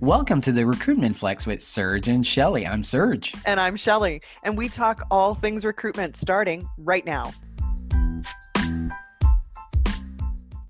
Welcome 0.00 0.40
to 0.42 0.52
the 0.52 0.64
Recruitment 0.64 1.16
Flex 1.16 1.44
with 1.44 1.60
Serge 1.60 2.06
and 2.06 2.24
Shelly. 2.24 2.64
I'm 2.64 2.84
Serge. 2.84 3.34
And 3.44 3.58
I'm 3.58 3.74
Shelly. 3.74 4.22
And 4.44 4.56
we 4.56 4.68
talk 4.68 5.04
all 5.10 5.34
things 5.34 5.64
recruitment 5.64 6.16
starting 6.16 6.68
right 6.78 7.04
now. 7.04 7.34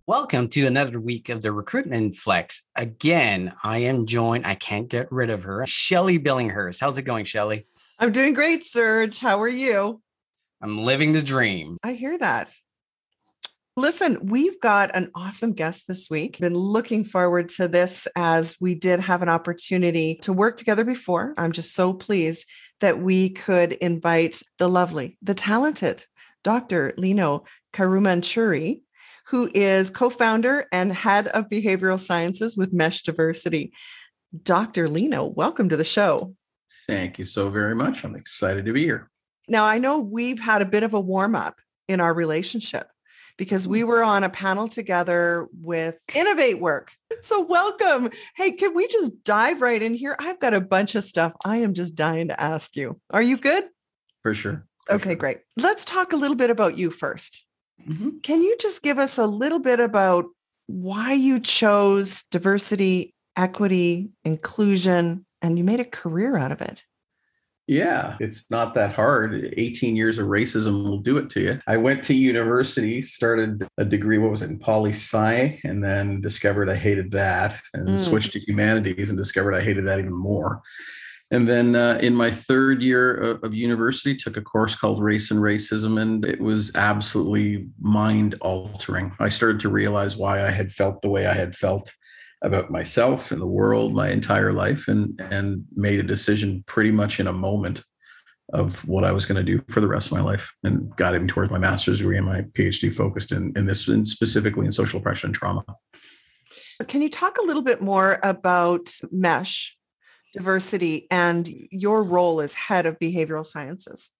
Welcome 0.06 0.48
to 0.48 0.64
another 0.66 0.98
week 0.98 1.28
of 1.28 1.42
the 1.42 1.52
Recruitment 1.52 2.14
Flex. 2.14 2.62
Again, 2.76 3.52
I 3.62 3.80
am 3.80 4.06
joined, 4.06 4.46
I 4.46 4.54
can't 4.54 4.88
get 4.88 5.12
rid 5.12 5.28
of 5.28 5.42
her, 5.42 5.62
Shelly 5.66 6.18
Billinghurst. 6.18 6.80
How's 6.80 6.96
it 6.96 7.02
going, 7.02 7.26
Shelly? 7.26 7.66
I'm 7.98 8.12
doing 8.12 8.32
great, 8.32 8.64
Serge. 8.64 9.18
How 9.18 9.42
are 9.42 9.46
you? 9.46 10.00
I'm 10.62 10.78
living 10.78 11.12
the 11.12 11.20
dream. 11.20 11.76
I 11.82 11.92
hear 11.92 12.16
that. 12.16 12.54
Listen, 13.78 14.26
we've 14.26 14.60
got 14.60 14.90
an 14.96 15.08
awesome 15.14 15.52
guest 15.52 15.86
this 15.86 16.10
week. 16.10 16.40
Been 16.40 16.52
looking 16.52 17.04
forward 17.04 17.48
to 17.50 17.68
this 17.68 18.08
as 18.16 18.56
we 18.60 18.74
did 18.74 18.98
have 18.98 19.22
an 19.22 19.28
opportunity 19.28 20.16
to 20.22 20.32
work 20.32 20.56
together 20.56 20.82
before. 20.82 21.32
I'm 21.38 21.52
just 21.52 21.72
so 21.76 21.92
pleased 21.92 22.44
that 22.80 22.98
we 22.98 23.30
could 23.30 23.74
invite 23.74 24.42
the 24.58 24.68
lovely, 24.68 25.16
the 25.22 25.34
talented 25.34 26.04
Dr. 26.42 26.92
Lino 26.96 27.44
Karumanchuri, 27.72 28.80
who 29.28 29.48
is 29.54 29.90
co 29.90 30.10
founder 30.10 30.66
and 30.72 30.92
head 30.92 31.28
of 31.28 31.48
behavioral 31.48 32.00
sciences 32.00 32.56
with 32.56 32.72
Mesh 32.72 33.04
Diversity. 33.04 33.72
Dr. 34.42 34.88
Lino, 34.88 35.24
welcome 35.24 35.68
to 35.68 35.76
the 35.76 35.84
show. 35.84 36.34
Thank 36.88 37.16
you 37.16 37.24
so 37.24 37.48
very 37.48 37.76
much. 37.76 38.02
I'm 38.02 38.16
excited 38.16 38.64
to 38.64 38.72
be 38.72 38.82
here. 38.82 39.08
Now, 39.46 39.66
I 39.66 39.78
know 39.78 40.00
we've 40.00 40.40
had 40.40 40.62
a 40.62 40.66
bit 40.66 40.82
of 40.82 40.94
a 40.94 41.00
warm 41.00 41.36
up 41.36 41.60
in 41.86 42.00
our 42.00 42.12
relationship 42.12 42.88
because 43.38 43.66
we 43.66 43.84
were 43.84 44.02
on 44.02 44.24
a 44.24 44.28
panel 44.28 44.68
together 44.68 45.48
with 45.62 45.98
Innovate 46.14 46.60
Work. 46.60 46.92
So, 47.22 47.40
welcome. 47.40 48.10
Hey, 48.36 48.50
can 48.50 48.74
we 48.74 48.86
just 48.88 49.24
dive 49.24 49.62
right 49.62 49.82
in 49.82 49.94
here? 49.94 50.14
I've 50.18 50.40
got 50.40 50.52
a 50.52 50.60
bunch 50.60 50.94
of 50.94 51.04
stuff 51.04 51.32
I 51.44 51.58
am 51.58 51.72
just 51.72 51.94
dying 51.94 52.28
to 52.28 52.38
ask 52.38 52.76
you. 52.76 53.00
Are 53.10 53.22
you 53.22 53.38
good? 53.38 53.64
For 54.22 54.34
sure. 54.34 54.66
For 54.86 54.96
okay, 54.96 55.10
sure. 55.10 55.16
great. 55.16 55.38
Let's 55.56 55.84
talk 55.84 56.12
a 56.12 56.16
little 56.16 56.36
bit 56.36 56.50
about 56.50 56.76
you 56.76 56.90
1st 56.90 57.38
mm-hmm. 57.88 58.08
Can 58.22 58.42
you 58.42 58.56
just 58.60 58.82
give 58.82 58.98
us 58.98 59.16
a 59.16 59.26
little 59.26 59.60
bit 59.60 59.80
about 59.80 60.26
why 60.66 61.12
you 61.12 61.40
chose 61.40 62.24
diversity, 62.30 63.14
equity, 63.36 64.10
inclusion, 64.24 65.24
and 65.40 65.56
you 65.56 65.64
made 65.64 65.80
a 65.80 65.84
career 65.84 66.36
out 66.36 66.52
of 66.52 66.60
it? 66.60 66.82
Yeah, 67.68 68.16
it's 68.18 68.46
not 68.48 68.74
that 68.74 68.94
hard. 68.94 69.52
18 69.58 69.94
years 69.94 70.16
of 70.16 70.26
racism 70.26 70.84
will 70.84 70.98
do 70.98 71.18
it 71.18 71.28
to 71.30 71.40
you. 71.40 71.60
I 71.66 71.76
went 71.76 72.02
to 72.04 72.14
university, 72.14 73.02
started 73.02 73.68
a 73.76 73.84
degree, 73.84 74.16
what 74.16 74.30
was 74.30 74.40
it, 74.40 74.48
in 74.48 74.58
poli 74.58 74.90
sci, 74.90 75.60
and 75.64 75.84
then 75.84 76.22
discovered 76.22 76.70
I 76.70 76.76
hated 76.76 77.10
that 77.12 77.60
and 77.74 77.86
mm. 77.86 77.98
switched 77.98 78.32
to 78.32 78.40
humanities 78.40 79.10
and 79.10 79.18
discovered 79.18 79.54
I 79.54 79.60
hated 79.60 79.86
that 79.86 79.98
even 79.98 80.14
more. 80.14 80.62
And 81.30 81.46
then 81.46 81.76
uh, 81.76 81.98
in 82.00 82.14
my 82.14 82.30
third 82.30 82.80
year 82.80 83.14
of, 83.14 83.44
of 83.44 83.54
university, 83.54 84.16
took 84.16 84.38
a 84.38 84.42
course 84.42 84.74
called 84.74 85.02
Race 85.02 85.30
and 85.30 85.40
Racism, 85.40 86.00
and 86.00 86.24
it 86.24 86.40
was 86.40 86.74
absolutely 86.74 87.68
mind 87.78 88.36
altering. 88.40 89.12
I 89.20 89.28
started 89.28 89.60
to 89.60 89.68
realize 89.68 90.16
why 90.16 90.42
I 90.42 90.50
had 90.50 90.72
felt 90.72 91.02
the 91.02 91.10
way 91.10 91.26
I 91.26 91.34
had 91.34 91.54
felt 91.54 91.94
about 92.42 92.70
myself 92.70 93.32
and 93.32 93.40
the 93.40 93.46
world 93.46 93.94
my 93.94 94.10
entire 94.10 94.52
life 94.52 94.86
and 94.86 95.20
and 95.32 95.64
made 95.74 95.98
a 95.98 96.04
decision 96.04 96.62
pretty 96.66 96.90
much 96.90 97.18
in 97.18 97.26
a 97.26 97.32
moment 97.32 97.82
of 98.52 98.86
what 98.88 99.04
I 99.04 99.12
was 99.12 99.26
going 99.26 99.44
to 99.44 99.56
do 99.56 99.62
for 99.68 99.80
the 99.80 99.88
rest 99.88 100.06
of 100.06 100.12
my 100.12 100.22
life 100.22 100.54
and 100.64 100.94
got 100.96 101.14
in 101.14 101.28
towards 101.28 101.50
my 101.50 101.58
master's 101.58 101.98
degree 101.98 102.16
and 102.16 102.24
my 102.24 102.42
PhD 102.42 102.92
focused 102.94 103.32
in, 103.32 103.52
in 103.56 103.66
this 103.66 103.88
and 103.88 104.08
specifically 104.08 104.64
in 104.64 104.72
social 104.72 105.00
oppression 105.00 105.28
and 105.28 105.34
trauma. 105.34 105.64
Can 106.86 107.02
you 107.02 107.10
talk 107.10 107.38
a 107.38 107.44
little 107.44 107.62
bit 107.62 107.82
more 107.82 108.20
about 108.22 108.88
MESH 109.10 109.76
diversity 110.32 111.06
and 111.10 111.48
your 111.70 112.02
role 112.02 112.40
as 112.40 112.54
head 112.54 112.86
of 112.86 112.98
behavioral 112.98 113.44
sciences? 113.44 114.12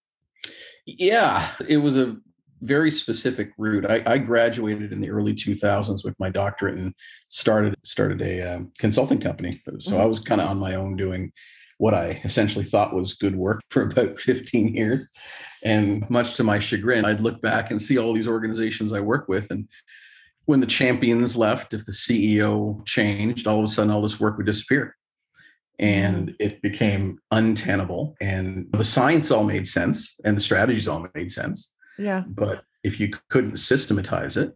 Yeah, 0.85 1.49
it 1.67 1.77
was 1.77 1.97
a 1.97 2.17
very 2.61 2.91
specific 2.91 3.51
route. 3.57 3.85
I, 3.89 4.01
I, 4.05 4.17
graduated 4.17 4.91
in 4.91 4.99
the 4.99 5.09
early 5.09 5.33
2000s 5.33 6.03
with 6.03 6.19
my 6.19 6.29
doctorate 6.29 6.75
and 6.75 6.93
started 7.29 7.75
started 7.83 8.21
a 8.21 8.41
um, 8.41 8.71
consulting 8.77 9.19
company. 9.19 9.61
So 9.79 9.91
mm-hmm. 9.91 10.01
I 10.01 10.05
was 10.05 10.19
kind 10.19 10.41
of 10.41 10.49
on 10.49 10.57
my 10.57 10.75
own 10.75 10.95
doing 10.95 11.31
what 11.77 11.93
I 11.93 12.21
essentially 12.25 12.65
thought 12.65 12.93
was 12.93 13.13
good 13.13 13.35
work 13.35 13.61
for 13.69 13.83
about 13.83 14.19
15 14.19 14.75
years. 14.75 15.07
And 15.63 16.07
much 16.09 16.35
to 16.35 16.43
my 16.43 16.59
chagrin, 16.59 17.05
I'd 17.05 17.21
look 17.21 17.41
back 17.41 17.71
and 17.71 17.81
see 17.81 17.97
all 17.97 18.13
these 18.13 18.27
organizations 18.27 18.93
I 18.93 18.99
work 18.99 19.27
with. 19.27 19.49
And 19.51 19.67
when 20.45 20.59
the 20.59 20.65
champions 20.65 21.37
left, 21.37 21.73
if 21.73 21.85
the 21.85 21.91
CEO 21.91 22.85
changed, 22.85 23.47
all 23.47 23.59
of 23.59 23.65
a 23.65 23.67
sudden 23.67 23.91
all 23.91 24.01
this 24.01 24.19
work 24.19 24.37
would 24.37 24.45
disappear. 24.45 24.95
And 25.79 26.29
mm-hmm. 26.29 26.35
it 26.39 26.61
became 26.61 27.19
untenable. 27.31 28.15
And 28.19 28.67
the 28.71 28.83
science 28.83 29.31
all 29.31 29.45
made 29.45 29.67
sense 29.67 30.15
and 30.25 30.35
the 30.35 30.41
strategies 30.41 30.87
all 30.87 31.07
made 31.15 31.31
sense 31.31 31.71
yeah. 31.99 32.23
But 32.27 32.63
if 32.83 32.99
you 32.99 33.11
couldn't 33.29 33.57
systematize 33.57 34.37
it, 34.37 34.55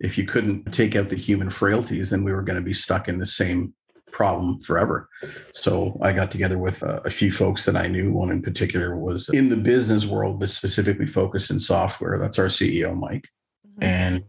if 0.00 0.18
you 0.18 0.24
couldn't 0.24 0.72
take 0.72 0.96
out 0.96 1.08
the 1.08 1.16
human 1.16 1.50
frailties, 1.50 2.10
then 2.10 2.24
we 2.24 2.32
were 2.32 2.42
going 2.42 2.58
to 2.58 2.64
be 2.64 2.74
stuck 2.74 3.08
in 3.08 3.18
the 3.18 3.26
same 3.26 3.74
problem 4.10 4.60
forever. 4.60 5.08
So 5.52 5.96
I 6.02 6.12
got 6.12 6.30
together 6.30 6.58
with 6.58 6.82
a, 6.82 7.00
a, 7.04 7.10
few 7.10 7.30
folks 7.30 7.64
that 7.64 7.76
I 7.76 7.86
knew. 7.86 8.12
One 8.12 8.30
in 8.30 8.42
particular 8.42 8.96
was 8.96 9.28
in 9.28 9.48
the 9.48 9.56
business 9.56 10.04
world, 10.04 10.40
but 10.40 10.48
specifically 10.48 11.06
focused 11.06 11.50
in 11.50 11.60
software. 11.60 12.18
That's 12.18 12.38
our 12.38 12.46
CEO, 12.46 12.96
Mike. 12.98 13.28
Mm-hmm. 13.68 13.84
And 13.84 14.24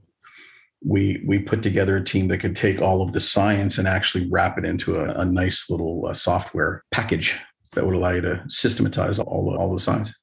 we 0.84 1.24
we 1.26 1.40
put 1.40 1.64
together 1.64 1.98
a 1.98 2.04
team 2.04 2.28
that 2.28 2.40
could 2.40 2.56
take 2.56 2.82
all 2.82 3.02
of 3.02 3.12
the 3.12 3.20
science 3.20 3.78
and 3.78 3.88
actually 3.88 4.30
wrap 4.30 4.58
it 4.58 4.66
into 4.66 4.98
a, 4.98 5.20
a 5.20 5.26
nice 5.26 5.70
little 5.70 6.06
uh, 6.08 6.14
software 6.14 6.84
package 6.92 7.38
that 7.74 7.86
would 7.86 7.96
allow 7.96 8.12
you 8.12 8.22
to 8.22 8.44
systematize 8.50 9.20
all 9.20 9.52
the, 9.52 9.58
all 9.58 9.74
the 9.74 9.80
science. 9.80 10.14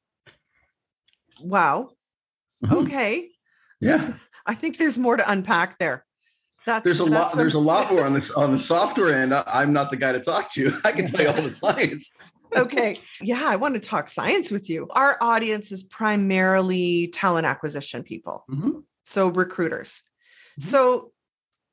Wow. 1.41 1.91
Mm-hmm. 2.65 2.77
Okay. 2.77 3.31
Yeah. 3.81 4.15
I 4.47 4.55
think 4.55 4.79
there's 4.79 4.99
more 4.99 5.17
to 5.17 5.31
unpack 5.31 5.79
there. 5.79 6.05
That's, 6.67 6.85
there's 6.85 7.01
a 7.01 7.05
lot. 7.05 7.31
Some... 7.31 7.39
There's 7.39 7.55
a 7.55 7.59
lot 7.59 7.91
more 7.91 8.05
on 8.05 8.13
this 8.13 8.31
on 8.31 8.53
the 8.53 8.59
software 8.59 9.15
end. 9.15 9.33
I'm 9.33 9.73
not 9.73 9.91
the 9.91 9.97
guy 9.97 10.13
to 10.13 10.21
talk 10.21 10.53
to. 10.53 10.79
I 10.85 10.93
can 10.93 11.07
tell 11.07 11.23
you 11.23 11.29
all 11.29 11.43
the 11.43 11.51
science. 11.51 12.11
okay. 12.57 12.99
Yeah, 13.23 13.43
I 13.45 13.57
want 13.57 13.75
to 13.75 13.81
talk 13.81 14.09
science 14.09 14.51
with 14.51 14.69
you. 14.69 14.87
Our 14.91 15.17
audience 15.21 15.73
is 15.73 15.83
primarily 15.83 17.09
talent 17.09 17.47
acquisition 17.47 18.03
people, 18.03 18.45
mm-hmm. 18.51 18.81
so 19.05 19.29
recruiters. 19.29 20.03
Mm-hmm. 20.61 20.69
So, 20.69 21.13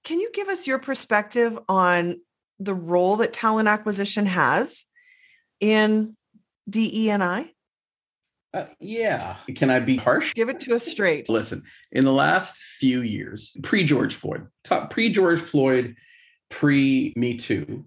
can 0.04 0.20
you 0.20 0.32
give 0.34 0.48
us 0.48 0.68
your 0.68 0.80
perspective 0.80 1.58
on 1.68 2.22
the 2.60 2.76
role 2.76 3.18
that 3.18 3.34
talent 3.34 3.68
acquisition 3.68 4.26
has 4.28 4.86
in 5.60 6.16
DE 6.70 7.10
and 7.10 7.24
I? 7.24 7.52
Uh, 8.56 8.66
yeah. 8.80 9.36
Can 9.56 9.70
I 9.70 9.80
be 9.80 9.98
harsh? 9.98 10.34
Give 10.34 10.48
it 10.48 10.62
to 10.62 10.76
us 10.76 10.86
straight. 10.86 11.28
Listen, 11.28 11.64
in 11.92 12.06
the 12.06 12.14
last 12.14 12.58
few 12.58 13.02
years, 13.02 13.56
pre 13.64 13.84
George 13.84 14.16
Floyd, 14.16 14.48
pre 14.90 15.10
George 15.10 15.42
Floyd, 15.42 15.96
pre 16.50 17.14
Me 17.18 17.36
Too, 17.36 17.86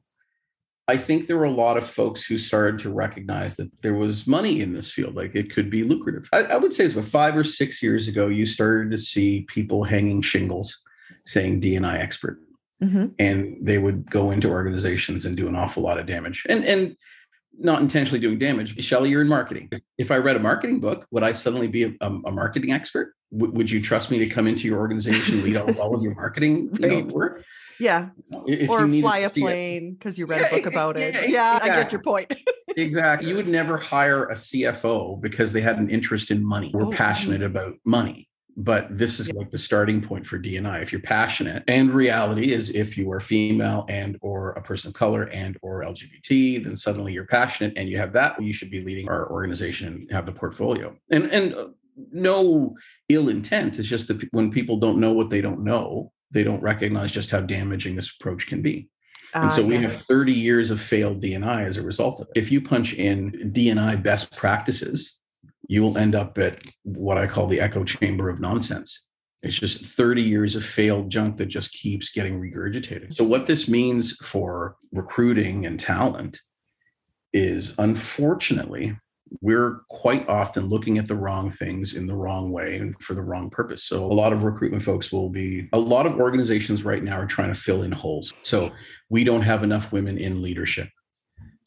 I 0.87 0.99
think 0.99 1.27
there 1.27 1.39
were 1.39 1.45
a 1.45 1.51
lot 1.51 1.79
of 1.79 1.87
folks 1.87 2.25
who 2.25 2.37
started 2.37 2.79
to 2.81 2.91
recognize 2.91 3.57
that 3.57 3.71
there 3.83 3.95
was 3.95 4.27
money 4.27 4.61
in 4.61 4.75
this 4.75 4.91
field, 4.91 5.15
like 5.15 5.35
it 5.35 5.53
could 5.53 5.71
be 5.71 5.85
lucrative. 5.85 6.29
I, 6.33 6.45
I 6.45 6.57
would 6.57 6.75
say 6.75 6.85
it's 6.85 6.95
about 6.95 7.07
five 7.07 7.37
or 7.37 7.45
six 7.45 7.83
years 7.83 8.07
ago, 8.07 8.29
you 8.29 8.45
started 8.45 8.91
to 8.91 8.99
see 8.99 9.47
people 9.49 9.85
hanging 9.85 10.21
shingles 10.21 10.79
saying 11.25 11.63
DNI 11.63 11.99
expert. 11.99 12.41
Mm-hmm. 12.83 13.07
And 13.19 13.57
they 13.61 13.79
would 13.79 14.11
go 14.11 14.31
into 14.31 14.49
organizations 14.49 15.25
and 15.25 15.37
do 15.37 15.49
an 15.49 15.57
awful 15.57 15.83
lot 15.83 15.99
of 15.99 16.07
damage. 16.07 16.47
And 16.49 16.65
and 16.65 16.97
not 17.59 17.81
intentionally 17.81 18.21
doing 18.21 18.39
damage. 18.39 18.83
Shelly, 18.83 19.11
you're 19.11 19.23
in 19.23 19.29
marketing. 19.29 19.71
If 19.99 20.11
I 20.11 20.17
read 20.17 20.37
a 20.37 20.41
marketing 20.41 20.81
book, 20.81 21.07
would 21.11 21.23
I 21.23 21.33
suddenly 21.33 21.67
be 21.67 21.85
a, 21.85 21.93
a 22.01 22.31
marketing 22.31 22.73
expert? 22.73 23.15
W- 23.33 23.53
would 23.53 23.71
you 23.71 23.83
trust 23.83 24.11
me 24.11 24.19
to 24.19 24.27
come 24.27 24.47
into 24.47 24.67
your 24.69 24.79
organization, 24.79 25.43
lead 25.43 25.57
all, 25.57 25.81
all 25.81 25.95
of 25.95 26.03
your 26.03 26.15
marketing 26.15 26.71
you 26.81 26.89
know, 26.89 27.01
work? 27.13 27.45
Yeah. 27.81 28.11
If 28.47 28.71
or 28.71 28.89
fly 28.89 29.19
a 29.19 29.31
plane 29.31 29.95
because 29.95 30.19
you 30.19 30.27
read 30.27 30.41
yeah, 30.41 30.47
a 30.49 30.51
book 30.51 30.67
about 30.67 30.97
it. 30.97 31.15
Yeah, 31.15 31.25
yeah. 31.25 31.59
I 31.63 31.69
get 31.69 31.93
your 31.93 32.03
point. 32.03 32.33
exactly. 32.77 33.29
You 33.29 33.37
would 33.37 33.49
never 33.49 33.77
hire 33.77 34.25
a 34.27 34.35
CFO 34.35 35.21
because 35.21 35.53
they 35.53 35.61
had 35.61 35.79
an 35.79 35.91
interest 35.91 36.31
in 36.31 36.45
money. 36.45 36.71
We're 36.73 36.87
oh, 36.87 36.91
passionate 36.91 37.41
mm. 37.41 37.47
about 37.47 37.75
money 37.85 38.29
but 38.61 38.87
this 38.91 39.21
is 39.21 39.33
like 39.33 39.51
the 39.51 39.59
starting 39.59 40.03
point 40.03 40.27
for 40.27 40.39
dni 40.39 40.83
if 40.83 40.93
you're 40.93 41.01
passionate 41.01 41.63
and 41.69 41.91
reality 41.91 42.53
is 42.53 42.71
if 42.71 42.99
you 42.99 43.11
are 43.13 43.21
female 43.21 43.85
and 43.89 44.19
or 44.21 44.51
a 44.51 44.63
person 44.63 44.89
of 44.89 44.95
color 44.95 45.25
and 45.31 45.57
or 45.63 45.83
lgbt 45.85 46.65
then 46.65 46.77
suddenly 46.77 47.13
you're 47.13 47.27
passionate 47.27 47.73
and 47.77 47.89
you 47.89 47.97
have 47.97 48.13
that 48.13 48.41
you 48.43 48.53
should 48.53 48.71
be 48.71 48.81
leading 48.81 49.09
our 49.09 49.31
organization 49.31 49.89
and 49.89 50.11
have 50.11 50.27
the 50.27 50.33
portfolio. 50.33 50.97
And 51.11 51.27
and 51.27 51.55
uh, 51.55 51.69
no 52.13 52.77
ill 53.09 53.29
intent. 53.29 53.79
It's 53.79 53.89
just 53.89 54.07
that 54.09 54.23
when 54.33 54.53
people 54.53 54.79
don't 54.79 55.01
know 55.01 55.13
what 55.13 55.31
they 55.31 55.41
don't 55.41 55.65
know 55.65 56.13
they 56.31 56.45
don't 56.45 56.63
recognize 56.63 57.11
just 57.11 57.31
how 57.31 57.41
damaging 57.41 57.97
this 57.97 58.15
approach 58.15 58.47
can 58.47 58.61
be. 58.61 58.89
And 59.33 59.47
uh, 59.47 59.49
so 59.49 59.65
we 59.65 59.79
yes. 59.79 59.97
have 59.97 60.07
30 60.07 60.35
years 60.35 60.71
of 60.71 60.79
failed 60.79 61.23
DNI 61.23 61.67
as 61.67 61.79
a 61.79 61.83
result 61.83 62.21
of 62.21 62.27
it. 62.29 62.39
If 62.39 62.53
you 62.53 62.61
punch 62.61 62.93
in 62.93 63.33
DNI 63.55 64.03
best 64.03 64.37
practices, 64.37 65.18
you 65.69 65.83
will 65.83 65.97
end 65.97 66.15
up 66.15 66.39
at 66.39 66.61
what 66.83 67.19
I 67.19 67.27
call 67.27 67.47
the 67.47 67.61
echo 67.61 67.85
chamber 67.85 68.29
of 68.29 68.41
nonsense. 68.41 69.05
It's 69.43 69.57
just 69.57 69.85
30 69.85 70.23
years 70.23 70.57
of 70.57 70.65
failed 70.65 71.11
junk 71.11 71.37
that 71.37 71.47
just 71.47 71.73
keeps 71.73 72.11
getting 72.11 72.41
regurgitated. 72.41 73.15
So, 73.15 73.23
what 73.23 73.47
this 73.47 73.69
means 73.69 74.17
for 74.17 74.77
recruiting 74.93 75.65
and 75.65 75.79
talent 75.79 76.41
is 77.33 77.79
unfortunately, 77.79 78.97
we're 79.43 79.83
quite 79.91 80.29
often 80.29 80.69
looking 80.69 80.99
at 80.99 81.07
the 81.07 81.15
wrong 81.15 81.51
things 81.51 81.95
in 81.95 82.07
the 82.07 82.17
wrong 82.17 82.51
way 82.51 82.79
and 82.79 83.01
for 83.01 83.15
the 83.15 83.23
wrong 83.23 83.49
purpose. 83.49 83.85
So, 83.85 84.05
a 84.05 84.13
lot 84.13 84.33
of 84.33 84.43
recruitment 84.43 84.83
folks 84.83 85.13
will 85.13 85.29
be, 85.29 85.69
a 85.73 85.79
lot 85.79 86.07
of 86.07 86.17
organizations 86.17 86.83
right 86.83 87.05
now 87.05 87.21
are 87.21 87.27
trying 87.27 87.53
to 87.53 87.61
fill 87.61 87.85
in 87.85 87.93
holes. 87.93 88.33
So, 88.43 88.73
we 89.09 89.23
don't 89.23 89.43
have 89.43 89.63
enough 89.63 89.93
women 89.93 90.19
in 90.19 90.43
leadership. 90.43 90.89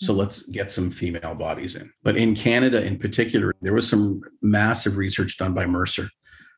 So 0.01 0.13
let's 0.13 0.39
get 0.50 0.71
some 0.71 0.89
female 0.89 1.36
bodies 1.36 1.75
in. 1.75 1.92
But 2.01 2.18
in 2.18 2.36
Canada, 2.36 2.83
in 2.83 2.98
particular, 2.98 3.53
there 3.62 3.74
was 3.74 3.88
some 3.88 4.21
massive 4.42 4.98
research 4.98 5.38
done 5.38 5.53
by 5.53 5.68
Mercer, 5.68 6.09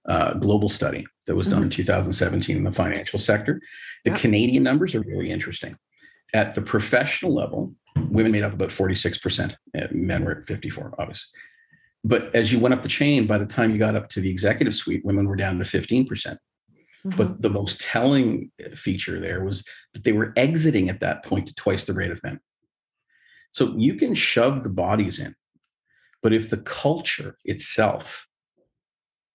uh, 0.07 0.35
global 0.35 0.69
study 0.69 1.05
that 1.27 1.35
was 1.35 1.47
done 1.47 1.57
mm-hmm. 1.57 1.65
in 1.65 1.69
2017 1.71 2.55
in 2.55 2.63
the 2.63 2.71
financial 2.71 3.19
sector. 3.19 3.59
The 4.05 4.11
yep. 4.11 4.19
Canadian 4.21 4.63
numbers 4.63 4.95
are 4.95 5.01
really 5.01 5.29
interesting. 5.29 5.75
At 6.33 6.55
the 6.55 6.61
professional 6.61 7.33
level, 7.33 7.75
women 8.09 8.31
made 8.31 8.43
up 8.43 8.53
about 8.53 8.69
46%. 8.69 9.55
Uh, 9.77 9.87
men 9.91 10.23
were 10.23 10.39
at 10.39 10.45
54, 10.45 10.95
obviously. 10.97 11.27
But 12.05 12.33
as 12.33 12.53
you 12.53 12.59
went 12.59 12.73
up 12.73 12.81
the 12.81 12.89
chain, 12.89 13.27
by 13.27 13.39
the 13.39 13.45
time 13.45 13.71
you 13.71 13.77
got 13.77 13.95
up 13.95 14.07
to 14.09 14.21
the 14.21 14.29
executive 14.29 14.73
suite, 14.73 15.03
women 15.03 15.27
were 15.27 15.35
down 15.35 15.57
to 15.59 15.65
15%. 15.65 16.07
percent 16.07 16.39
mm 17.05 17.11
hmm 17.11 17.17
But 17.17 17.41
the 17.41 17.49
most 17.49 17.81
telling 17.81 18.49
feature 18.75 19.19
there 19.19 19.43
was 19.43 19.65
that 19.93 20.05
they 20.05 20.13
were 20.13 20.31
exiting 20.37 20.87
at 20.87 21.01
that 21.01 21.25
point 21.25 21.47
to 21.49 21.55
twice 21.55 21.83
the 21.83 21.93
rate 21.93 22.11
of 22.11 22.23
men. 22.23 22.39
So 23.53 23.73
you 23.77 23.95
can 23.95 24.13
shove 24.13 24.63
the 24.63 24.69
bodies 24.69 25.19
in, 25.19 25.35
but 26.21 26.33
if 26.33 26.49
the 26.49 26.57
culture 26.57 27.37
itself 27.45 28.27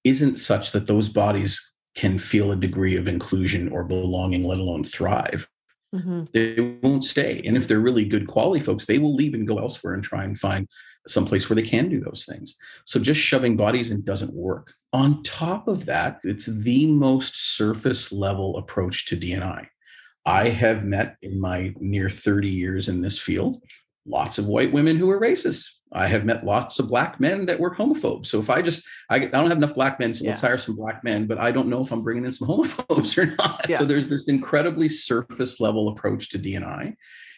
isn't 0.04 0.36
such 0.36 0.72
that 0.72 0.86
those 0.86 1.08
bodies 1.08 1.72
can 1.94 2.18
feel 2.18 2.52
a 2.52 2.56
degree 2.56 2.96
of 2.96 3.08
inclusion 3.08 3.68
or 3.68 3.84
belonging, 3.84 4.44
let 4.44 4.58
alone 4.58 4.84
thrive, 4.84 5.48
mm-hmm. 5.94 6.24
they 6.32 6.78
won't 6.82 7.04
stay. 7.04 7.42
And 7.44 7.56
if 7.56 7.68
they're 7.68 7.80
really 7.80 8.04
good 8.04 8.26
quality 8.26 8.64
folks, 8.64 8.86
they 8.86 8.98
will 8.98 9.14
leave 9.14 9.34
and 9.34 9.46
go 9.46 9.58
elsewhere 9.58 9.94
and 9.94 10.02
try 10.02 10.24
and 10.24 10.38
find 10.38 10.68
some 11.06 11.24
place 11.24 11.48
where 11.48 11.56
they 11.56 11.62
can 11.62 11.88
do 11.88 12.00
those 12.00 12.26
things. 12.28 12.56
So 12.84 13.00
just 13.00 13.20
shoving 13.20 13.56
bodies 13.56 13.90
in 13.90 14.02
doesn't 14.02 14.32
work. 14.32 14.72
On 14.92 15.22
top 15.22 15.68
of 15.68 15.86
that, 15.86 16.20
it's 16.24 16.46
the 16.46 16.86
most 16.86 17.56
surface 17.56 18.12
level 18.12 18.56
approach 18.58 19.06
to 19.06 19.16
DNI. 19.16 19.66
I 20.26 20.48
have 20.50 20.84
met 20.84 21.16
in 21.22 21.40
my 21.40 21.74
near 21.78 22.10
30 22.10 22.48
years 22.48 22.88
in 22.88 23.00
this 23.00 23.18
field 23.18 23.62
lots 24.08 24.38
of 24.38 24.46
white 24.46 24.72
women 24.72 24.96
who 24.96 25.10
are 25.10 25.20
racist. 25.20 25.69
I 25.93 26.06
have 26.06 26.25
met 26.25 26.44
lots 26.44 26.78
of 26.78 26.88
black 26.88 27.19
men 27.19 27.46
that 27.46 27.58
were 27.58 27.75
homophobes. 27.75 28.26
So 28.26 28.38
if 28.38 28.50
I 28.50 28.60
just, 28.60 28.82
I, 29.08 29.16
I 29.16 29.19
don't 29.26 29.49
have 29.49 29.56
enough 29.56 29.75
black 29.75 29.99
men, 29.99 30.12
so 30.12 30.25
yeah. 30.25 30.31
let's 30.31 30.43
hire 30.43 30.58
some 30.58 30.76
black 30.76 31.02
men, 31.02 31.26
but 31.26 31.38
I 31.38 31.50
don't 31.50 31.69
know 31.69 31.82
if 31.82 31.90
I'm 31.90 32.02
bringing 32.02 32.26
in 32.26 32.32
some 32.32 32.49
homophobes 32.49 33.16
or 33.16 33.34
not. 33.37 33.66
Yeah. 33.69 33.78
So 33.78 33.84
there's 33.84 34.08
this 34.08 34.26
incredibly 34.26 34.88
surface 34.88 35.60
level 35.60 35.88
approach 35.88 36.28
to 36.31 36.38
DNI. 36.38 36.94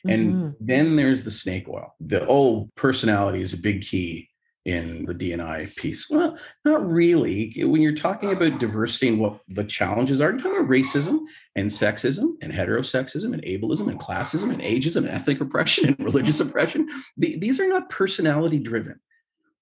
And 0.08 0.34
mm-hmm. 0.34 0.49
then 0.58 0.96
there's 0.96 1.22
the 1.22 1.31
snake 1.31 1.69
oil. 1.69 1.94
The 2.00 2.26
oh, 2.26 2.70
personality 2.75 3.43
is 3.43 3.52
a 3.52 3.58
big 3.58 3.82
key 3.82 4.29
in 4.64 5.06
the 5.06 5.14
DNI 5.14 5.74
piece? 5.76 6.08
Well, 6.10 6.36
not 6.64 6.86
really. 6.86 7.52
When 7.58 7.80
you're 7.80 7.94
talking 7.94 8.30
about 8.30 8.60
diversity 8.60 9.08
and 9.08 9.18
what 9.18 9.40
the 9.48 9.64
challenges 9.64 10.20
are, 10.20 10.30
you're 10.30 10.38
talking 10.38 10.58
about 10.58 10.70
racism 10.70 11.20
and 11.56 11.70
sexism 11.70 12.34
and 12.42 12.52
heterosexism 12.52 13.32
and 13.32 13.42
ableism 13.42 13.88
and 13.88 13.98
classism 13.98 14.52
and 14.52 14.60
ageism 14.60 14.98
and 14.98 15.08
ethnic 15.08 15.40
oppression 15.40 15.86
and 15.86 15.98
religious 16.00 16.40
oppression. 16.40 16.88
The, 17.16 17.38
these 17.38 17.58
are 17.58 17.68
not 17.68 17.90
personality 17.90 18.58
driven. 18.58 19.00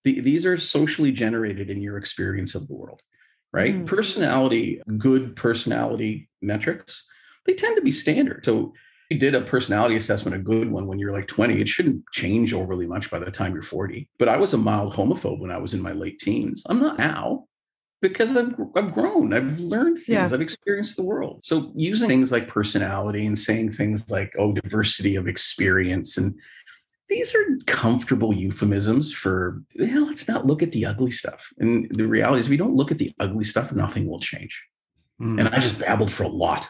The, 0.05 0.21
these 0.21 0.47
are 0.47 0.57
socially 0.57 1.13
generated 1.13 1.71
in 1.71 1.81
your 1.81 1.97
experience 1.97 2.55
of 2.55 2.67
the 2.67 2.75
world, 2.75 3.03
right? 3.53 3.75
Mm. 3.75 3.87
Personality, 3.87 4.81
good 4.97 5.37
personality 5.37 6.29
metrics, 6.43 7.07
they 7.47 7.55
tend 7.55 7.77
to 7.77 7.83
be 7.83 7.93
standard. 7.93 8.45
So 8.45 8.75
you 9.11 9.19
did 9.19 9.35
a 9.35 9.41
personality 9.41 9.97
assessment, 9.97 10.37
a 10.37 10.41
good 10.41 10.71
one 10.71 10.87
when 10.87 10.99
you're 10.99 11.13
like 11.13 11.27
20, 11.27 11.61
it 11.61 11.69
shouldn't 11.69 12.05
change 12.13 12.53
overly 12.53 12.87
much 12.87 13.11
by 13.11 13.19
the 13.19 13.31
time 13.31 13.55
you're 13.55 13.63
40. 13.63 14.09
But 14.19 14.29
I 14.29 14.37
was 14.37 14.53
a 14.53 14.59
mild 14.59 14.93
homophobe 14.93 15.41
when 15.41 15.51
I 15.51 15.59
was 15.59 15.73
in 15.73 15.81
my 15.81 15.93
late 15.93 16.19
teens. 16.19 16.63
I'm 16.69 16.81
not 16.81 16.99
now 16.99 17.47
because 18.03 18.37
I've, 18.37 18.55
I've 18.77 18.93
grown, 18.93 19.33
I've 19.33 19.59
learned 19.59 19.97
things, 19.97 20.09
yeah. 20.09 20.25
I've 20.27 20.41
experienced 20.41 20.97
the 20.97 21.03
world. 21.03 21.41
So 21.43 21.73
using 21.75 22.09
things 22.09 22.31
like 22.31 22.49
personality 22.49 23.27
and 23.27 23.39
saying 23.39 23.73
things 23.73 24.09
like, 24.11 24.35
oh, 24.39 24.53
diversity 24.53 25.17
of 25.17 25.27
experience 25.27 26.19
and 26.19 26.39
these 27.09 27.35
are 27.35 27.59
comfortable 27.67 28.35
euphemisms 28.35 29.13
for 29.13 29.63
well, 29.79 30.05
let's 30.05 30.29
not 30.29 30.47
look 30.47 30.63
at 30.63 30.73
the 30.73 30.85
ugly 30.85 31.11
stuff. 31.11 31.49
And 31.59 31.91
the 31.95 32.07
reality 32.07 32.41
is, 32.41 32.47
if 32.47 32.51
we 32.51 32.59
don't 32.59 32.75
look 32.75 32.91
at 32.91 32.99
the 32.99 33.15
ugly 33.19 33.45
stuff, 33.45 33.73
nothing 33.73 34.07
will 34.07 34.21
change. 34.21 34.63
Mm. 35.19 35.41
And 35.41 35.49
I 35.49 35.59
just 35.59 35.79
babbled 35.79 36.13
for 36.13 36.25
a 36.25 36.29
lot. 36.29 36.69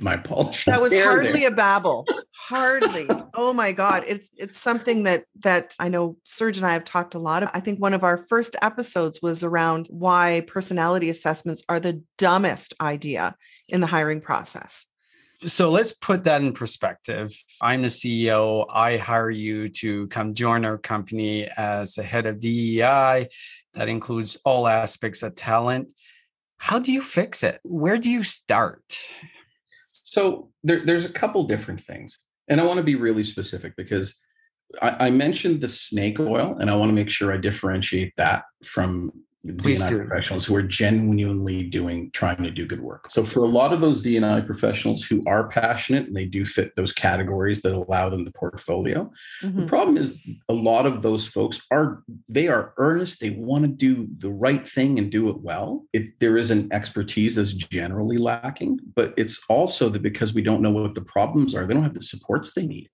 My 0.00 0.14
apologies. 0.14 0.64
That 0.64 0.80
was 0.80 0.94
hardly 0.94 1.40
there. 1.40 1.48
a 1.48 1.54
babble. 1.54 2.06
Hardly. 2.34 3.08
oh 3.34 3.52
my 3.52 3.72
God. 3.72 4.04
It's 4.06 4.28
it's 4.36 4.58
something 4.58 5.04
that 5.04 5.24
that 5.40 5.74
I 5.80 5.88
know 5.88 6.16
Serge 6.24 6.58
and 6.58 6.66
I 6.66 6.72
have 6.72 6.84
talked 6.84 7.14
a 7.14 7.18
lot 7.18 7.42
of. 7.42 7.50
I 7.54 7.60
think 7.60 7.80
one 7.80 7.94
of 7.94 8.04
our 8.04 8.16
first 8.16 8.56
episodes 8.62 9.20
was 9.22 9.42
around 9.42 9.86
why 9.90 10.44
personality 10.46 11.10
assessments 11.10 11.62
are 11.68 11.80
the 11.80 12.02
dumbest 12.18 12.74
idea 12.80 13.36
in 13.68 13.80
the 13.80 13.86
hiring 13.86 14.20
process. 14.20 14.86
So 15.44 15.68
let's 15.68 15.92
put 15.92 16.24
that 16.24 16.40
in 16.40 16.52
perspective. 16.52 17.30
I'm 17.60 17.82
the 17.82 17.88
CEO. 17.88 18.66
I 18.72 18.96
hire 18.96 19.30
you 19.30 19.68
to 19.68 20.06
come 20.08 20.32
join 20.32 20.64
our 20.64 20.78
company 20.78 21.46
as 21.58 21.98
a 21.98 22.02
head 22.02 22.24
of 22.24 22.38
DEI. 22.38 23.28
That 23.74 23.88
includes 23.88 24.38
all 24.44 24.66
aspects 24.66 25.22
of 25.22 25.34
talent 25.34 25.92
how 26.58 26.78
do 26.78 26.92
you 26.92 27.02
fix 27.02 27.42
it? 27.42 27.60
Where 27.64 27.98
do 27.98 28.10
you 28.10 28.22
start? 28.22 28.82
So 30.16 30.48
there, 30.64 30.80
there's 30.82 31.04
a 31.04 31.10
couple 31.10 31.46
different 31.46 31.78
things. 31.78 32.16
And 32.48 32.58
I 32.58 32.64
want 32.64 32.78
to 32.78 32.82
be 32.82 32.94
really 32.94 33.22
specific 33.22 33.74
because 33.76 34.18
I, 34.80 35.08
I 35.08 35.10
mentioned 35.10 35.60
the 35.60 35.68
snake 35.68 36.18
oil, 36.18 36.56
and 36.58 36.70
I 36.70 36.74
want 36.74 36.88
to 36.88 36.94
make 36.94 37.10
sure 37.10 37.34
I 37.34 37.36
differentiate 37.36 38.14
that 38.16 38.44
from 38.64 39.12
DNI 39.52 39.88
do. 39.88 40.04
professionals 40.04 40.46
who 40.46 40.56
are 40.56 40.62
genuinely 40.62 41.64
doing 41.64 42.10
trying 42.12 42.42
to 42.42 42.50
do 42.50 42.66
good 42.66 42.80
work. 42.80 43.10
So 43.10 43.24
for 43.24 43.44
a 43.44 43.48
lot 43.48 43.72
of 43.72 43.80
those 43.80 44.02
DNI 44.02 44.46
professionals 44.46 45.04
who 45.04 45.22
are 45.26 45.48
passionate 45.48 46.06
and 46.06 46.16
they 46.16 46.26
do 46.26 46.44
fit 46.44 46.74
those 46.74 46.92
categories 46.92 47.62
that 47.62 47.72
allow 47.72 48.08
them 48.08 48.24
the 48.24 48.32
portfolio, 48.32 49.10
mm-hmm. 49.42 49.60
the 49.60 49.66
problem 49.66 49.96
is 49.96 50.18
a 50.48 50.54
lot 50.54 50.86
of 50.86 51.02
those 51.02 51.26
folks 51.26 51.60
are 51.70 52.02
they 52.28 52.48
are 52.48 52.74
earnest, 52.76 53.20
they 53.20 53.30
want 53.30 53.64
to 53.64 53.68
do 53.68 54.08
the 54.18 54.30
right 54.30 54.68
thing 54.68 54.98
and 54.98 55.10
do 55.10 55.28
it 55.28 55.40
well. 55.40 55.84
It, 55.92 56.18
there 56.20 56.36
is 56.36 56.50
an 56.50 56.68
expertise 56.72 57.36
that's 57.36 57.52
generally 57.52 58.18
lacking, 58.18 58.80
but 58.94 59.14
it's 59.16 59.40
also 59.48 59.88
that 59.88 60.02
because 60.02 60.34
we 60.34 60.42
don't 60.42 60.62
know 60.62 60.70
what 60.70 60.94
the 60.94 61.02
problems 61.02 61.54
are, 61.54 61.66
they 61.66 61.74
don't 61.74 61.82
have 61.82 61.94
the 61.94 62.02
supports 62.02 62.52
they 62.52 62.66
need 62.66 62.88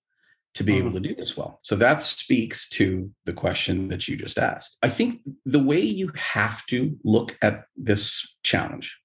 to 0.55 0.65
be 0.65 0.77
able 0.77 0.91
mm-hmm. 0.91 1.03
to 1.03 1.09
do 1.09 1.15
this 1.15 1.37
well. 1.37 1.59
So 1.63 1.77
that 1.77 2.03
speaks 2.03 2.69
to 2.71 3.11
the 3.25 3.33
question 3.33 3.89
that 3.89 4.07
you 4.07 4.17
just 4.17 4.39
asked. 4.39 4.77
I 4.83 4.89
think 4.89 5.21
the 5.47 5.63
way 5.63 5.81
you 5.81 6.11
have 6.17 6.65
to 6.67 6.97
look 7.05 7.37
at 7.41 7.65
this 7.77 8.37
challenge 8.43 8.99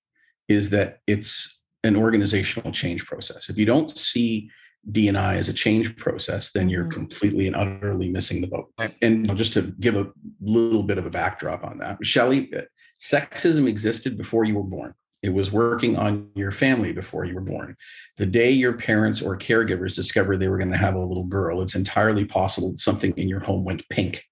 is 0.49 0.69
that 0.71 0.99
it's 1.07 1.59
an 1.83 1.95
organizational 1.95 2.71
change 2.71 3.05
process. 3.05 3.49
If 3.49 3.57
you 3.57 3.65
don't 3.65 3.97
see 3.97 4.49
DNI 4.91 5.35
as 5.35 5.49
a 5.49 5.53
change 5.53 5.95
process, 5.97 6.51
then 6.51 6.69
you're 6.69 6.83
mm-hmm. 6.83 6.91
completely 6.91 7.47
and 7.47 7.55
utterly 7.55 8.09
missing 8.09 8.41
the 8.41 8.47
boat. 8.47 8.71
And 9.01 9.35
just 9.37 9.53
to 9.53 9.73
give 9.79 9.95
a 9.95 10.07
little 10.41 10.83
bit 10.83 10.97
of 10.97 11.05
a 11.05 11.09
backdrop 11.09 11.63
on 11.63 11.77
that, 11.79 11.97
Shelley, 12.05 12.51
sexism 12.99 13.67
existed 13.67 14.17
before 14.17 14.43
you 14.43 14.55
were 14.55 14.63
born. 14.63 14.93
It 15.23 15.29
was 15.29 15.51
working 15.51 15.97
on 15.97 16.29
your 16.35 16.51
family 16.51 16.93
before 16.93 17.25
you 17.25 17.35
were 17.35 17.41
born. 17.41 17.75
The 18.17 18.25
day 18.25 18.51
your 18.51 18.73
parents 18.73 19.21
or 19.21 19.37
caregivers 19.37 19.95
discovered 19.95 20.37
they 20.37 20.47
were 20.47 20.57
going 20.57 20.71
to 20.71 20.77
have 20.77 20.95
a 20.95 21.03
little 21.03 21.25
girl, 21.25 21.61
it's 21.61 21.75
entirely 21.75 22.25
possible 22.25 22.71
that 22.71 22.79
something 22.79 23.13
in 23.17 23.27
your 23.27 23.39
home 23.39 23.63
went 23.63 23.87
pink. 23.89 24.23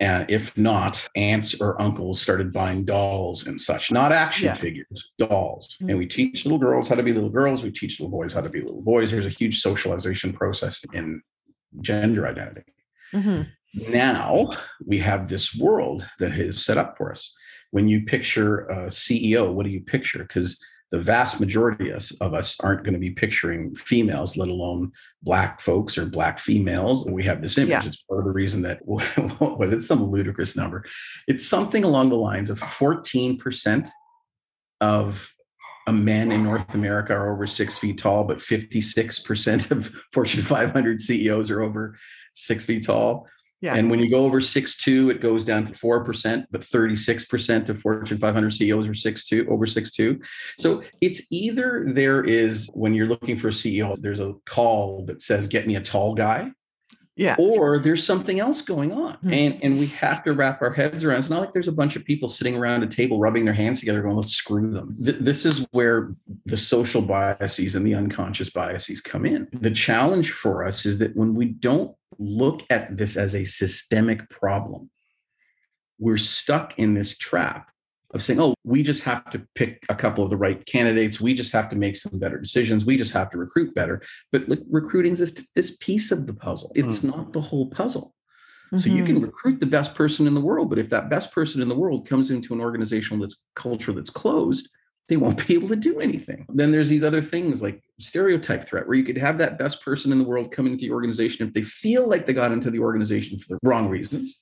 And 0.00 0.28
if 0.28 0.56
not, 0.58 1.08
aunts 1.14 1.60
or 1.60 1.80
uncles 1.80 2.20
started 2.20 2.52
buying 2.52 2.84
dolls 2.84 3.46
and 3.46 3.60
such, 3.60 3.92
not 3.92 4.12
action 4.12 4.46
yeah. 4.46 4.54
figures, 4.54 5.10
dolls. 5.18 5.76
Mm-hmm. 5.76 5.90
And 5.90 5.98
we 5.98 6.06
teach 6.06 6.44
little 6.44 6.58
girls 6.58 6.88
how 6.88 6.96
to 6.96 7.02
be 7.02 7.12
little 7.12 7.30
girls. 7.30 7.62
We 7.62 7.70
teach 7.70 8.00
little 8.00 8.10
boys 8.10 8.32
how 8.32 8.40
to 8.40 8.48
be 8.48 8.60
little 8.60 8.82
boys. 8.82 9.10
There's 9.10 9.26
a 9.26 9.30
huge 9.30 9.60
socialization 9.60 10.32
process 10.32 10.84
in 10.92 11.22
gender 11.80 12.26
identity. 12.26 12.74
Mm-hmm. 13.12 13.92
Now 13.92 14.50
we 14.84 14.98
have 14.98 15.28
this 15.28 15.54
world 15.54 16.08
that 16.18 16.32
is 16.32 16.64
set 16.64 16.78
up 16.78 16.96
for 16.96 17.12
us 17.12 17.32
when 17.74 17.88
you 17.88 18.04
picture 18.04 18.60
a 18.66 18.86
CEO, 18.86 19.52
what 19.52 19.66
do 19.66 19.70
you 19.70 19.80
picture? 19.80 20.20
Because 20.20 20.64
the 20.92 21.00
vast 21.00 21.40
majority 21.40 21.90
of 21.90 22.32
us 22.32 22.60
aren't 22.60 22.84
going 22.84 22.94
to 22.94 23.00
be 23.00 23.10
picturing 23.10 23.74
females, 23.74 24.36
let 24.36 24.48
alone 24.48 24.92
black 25.24 25.60
folks 25.60 25.98
or 25.98 26.06
black 26.06 26.38
females. 26.38 27.04
We 27.10 27.24
have 27.24 27.42
this 27.42 27.58
image. 27.58 27.70
Yeah. 27.70 27.82
It's 27.84 28.00
part 28.04 28.20
of 28.20 28.26
the 28.26 28.30
reason 28.30 28.62
that 28.62 28.78
well, 28.86 29.72
it's 29.72 29.88
some 29.88 30.08
ludicrous 30.08 30.56
number. 30.56 30.84
It's 31.26 31.44
something 31.44 31.82
along 31.82 32.10
the 32.10 32.14
lines 32.14 32.48
of 32.48 32.60
14% 32.60 33.88
of 34.80 35.32
a 35.88 35.92
men 35.92 36.30
in 36.30 36.44
North 36.44 36.74
America 36.74 37.12
are 37.12 37.34
over 37.34 37.44
six 37.44 37.76
feet 37.76 37.98
tall, 37.98 38.22
but 38.22 38.38
56% 38.38 39.72
of 39.72 39.90
Fortune 40.12 40.42
500 40.42 41.00
CEOs 41.00 41.50
are 41.50 41.60
over 41.60 41.98
six 42.36 42.64
feet 42.64 42.84
tall. 42.84 43.26
Yeah. 43.64 43.76
And 43.76 43.88
when 43.88 43.98
you 43.98 44.10
go 44.10 44.26
over 44.26 44.42
six 44.42 44.76
two, 44.76 45.08
it 45.08 45.22
goes 45.22 45.42
down 45.42 45.64
to 45.64 45.72
4%, 45.72 46.44
but 46.50 46.60
36% 46.60 47.68
of 47.70 47.80
Fortune 47.80 48.18
500 48.18 48.50
CEOs 48.52 48.86
are 48.86 48.92
six 48.92 49.24
two, 49.24 49.46
over 49.48 49.64
six 49.64 49.90
two. 49.90 50.20
So 50.58 50.82
it's 51.00 51.22
either 51.30 51.86
there 51.86 52.22
is, 52.22 52.68
when 52.74 52.92
you're 52.92 53.06
looking 53.06 53.38
for 53.38 53.48
a 53.48 53.52
CEO, 53.52 53.98
there's 53.98 54.20
a 54.20 54.34
call 54.44 55.06
that 55.06 55.22
says, 55.22 55.46
get 55.46 55.66
me 55.66 55.76
a 55.76 55.80
tall 55.80 56.12
guy. 56.12 56.50
Yeah. 57.16 57.36
Or 57.38 57.78
there's 57.78 58.04
something 58.04 58.38
else 58.38 58.60
going 58.60 58.92
on. 58.92 59.14
Hmm. 59.14 59.32
And, 59.32 59.64
and 59.64 59.78
we 59.78 59.86
have 59.86 60.22
to 60.24 60.34
wrap 60.34 60.60
our 60.60 60.72
heads 60.72 61.02
around. 61.02 61.20
It's 61.20 61.30
not 61.30 61.40
like 61.40 61.54
there's 61.54 61.68
a 61.68 61.72
bunch 61.72 61.96
of 61.96 62.04
people 62.04 62.28
sitting 62.28 62.56
around 62.56 62.82
a 62.82 62.86
table 62.86 63.18
rubbing 63.18 63.46
their 63.46 63.54
hands 63.54 63.80
together 63.80 64.02
going, 64.02 64.16
let's 64.16 64.34
screw 64.34 64.70
them. 64.72 64.94
Th- 65.02 65.16
this 65.20 65.46
is 65.46 65.64
where 65.70 66.14
the 66.44 66.58
social 66.58 67.00
biases 67.00 67.76
and 67.76 67.86
the 67.86 67.94
unconscious 67.94 68.50
biases 68.50 69.00
come 69.00 69.24
in. 69.24 69.48
The 69.52 69.70
challenge 69.70 70.32
for 70.32 70.66
us 70.66 70.84
is 70.84 70.98
that 70.98 71.16
when 71.16 71.34
we 71.34 71.46
don't 71.46 71.96
look 72.18 72.62
at 72.70 72.96
this 72.96 73.16
as 73.16 73.34
a 73.34 73.44
systemic 73.44 74.28
problem, 74.30 74.90
we're 75.98 76.16
stuck 76.16 76.78
in 76.78 76.94
this 76.94 77.16
trap 77.16 77.70
of 78.12 78.22
saying, 78.22 78.40
oh, 78.40 78.54
we 78.64 78.82
just 78.82 79.02
have 79.02 79.28
to 79.30 79.44
pick 79.54 79.84
a 79.88 79.94
couple 79.94 80.22
of 80.22 80.30
the 80.30 80.36
right 80.36 80.64
candidates. 80.66 81.20
We 81.20 81.34
just 81.34 81.52
have 81.52 81.68
to 81.70 81.76
make 81.76 81.96
some 81.96 82.18
better 82.18 82.38
decisions. 82.38 82.84
We 82.84 82.96
just 82.96 83.12
have 83.12 83.30
to 83.30 83.38
recruit 83.38 83.74
better. 83.74 84.02
But 84.30 84.48
like, 84.48 84.60
recruiting 84.70 85.12
is 85.12 85.18
this, 85.18 85.48
this 85.54 85.76
piece 85.78 86.12
of 86.12 86.26
the 86.26 86.34
puzzle. 86.34 86.72
Hmm. 86.74 86.88
It's 86.88 87.02
not 87.02 87.32
the 87.32 87.40
whole 87.40 87.68
puzzle. 87.70 88.14
So 88.76 88.90
you 88.90 89.04
can 89.04 89.16
mm-hmm. 89.16 89.26
recruit 89.26 89.60
the 89.60 89.66
best 89.66 89.94
person 89.94 90.26
in 90.26 90.34
the 90.34 90.40
world, 90.40 90.68
but 90.68 90.80
if 90.80 90.88
that 90.88 91.08
best 91.08 91.30
person 91.30 91.62
in 91.62 91.68
the 91.68 91.76
world 91.76 92.08
comes 92.08 92.32
into 92.32 92.52
an 92.54 92.60
organizational 92.60 93.20
that's 93.20 93.40
culture 93.54 93.92
that's 93.92 94.10
closed, 94.10 94.68
they 95.08 95.16
won't 95.16 95.46
be 95.46 95.54
able 95.54 95.68
to 95.68 95.76
do 95.76 96.00
anything. 96.00 96.46
Then 96.54 96.70
there's 96.70 96.88
these 96.88 97.04
other 97.04 97.22
things 97.22 97.62
like 97.62 97.82
stereotype 97.98 98.64
threat, 98.66 98.86
where 98.86 98.96
you 98.96 99.04
could 99.04 99.18
have 99.18 99.38
that 99.38 99.58
best 99.58 99.82
person 99.82 100.12
in 100.12 100.18
the 100.18 100.24
world 100.24 100.50
come 100.52 100.66
into 100.66 100.84
the 100.86 100.92
organization 100.92 101.46
if 101.46 101.52
they 101.54 101.62
feel 101.62 102.08
like 102.08 102.26
they 102.26 102.32
got 102.32 102.52
into 102.52 102.70
the 102.70 102.80
organization 102.80 103.38
for 103.38 103.46
the 103.48 103.58
wrong 103.62 103.88
reasons. 103.88 104.40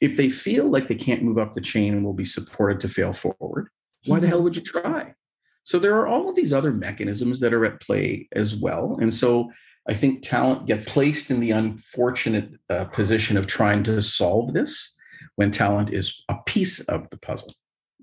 If 0.00 0.16
they 0.16 0.28
feel 0.28 0.68
like 0.68 0.88
they 0.88 0.96
can't 0.96 1.22
move 1.22 1.38
up 1.38 1.54
the 1.54 1.60
chain 1.60 1.94
and 1.94 2.04
will 2.04 2.12
be 2.14 2.24
supported 2.24 2.80
to 2.80 2.88
fail 2.88 3.12
forward, 3.12 3.68
why 4.06 4.18
the 4.20 4.26
Mhm. 4.26 4.30
hell 4.30 4.42
would 4.42 4.56
you 4.56 4.62
try? 4.62 5.14
So 5.62 5.78
there 5.78 5.94
are 5.96 6.06
all 6.06 6.28
of 6.28 6.36
these 6.36 6.52
other 6.52 6.72
mechanisms 6.72 7.40
that 7.40 7.54
are 7.54 7.64
at 7.64 7.80
play 7.80 8.28
as 8.32 8.54
well. 8.54 8.98
And 9.00 9.14
so 9.14 9.50
I 9.88 9.94
think 9.94 10.22
talent 10.22 10.66
gets 10.66 10.86
placed 10.88 11.30
in 11.30 11.40
the 11.40 11.52
unfortunate 11.52 12.50
uh, 12.68 12.84
position 12.86 13.36
of 13.36 13.46
trying 13.46 13.82
to 13.84 14.02
solve 14.02 14.52
this 14.52 14.94
when 15.36 15.50
talent 15.50 15.90
is 15.92 16.22
a 16.28 16.36
piece 16.44 16.80
of 16.80 17.08
the 17.10 17.18
puzzle. 17.18 17.54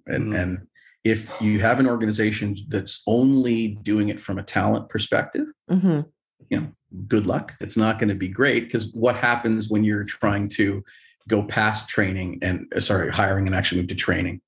And, 0.07 0.31
Mm. 0.33 0.41
and 0.41 0.67
if 1.03 1.31
you 1.41 1.59
have 1.59 1.79
an 1.79 1.87
organization 1.87 2.55
that's 2.67 3.01
only 3.07 3.69
doing 3.81 4.09
it 4.09 4.19
from 4.19 4.37
a 4.37 4.43
talent 4.43 4.87
perspective, 4.89 5.47
Mhm. 5.69 6.07
you 6.49 6.59
know, 6.59 6.67
good 7.07 7.25
luck. 7.25 7.55
It's 7.59 7.77
not 7.77 7.97
going 7.97 8.09
to 8.09 8.15
be 8.15 8.27
great 8.27 8.65
because 8.65 8.87
what 8.93 9.15
happens 9.15 9.69
when 9.69 9.83
you're 9.83 10.03
trying 10.03 10.47
to 10.49 10.83
go 11.27 11.43
past 11.43 11.87
training 11.89 12.39
and 12.41 12.71
uh, 12.75 12.79
sorry, 12.79 13.11
hiring 13.11 13.47
and 13.47 13.55
actually 13.55 13.79
move 13.81 13.87
to 13.89 13.95
training 13.95 14.41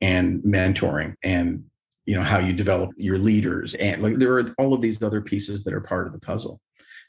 and 0.00 0.42
mentoring 0.42 1.14
and 1.22 1.64
you 2.04 2.14
know 2.14 2.22
how 2.22 2.38
you 2.38 2.52
develop 2.52 2.90
your 2.98 3.18
leaders 3.18 3.74
and 3.74 4.02
like 4.02 4.16
there 4.18 4.34
are 4.38 4.54
all 4.58 4.74
of 4.74 4.80
these 4.80 5.02
other 5.02 5.20
pieces 5.22 5.64
that 5.64 5.72
are 5.72 5.80
part 5.80 6.06
of 6.06 6.12
the 6.12 6.20
puzzle. 6.20 6.60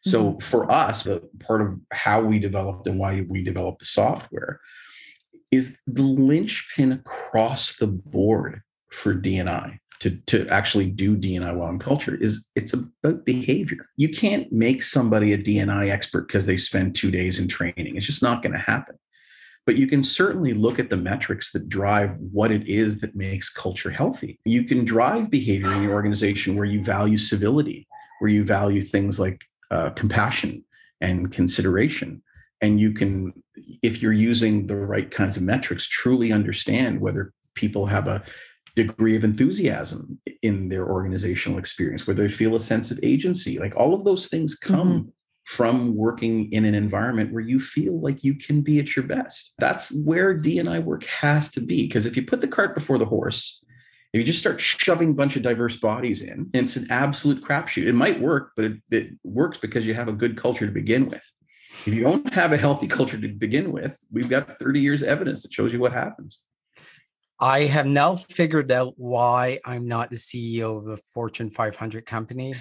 So 0.04 0.38
for 0.40 0.72
us, 0.72 1.04
the 1.04 1.28
part 1.40 1.62
of 1.62 1.78
how 1.92 2.22
we 2.22 2.40
developed 2.40 2.88
and 2.88 2.98
why 2.98 3.26
we 3.28 3.44
developed 3.44 3.80
the 3.80 3.86
software 3.86 4.62
is 5.52 5.80
the 5.86 6.04
linchpin 6.04 6.94
across 6.94 7.76
the 7.78 7.88
board 7.88 8.62
for 8.98 9.14
DNI 9.14 9.80
to, 10.00 10.12
to 10.28 10.48
actually 10.50 10.88
do 10.88 11.18
DNI 11.18 11.56
well 11.56 11.70
in 11.70 11.80
culture 11.80 12.16
is 12.16 12.46
it's 12.56 12.74
about 12.74 13.26
behavior. 13.26 13.90
You 13.96 14.10
can't 14.10 14.52
make 14.52 14.84
somebody 14.84 15.34
a 15.34 15.38
DNI 15.38 15.90
expert 15.90 16.28
because 16.28 16.46
they 16.46 16.58
spend 16.58 16.96
two 16.96 17.12
days 17.12 17.40
in 17.40 17.48
training. 17.48 17.96
It's 17.96 18.06
just 18.06 18.22
not 18.22 18.44
going 18.44 18.54
to 18.54 18.60
happen. 18.60 18.98
But 19.66 19.78
you 19.78 19.88
can 19.88 20.02
certainly 20.02 20.54
look 20.54 20.80
at 20.80 20.90
the 20.90 20.98
metrics 20.98 21.52
that 21.52 21.68
drive 21.68 22.18
what 22.20 22.52
it 22.52 22.68
is 22.68 23.00
that 23.00 23.16
makes 23.16 23.50
culture 23.50 23.90
healthy. 23.90 24.40
You 24.46 24.64
can 24.64 24.86
drive 24.86 25.30
behavior 25.30 25.74
in 25.74 25.84
your 25.84 25.94
organization 25.94 26.56
where 26.56 26.66
you 26.66 26.82
value 26.82 27.18
civility, 27.18 27.88
where 28.20 28.32
you 28.32 28.46
value 28.46 28.82
things 28.82 29.20
like 29.20 29.42
uh, 29.72 29.90
compassion 29.90 30.64
and 31.02 31.32
consideration. 31.32 32.22
And 32.62 32.80
you 32.80 32.94
can, 32.94 33.34
if 33.84 34.02
you're 34.02 34.14
using 34.14 34.68
the 34.68 34.78
right 34.78 35.10
kinds 35.12 35.38
of 35.38 35.44
metrics, 35.44 35.86
truly 35.86 36.32
understand 36.32 37.02
whether 37.02 37.34
people 37.54 37.88
have 37.88 38.08
a 38.08 38.24
degree 38.78 39.16
of 39.16 39.24
enthusiasm 39.24 40.20
in 40.44 40.70
their 40.70 40.88
organizational 40.88 41.58
experience, 41.58 42.06
where 42.06 42.16
they 42.16 42.30
feel 42.30 42.56
a 42.56 42.60
sense 42.60 42.92
of 42.92 43.00
agency. 43.02 43.58
Like 43.58 43.76
all 43.76 43.94
of 43.94 44.04
those 44.06 44.28
things 44.28 44.56
come 44.56 44.92
mm-hmm. 44.92 45.10
from 45.46 45.96
working 45.96 46.52
in 46.54 46.64
an 46.64 46.76
environment 46.76 47.34
where 47.34 47.42
you 47.42 47.60
feel 47.60 48.00
like 48.00 48.24
you 48.24 48.36
can 48.36 48.62
be 48.62 48.80
at 48.80 48.96
your 48.96 49.06
best. 49.06 49.54
That's 49.58 49.92
where 50.06 50.40
DNI 50.40 50.84
work 50.84 51.04
has 51.06 51.50
to 51.50 51.60
be. 51.60 51.88
Because 51.88 52.06
if 52.06 52.16
you 52.16 52.24
put 52.24 52.40
the 52.40 52.48
cart 52.48 52.76
before 52.76 53.00
the 53.00 53.06
horse, 53.06 53.60
if 54.14 54.20
you 54.20 54.24
just 54.24 54.40
start 54.40 54.62
shoving 54.62 55.10
a 55.10 55.14
bunch 55.14 55.36
of 55.36 55.42
diverse 55.42 55.76
bodies 55.76 56.22
in, 56.22 56.50
it's 56.54 56.76
an 56.76 56.88
absolute 56.92 57.44
crapshoot. 57.44 57.88
It 57.88 57.96
might 57.96 58.22
work, 58.22 58.52
but 58.56 58.66
it, 58.66 58.78
it 58.92 59.10
works 59.24 59.58
because 59.58 59.88
you 59.88 59.96
have 59.96 60.08
a 60.08 60.14
good 60.14 60.38
culture 60.38 60.68
to 60.68 60.72
begin 60.72 61.10
with. 61.10 61.26
If 61.86 61.94
you 61.96 62.04
don't 62.04 62.32
have 62.32 62.54
a 62.54 62.58
healthy 62.58 62.88
culture 62.88 63.20
to 63.20 63.28
begin 63.28 63.72
with, 63.72 63.98
we've 64.12 64.30
got 64.30 64.60
30 64.60 64.80
years 64.80 65.02
of 65.02 65.10
evidence 65.10 65.42
that 65.42 65.52
shows 65.52 65.74
you 65.74 65.80
what 65.80 65.94
happens. 65.94 66.40
I 67.40 67.62
have 67.66 67.86
now 67.86 68.16
figured 68.16 68.72
out 68.72 68.94
why 68.98 69.60
I'm 69.66 69.88
not 69.88 70.10
the 70.10 70.16
CEO 70.16 70.78
of 70.78 70.88
a 70.88 70.98
Fortune 70.98 71.50
500 71.50 72.06
company. 72.06 72.56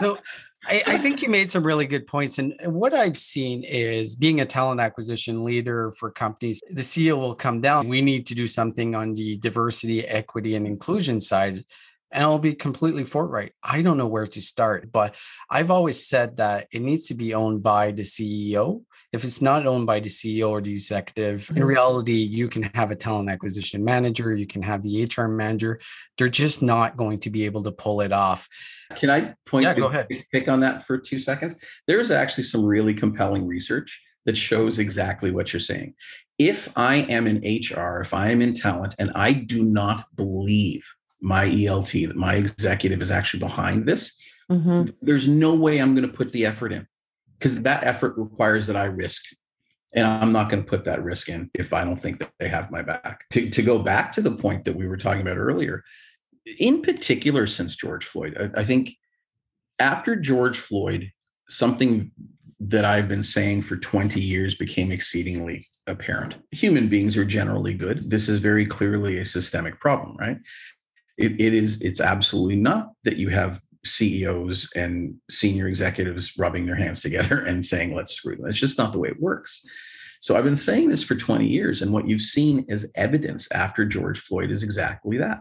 No, 0.00 0.18
I, 0.66 0.82
I 0.86 0.98
think 0.98 1.22
you 1.22 1.28
made 1.28 1.48
some 1.48 1.64
really 1.64 1.86
good 1.86 2.06
points. 2.06 2.38
And 2.38 2.54
what 2.66 2.92
I've 2.92 3.16
seen 3.16 3.62
is 3.62 4.16
being 4.16 4.40
a 4.40 4.44
talent 4.44 4.80
acquisition 4.80 5.44
leader 5.44 5.92
for 5.98 6.10
companies, 6.10 6.60
the 6.70 6.82
CEO 6.82 7.16
will 7.16 7.34
come 7.34 7.60
down. 7.60 7.88
We 7.88 8.02
need 8.02 8.26
to 8.26 8.34
do 8.34 8.46
something 8.46 8.94
on 8.94 9.12
the 9.12 9.38
diversity, 9.38 10.06
equity, 10.06 10.56
and 10.56 10.66
inclusion 10.66 11.20
side. 11.20 11.64
And 12.14 12.22
I'll 12.22 12.38
be 12.38 12.54
completely 12.54 13.02
forthright. 13.02 13.52
I 13.64 13.82
don't 13.82 13.98
know 13.98 14.06
where 14.06 14.26
to 14.26 14.40
start, 14.40 14.92
but 14.92 15.16
I've 15.50 15.72
always 15.72 16.06
said 16.06 16.36
that 16.36 16.68
it 16.72 16.80
needs 16.80 17.08
to 17.08 17.14
be 17.14 17.34
owned 17.34 17.60
by 17.64 17.90
the 17.90 18.04
CEO. 18.04 18.82
If 19.12 19.24
it's 19.24 19.42
not 19.42 19.66
owned 19.66 19.86
by 19.86 19.98
the 19.98 20.08
CEO 20.08 20.50
or 20.50 20.60
the 20.60 20.70
executive, 20.70 21.50
in 21.50 21.56
Mhm. 21.56 21.66
reality, 21.66 22.14
you 22.14 22.48
can 22.48 22.62
have 22.74 22.92
a 22.92 22.96
talent 22.96 23.30
acquisition 23.30 23.82
manager, 23.84 24.32
you 24.34 24.46
can 24.46 24.62
have 24.62 24.80
the 24.82 25.02
HR 25.02 25.26
manager. 25.26 25.80
They're 26.16 26.28
just 26.28 26.62
not 26.62 26.96
going 26.96 27.18
to 27.18 27.30
be 27.30 27.44
able 27.46 27.64
to 27.64 27.72
pull 27.72 28.00
it 28.00 28.12
off. 28.12 28.48
Can 28.94 29.10
I 29.10 29.34
point 29.44 29.64
Yeah, 29.64 29.74
go 29.74 29.88
ahead. 29.88 30.06
pick 30.30 30.46
on 30.46 30.60
that 30.60 30.86
for 30.86 30.96
two 30.96 31.18
seconds? 31.18 31.56
There's 31.88 32.12
actually 32.12 32.44
some 32.44 32.64
really 32.64 32.94
compelling 32.94 33.44
research 33.44 34.00
that 34.24 34.36
shows 34.36 34.78
exactly 34.78 35.32
what 35.32 35.52
you're 35.52 35.58
saying. 35.58 35.94
If 36.38 36.68
I 36.76 36.96
am 37.16 37.26
in 37.26 37.42
HR, 37.44 38.00
if 38.00 38.14
I 38.14 38.30
am 38.30 38.40
in 38.40 38.54
talent, 38.54 38.94
and 39.00 39.10
I 39.16 39.32
do 39.32 39.64
not 39.64 40.06
believe 40.16 40.88
my 41.24 41.46
ELT, 41.46 42.06
that 42.06 42.16
my 42.16 42.34
executive 42.34 43.00
is 43.00 43.10
actually 43.10 43.40
behind 43.40 43.86
this, 43.86 44.16
Mhm. 44.50 44.94
there's 45.00 45.26
no 45.26 45.54
way 45.54 45.78
I'm 45.78 45.94
going 45.94 46.06
to 46.06 46.12
put 46.12 46.32
the 46.32 46.44
effort 46.44 46.70
in 46.70 46.86
because 47.38 47.62
that 47.62 47.82
effort 47.82 48.14
requires 48.18 48.66
that 48.66 48.76
I 48.76 48.84
risk. 48.84 49.22
And 49.94 50.06
I'm 50.06 50.32
not 50.32 50.50
going 50.50 50.62
to 50.62 50.68
put 50.68 50.84
that 50.84 51.02
risk 51.02 51.28
in 51.30 51.50
if 51.54 51.72
I 51.72 51.82
don't 51.82 51.96
think 51.96 52.18
that 52.18 52.30
they 52.38 52.48
have 52.48 52.70
my 52.70 52.82
back. 52.82 53.24
To, 53.32 53.48
to 53.48 53.62
go 53.62 53.78
back 53.78 54.12
to 54.12 54.20
the 54.20 54.32
point 54.32 54.64
that 54.64 54.76
we 54.76 54.86
were 54.86 54.98
talking 54.98 55.22
about 55.22 55.38
earlier, 55.38 55.82
in 56.58 56.82
particular, 56.82 57.46
since 57.46 57.74
George 57.74 58.04
Floyd, 58.04 58.36
I, 58.38 58.60
I 58.60 58.64
think 58.64 58.96
after 59.78 60.14
George 60.16 60.58
Floyd, 60.58 61.10
something 61.48 62.10
that 62.60 62.84
I've 62.84 63.08
been 63.08 63.22
saying 63.22 63.62
for 63.62 63.76
20 63.76 64.20
years 64.20 64.54
became 64.54 64.92
exceedingly 64.92 65.66
apparent. 65.86 66.34
Human 66.50 66.88
beings 66.88 67.16
are 67.16 67.24
generally 67.24 67.74
good. 67.74 68.10
This 68.10 68.28
is 68.28 68.38
very 68.40 68.66
clearly 68.66 69.18
a 69.18 69.24
systemic 69.24 69.80
problem, 69.80 70.16
right? 70.16 70.38
It, 71.16 71.40
it 71.40 71.54
is, 71.54 71.80
it's 71.80 72.00
absolutely 72.00 72.56
not 72.56 72.92
that 73.04 73.16
you 73.16 73.28
have 73.28 73.60
CEOs 73.84 74.70
and 74.74 75.14
senior 75.30 75.68
executives 75.68 76.32
rubbing 76.38 76.66
their 76.66 76.74
hands 76.74 77.00
together 77.00 77.40
and 77.46 77.64
saying, 77.64 77.94
let's 77.94 78.12
screw 78.12 78.36
them. 78.36 78.46
It's 78.46 78.58
just 78.58 78.78
not 78.78 78.92
the 78.92 78.98
way 78.98 79.08
it 79.08 79.20
works. 79.20 79.62
So 80.20 80.36
I've 80.36 80.44
been 80.44 80.56
saying 80.56 80.88
this 80.88 81.02
for 81.02 81.14
20 81.14 81.46
years. 81.46 81.82
And 81.82 81.92
what 81.92 82.08
you've 82.08 82.22
seen 82.22 82.64
as 82.70 82.90
evidence 82.94 83.46
after 83.52 83.84
George 83.84 84.18
Floyd 84.20 84.50
is 84.50 84.62
exactly 84.62 85.18
that 85.18 85.40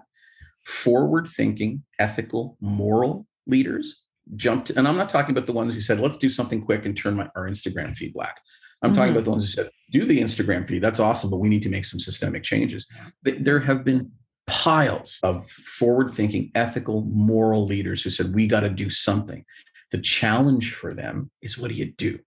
forward 0.66 1.28
thinking, 1.28 1.84
ethical, 2.00 2.58
moral 2.62 3.28
leaders 3.48 4.02
jumped. 4.36 4.70
And 4.70 4.88
I'm 4.88 4.96
not 4.98 5.10
talking 5.10 5.32
about 5.36 5.46
the 5.46 5.54
ones 5.54 5.74
who 5.74 5.82
said, 5.82 6.00
let's 6.00 6.18
do 6.18 6.30
something 6.30 6.62
quick 6.62 6.86
and 6.86 6.96
turn 6.96 7.16
my, 7.16 7.30
our 7.36 7.50
Instagram 7.50 7.96
feed 7.96 8.14
black. 8.14 8.40
I'm 8.82 8.94
talking 8.94 9.10
Mhm. 9.10 9.16
about 9.18 9.24
the 9.26 9.32
ones 9.32 9.44
who 9.44 9.50
said, 9.50 9.70
do 9.92 10.06
the 10.06 10.20
Instagram 10.20 10.68
feed. 10.68 10.82
That's 10.82 11.00
awesome, 11.00 11.30
but 11.30 11.38
we 11.38 11.50
need 11.50 11.64
to 11.64 11.70
make 11.70 11.86
some 11.86 12.00
systemic 12.00 12.44
changes. 12.44 12.86
There 13.24 13.60
have 13.60 13.84
been 13.84 14.12
piles 14.48 15.20
of 15.24 15.50
forward 15.50 16.12
thinking, 16.14 16.52
ethical, 16.56 17.02
moral 17.02 17.66
leaders 17.66 18.04
who 18.04 18.10
said, 18.10 18.34
we 18.34 18.48
got 18.48 18.62
to 18.62 18.70
do 18.70 18.90
something. 18.90 19.46
The 19.92 19.98
challenge 20.00 20.74
for 20.74 20.94
them 20.94 21.32
is 21.42 21.58
what 21.58 21.70
do 21.70 21.76
you 21.76 21.92
do? 21.94 22.20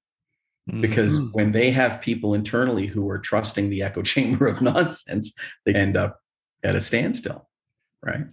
because 0.80 1.12
Mhm. 1.12 1.32
when 1.32 1.52
they 1.52 1.70
have 1.70 2.00
people 2.00 2.34
internally 2.34 2.88
who 2.88 3.08
are 3.08 3.18
trusting 3.20 3.70
the 3.70 3.82
echo 3.84 4.02
chamber 4.14 4.48
of 4.48 4.60
nonsense, 4.60 5.32
they 5.64 5.72
end 5.72 5.96
up 5.96 6.18
at 6.64 6.74
a 6.74 6.80
standstill, 6.80 7.48
right? 8.04 8.24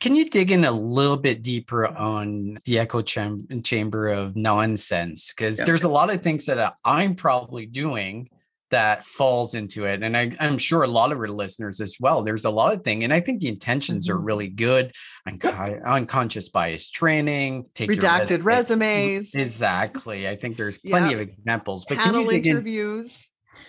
Can 0.00 0.16
you 0.16 0.24
dig 0.24 0.50
in 0.50 0.64
a 0.64 0.72
little 0.72 1.18
bit 1.18 1.42
deeper 1.42 1.86
on 1.86 2.58
the 2.64 2.78
echo 2.78 3.02
cham- 3.02 3.46
chamber 3.62 4.08
of 4.08 4.34
nonsense? 4.36 5.34
Because 5.34 5.58
Yeah. 5.58 5.64
there's 5.66 5.82
a 5.84 5.88
lot 5.88 6.08
of 6.12 6.22
things 6.22 6.46
that 6.46 6.56
uh, 6.56 6.72
I'm 6.86 7.14
probably 7.14 7.66
doing 7.66 8.30
that 8.70 9.04
falls 9.04 9.54
into 9.54 9.84
it. 9.84 10.02
And 10.02 10.16
I, 10.16 10.30
I'm 10.40 10.56
sure 10.58 10.82
a 10.82 10.88
lot 10.88 11.12
of 11.12 11.18
our 11.18 11.28
listeners 11.28 11.80
as 11.80 11.96
well. 12.00 12.22
There's 12.22 12.44
a 12.44 12.50
lot 12.50 12.72
of 12.74 12.82
things. 12.82 13.02
And 13.04 13.12
I 13.12 13.20
think 13.20 13.40
the 13.40 13.48
intentions 13.48 14.08
are 14.08 14.16
Mhm. 14.16 14.26
really 14.26 14.48
good. 14.48 14.92
Unco- 15.26 15.80
unconscious 15.84 16.48
bias 16.48 16.88
training, 16.90 17.66
take 17.74 17.90
Redacted 17.90 18.44
resume- 18.44 19.16
resumes, 19.24 19.34
Exactly. 19.34 20.28
I 20.28 20.36
think 20.36 20.56
there's 20.56 20.78
plenty 20.78 21.08
Yeah. 21.10 21.14
of 21.16 21.20
examples. 21.20 21.84
But 21.88 21.98
can 21.98 22.06
panel 22.06 22.22
you 22.22 22.30
dig 22.30 22.46
in 22.46 22.52
interviews, 22.52 23.28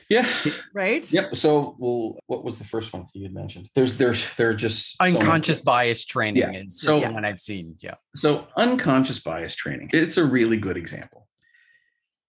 Yeah. 0.09 0.27
right? 0.73 1.11
Yep. 1.11 1.35
So, 1.35 1.75
well, 1.79 2.19
what 2.27 2.43
was 2.43 2.57
the 2.57 2.63
first 2.65 2.93
one 2.93 3.07
you 3.13 3.23
had 3.23 3.33
mentioned? 3.33 3.69
There's, 3.75 3.93
there's, 3.93 4.29
there 4.37 4.49
are 4.49 4.53
just 4.53 4.91
so 4.97 5.03
unconscious 5.05 5.59
bias 5.59 6.05
training 6.05 6.43
Yeah. 6.43 6.51
is 6.61 6.79
So- 6.79 6.99
so 6.99 7.07
the 7.07 7.13
one 7.13 7.25
I've 7.25 7.41
seen. 7.41 7.75
Yeah. 7.81 7.95
So, 8.15 8.47
unconscious 8.55 9.17
bias 9.19 9.55
training. 9.55 9.89
It's 9.93 10.17
a 10.17 10.23
really 10.23 10.57
good 10.57 10.77
example. 10.77 11.27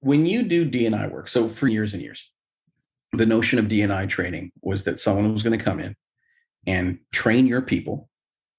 When 0.01 0.25
you 0.27 0.43
do 0.43 0.65
DNI 0.65 1.07
work, 1.11 1.29
so 1.29 1.49
for 1.49 1.69
years 1.69 1.93
and 1.93 2.03
years, 2.03 2.29
the 3.13 3.27
notion 3.27 3.59
of 3.59 3.67
DNI 3.67 4.09
training 4.09 4.53
was 4.63 4.85
that 4.85 5.01
someone 5.01 5.33
was 5.33 5.43
going 5.43 5.59
to 5.59 5.65
come 5.65 5.81
in 5.81 5.95
and 6.67 6.99
train 7.13 7.47
your 7.47 7.63
people 7.63 8.09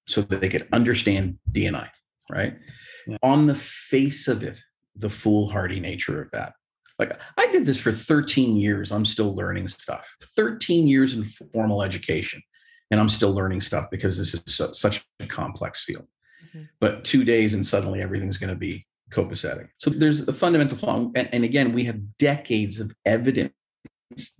so 0.06 0.20
that 0.22 0.40
they 0.40 0.48
could 0.48 0.68
understand 0.72 1.38
DNI, 1.50 1.88
right? 2.30 2.58
Yeah. 3.06 3.16
On 3.22 3.46
the 3.46 3.54
face 3.54 4.28
of 4.28 4.42
it, 4.44 4.60
the 4.96 5.10
foolhardy 5.10 5.80
nature 5.80 6.22
of 6.22 6.30
that. 6.32 6.52
Like 6.98 7.18
I 7.36 7.48
did 7.48 7.66
this 7.66 7.80
for 7.80 7.90
13 7.90 8.56
years. 8.56 8.92
I'm 8.92 9.04
still 9.04 9.34
learning 9.34 9.68
stuff. 9.68 10.08
13 10.36 10.86
years 10.86 11.14
in 11.14 11.24
formal 11.52 11.82
education, 11.82 12.40
and 12.90 13.00
I'm 13.00 13.08
still 13.08 13.32
learning 13.34 13.62
stuff 13.62 13.86
because 13.90 14.16
this 14.16 14.34
is 14.34 14.42
su- 14.46 14.72
such 14.72 15.04
a 15.18 15.26
complex 15.26 15.82
field. 15.82 16.06
Mhm. 16.54 16.68
But 16.80 17.04
two 17.04 17.24
days 17.24 17.54
and 17.54 17.66
suddenly 17.66 18.00
everything's 18.00 18.38
going 18.38 18.52
to 18.52 18.58
be 18.58 18.86
copacetic. 19.10 19.68
So 19.78 19.90
there's 19.90 20.28
a 20.28 20.32
fundamental 20.32 20.78
flaw. 20.78 21.10
And, 21.16 21.28
and 21.32 21.42
again, 21.44 21.72
we 21.72 21.84
have 21.84 21.98
decades 22.18 22.78
of 22.78 22.94
evidence 23.04 23.52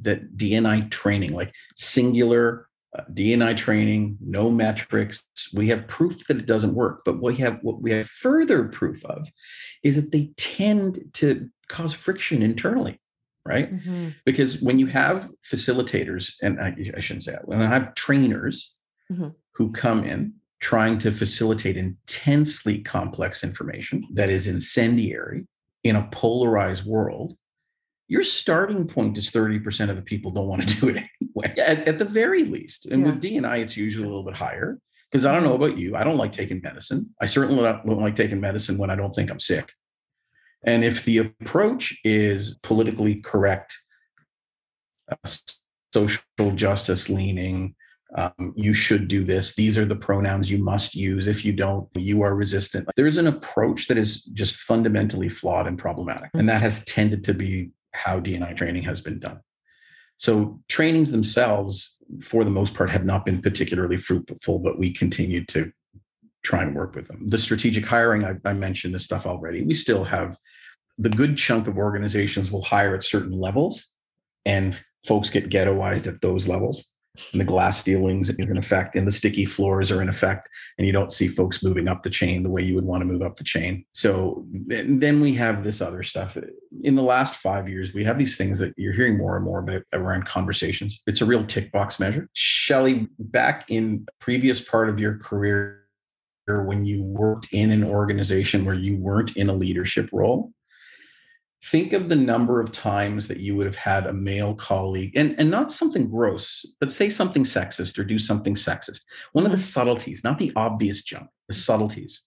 that 0.03 0.37
DNI 0.37 0.91
training, 0.91 1.33
like 1.35 1.53
singular 1.77 2.69
uh, 2.97 3.03
DNI 3.13 3.57
training, 3.57 4.17
no 4.21 4.51
metrics, 4.51 5.25
we 5.53 5.69
have 5.69 5.87
proof 5.89 6.27
that 6.29 6.37
it 6.37 6.47
doesn't 6.47 6.75
work. 6.75 7.03
But 7.05 7.21
we 7.21 7.37
have 7.37 7.59
what 7.63 7.83
we 7.83 7.91
have 7.91 8.07
further 8.07 8.65
proof 8.69 9.05
of 9.05 9.29
is 9.83 9.97
that 9.97 10.13
they 10.13 10.31
tend 10.37 11.01
to 11.15 11.51
cause 11.69 11.93
friction 11.93 12.43
internally, 12.43 13.01
right? 13.45 13.75
Mhm. 13.75 14.15
Because 14.25 14.61
when 14.63 14.79
you 14.79 14.87
have 14.87 15.29
facilitators, 15.45 16.35
and 16.41 16.61
I, 16.61 16.77
I 16.97 17.01
shouldn't 17.01 17.25
say 17.25 17.33
that, 17.33 17.49
when 17.49 17.61
I 17.61 17.69
have 17.69 17.95
trainers 17.95 18.73
Mhm. 19.11 19.35
who 19.55 19.73
come 19.73 20.05
in 20.05 20.35
trying 20.61 20.99
to 20.99 21.11
facilitate 21.11 21.77
intensely 21.77 22.79
complex 22.79 23.43
information 23.45 24.07
that 24.13 24.31
is 24.31 24.47
incendiary 24.47 25.47
in 25.83 25.97
a 25.97 26.09
polarized 26.11 26.87
world, 26.87 27.37
your 28.09 28.23
starting 28.23 28.87
point 28.87 29.17
is 29.19 29.31
30% 29.31 29.91
of 29.91 29.97
the 29.97 30.03
people 30.03 30.31
don't 30.31 30.47
want 30.47 30.69
to 30.69 30.75
do 30.81 30.89
it 30.89 31.05
anyway, 31.21 31.55
at, 31.61 31.89
at 31.89 31.99
the 31.99 32.05
very 32.05 32.45
least. 32.45 32.87
And 32.87 33.05
with 33.05 33.23
DNI, 33.23 33.61
it's 33.61 33.77
usually 33.77 34.05
a 34.05 34.09
little 34.09 34.25
bit 34.25 34.37
higher 34.37 34.79
because 35.11 35.25
I 35.25 35.33
don't 35.33 35.45
know 35.45 35.55
about 35.55 35.79
you. 35.79 35.97
I 35.97 36.05
don't 36.05 36.19
like 36.19 36.33
taking 36.33 36.61
medicine. 36.63 37.15
I 37.21 37.27
certainly 37.27 37.63
don't 37.63 38.01
like 38.01 38.17
taking 38.17 38.41
medicine 38.41 38.79
when 38.79 38.91
I 38.91 38.97
don't 38.97 39.15
think 39.15 39.31
I'm 39.31 39.41
sick. 39.41 39.73
And 40.67 40.83
if 40.83 41.05
the 41.05 41.19
approach 41.19 41.99
is 42.05 42.59
politically 42.63 43.17
correct, 43.17 43.77
uh, 45.11 45.31
social 45.93 46.23
justice 46.55 47.09
leaning, 47.11 47.75
um, 48.17 48.55
you 48.57 48.73
should 48.73 49.09
do 49.09 49.25
this. 49.25 49.55
These 49.55 49.77
are 49.77 49.85
the 49.85 49.97
pronouns 49.97 50.51
you 50.51 50.59
must 50.59 50.95
use. 50.95 51.27
If 51.27 51.45
you 51.45 51.53
don't, 51.53 51.89
you 51.95 52.23
are 52.23 52.35
resistant. 52.35 52.89
There's 52.97 53.19
an 53.19 53.27
approach 53.27 53.89
that 53.89 53.99
is 53.99 54.23
just 54.25 54.57
fundamentally 54.57 55.29
flawed 55.29 55.67
and 55.67 55.79
problematic. 55.79 56.31
And 56.35 56.49
that 56.49 56.63
has 56.63 56.85
tended 56.85 57.25
to 57.25 57.35
be 57.35 57.71
how 58.05 58.21
DNI 58.21 58.57
training 58.57 58.83
has 58.85 59.01
been 59.01 59.19
done. 59.19 59.41
So 60.17 60.61
trainings 60.69 61.11
themselves, 61.11 61.97
for 62.21 62.45
the 62.45 62.51
most 62.51 62.75
part, 62.75 62.91
have 62.91 63.05
not 63.05 63.25
been 63.25 63.43
particularly 63.43 63.97
fruitful, 63.97 64.59
but 64.59 64.79
we 64.79 64.93
continue 64.93 65.45
to 65.47 65.73
try 66.43 66.63
and 66.63 66.77
work 66.77 66.95
with 66.95 67.09
them. 67.09 67.27
The 67.27 67.39
strategic 67.39 67.87
hiring, 67.87 68.25
I, 68.25 68.35
I 68.45 68.53
mentioned 68.53 68.95
this 68.95 69.05
stuff 69.05 69.27
already. 69.27 69.65
We 69.65 69.75
still 69.75 70.05
have 70.05 70.37
the 70.99 71.09
good 71.09 71.37
chunk 71.37 71.67
of 71.67 71.79
organizations 71.79 72.53
will 72.53 72.63
hire 72.63 72.95
at 72.95 73.03
certain 73.03 73.33
levels, 73.33 73.87
and 74.45 74.79
folks 75.07 75.31
get 75.31 75.51
ghettoized 75.51 76.07
at 76.07 76.21
those 76.21 76.47
levels. 76.47 76.85
And 77.33 77.41
the 77.41 77.45
glass 77.45 77.85
ceilings 77.85 78.29
is 78.31 78.51
in 78.51 78.57
effect, 78.57 78.97
and 78.97 79.07
the 79.07 79.13
sticky 79.13 79.45
floors 79.45 79.93
are 79.93 80.03
in 80.03 80.09
effect, 80.09 80.49
and 80.79 80.87
you 80.87 80.93
don't 80.93 81.13
see 81.13 81.29
folks 81.29 81.63
moving 81.63 81.87
up 81.87 82.03
the 82.03 82.11
chain 82.11 82.43
the 82.43 82.51
way 82.51 82.63
you 82.63 82.75
would 82.75 82.85
want 82.85 83.03
to 83.03 83.07
move 83.07 83.23
up 83.23 83.37
the 83.37 83.45
chain. 83.45 83.85
So 83.93 84.45
then 84.49 85.21
we 85.21 85.33
have 85.35 85.63
this 85.63 85.81
other 85.81 86.03
stuff. 86.03 86.37
In 86.83 86.97
the 86.97 87.03
last 87.03 87.37
five 87.37 87.69
years, 87.69 87.95
we 87.95 88.03
have 88.05 88.19
these 88.19 88.37
things 88.37 88.59
that 88.59 88.75
you're 88.77 88.93
hearing 88.93 89.17
more 89.17 89.37
and 89.37 89.45
more 89.45 89.61
about 89.61 89.83
around 89.93 90.25
conversations. 90.25 91.03
It's 91.07 91.21
a 91.21 91.27
real 91.27 91.45
tick 91.45 91.71
box 91.71 92.01
measure. 92.01 92.29
Shelley, 92.33 93.09
back 93.19 93.67
in 93.69 94.07
previous 94.19 94.61
part 94.61 94.89
of 94.89 94.99
your 94.99 95.17
career, 95.19 95.83
when 96.49 96.85
you 96.85 97.03
worked 97.05 97.47
in 97.53 97.71
an 97.71 97.85
organization 97.85 98.65
where 98.65 98.75
you 98.75 98.97
weren't 98.97 99.37
in 99.37 99.49
a 99.49 99.55
leadership 99.55 100.11
role, 100.13 100.53
think 101.71 101.95
of 101.95 102.09
the 102.09 102.17
number 102.17 102.61
of 102.61 102.71
times 102.73 103.27
that 103.29 103.41
you 103.41 103.57
would 103.57 103.65
have 103.65 103.77
had 103.77 104.07
a 104.07 104.13
male 104.13 104.55
colleague 104.55 105.17
and, 105.17 105.35
and 105.39 105.51
not 105.51 105.73
something 105.73 106.11
gross 106.11 106.67
but 106.79 106.93
say 106.93 107.09
something 107.09 107.43
sexist 107.43 107.99
or 107.99 108.05
do 108.05 108.19
something 108.19 108.55
sexist. 108.55 109.01
One 109.33 109.47
of 109.47 109.53
the 109.53 109.59
subtleties 109.59 110.25
not 110.25 110.39
the 110.39 110.53
obvious 110.57 111.03
jump 111.03 111.31
the 111.49 111.55
subtleties 111.55 112.23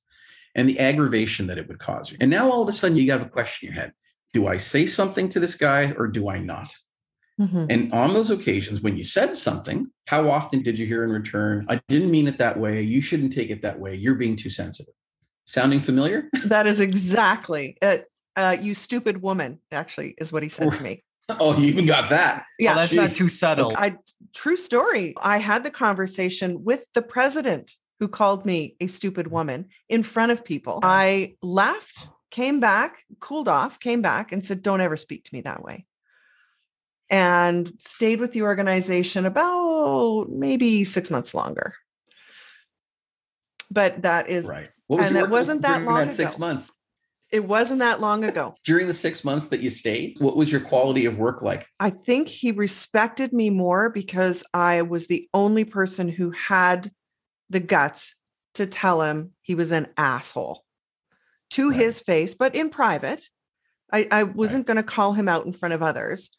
and 0.56 0.67
the 0.67 0.80
aggravation 0.80 1.45
that 1.47 1.60
it 1.60 1.67
would 1.67 1.78
cause 1.78 2.10
you. 2.12 2.17
And 2.19 2.32
now 2.32 2.52
all 2.52 2.63
of 2.63 2.69
a 2.69 2.73
sudden 2.73 2.97
you 2.97 3.12
have 3.12 3.21
a 3.21 3.30
question 3.30 3.67
in 3.67 3.73
your 3.73 3.82
head. 3.82 3.93
Do 4.34 4.47
i 4.47 4.58
say 4.58 4.86
something 4.88 5.30
to 5.30 5.39
this 5.39 5.56
guy 5.56 5.91
or 5.97 6.08
do 6.08 6.30
i 6.30 6.39
not? 6.39 6.73
Mhm. 7.39 7.67
and 7.69 7.93
on 7.93 8.13
those 8.15 8.32
occasions 8.32 8.82
when 8.82 8.97
you 8.97 9.04
said 9.04 9.38
something 9.38 9.91
how 10.08 10.28
often 10.28 10.63
did 10.63 10.80
you 10.80 10.88
hear 10.88 11.04
in 11.04 11.12
return 11.12 11.67
i 11.69 11.80
didn't 11.88 12.10
mean 12.10 12.28
it 12.28 12.39
that 12.39 12.60
way. 12.60 12.82
You 12.82 13.00
shouldn't 13.02 13.34
take 13.34 13.52
it 13.52 13.62
that 13.62 13.80
way. 13.80 13.93
You're 13.93 14.15
being 14.15 14.36
too 14.36 14.50
sensitive. 14.50 14.95
Sounding 15.45 15.80
familiar? 15.80 16.30
That 16.45 16.65
is 16.65 16.80
exactly 16.80 17.78
it. 17.82 18.10
Uh, 18.38 18.56
you 18.62 18.76
stupid 18.76 19.21
woman, 19.21 19.60
actually, 19.71 20.13
is 20.19 20.32
what 20.32 20.43
he 20.43 20.50
said 20.50 20.71
to 20.71 20.82
me. 20.82 21.04
oh 21.30 21.58
you 21.58 21.67
even 21.67 21.86
got 21.86 22.10
that 22.10 22.45
Yeah. 22.58 22.71
Well, 22.71 22.78
that's 22.78 22.93
not 22.93 23.15
too 23.15 23.28
subtle. 23.28 23.73
I 23.76 23.97
true 24.34 24.56
story. 24.56 25.13
I 25.21 25.38
had 25.38 25.63
the 25.63 25.71
conversation 25.71 26.63
with 26.63 26.88
the 26.93 27.02
president 27.02 27.71
who 28.00 28.08
called 28.08 28.45
me 28.45 28.76
a 28.80 28.88
stupid 28.88 29.28
woman 29.28 29.67
in 29.89 30.04
front 30.04 30.32
of 30.32 30.45
people. 30.45 30.80
I 30.84 31.36
laughed, 31.41 32.08
came 32.32 32.60
back, 32.60 33.04
cooled 33.19 33.50
off, 33.50 33.80
came 33.80 34.02
back 34.02 34.32
and 34.32 34.45
said, 34.45 34.62
"Don't 34.62 34.82
ever 34.82 34.95
speak 34.95 35.23
to 35.26 35.34
me 35.34 35.41
that 35.41 35.63
way." 35.63 35.86
And 37.10 37.73
stayed 37.80 38.19
with 38.19 38.34
the 38.34 38.43
organization 38.43 39.26
about 39.26 40.28
maybe 40.30 40.84
6 40.84 41.10
months 41.10 41.34
longer. 41.34 41.73
But 43.71 44.04
that 44.04 44.30
is 44.30 44.45
right 44.47 44.69
what 44.88 45.06
and 45.06 45.15
your 45.15 45.26
it 45.26 45.30
wasn't 45.30 45.62
that 45.63 45.80
during 45.80 46.08
long 46.08 46.15
six 46.15 46.38
months 46.38 46.71
it 47.32 47.46
wasn't 47.46 47.80
that 47.80 48.00
long 48.00 48.24
ago. 48.24 48.54
during 48.63 48.88
the 48.88 48.94
six 48.94 49.24
months 49.24 49.48
that 49.48 49.60
you 49.60 49.70
stayed 49.70 50.16
what 50.20 50.36
was 50.38 50.52
your 50.52 50.62
quality 50.62 51.06
of 51.06 51.18
work 51.18 51.42
like 51.42 51.68
I 51.80 51.90
think 51.90 52.28
he 52.28 52.52
respected 52.52 53.34
me 53.34 53.50
more 53.50 53.90
because 53.90 54.44
I 54.54 54.82
was 54.84 55.08
the 55.08 55.28
only 55.34 55.66
person 55.66 56.08
who 56.10 56.32
had 56.32 56.92
the 57.50 57.60
guts 57.60 58.16
to 58.56 58.66
tell 58.66 59.02
him 59.02 59.32
he 59.42 59.56
was 59.56 59.72
an 59.72 59.88
asshole 59.98 60.63
to 61.52 61.70
Right. 61.70 61.80
his 61.80 62.00
face, 62.02 62.34
but 62.34 62.56
in 62.56 62.70
private. 62.70 63.24
I, 63.94 64.06
I 64.12 64.24
wasn't 64.24 64.66
going 64.68 64.76
to 64.78 64.84
call 64.84 65.13
him 65.13 65.30
out 65.30 65.46
in 65.46 65.54
front 65.54 65.74
of 65.74 65.82
others, 65.82 66.32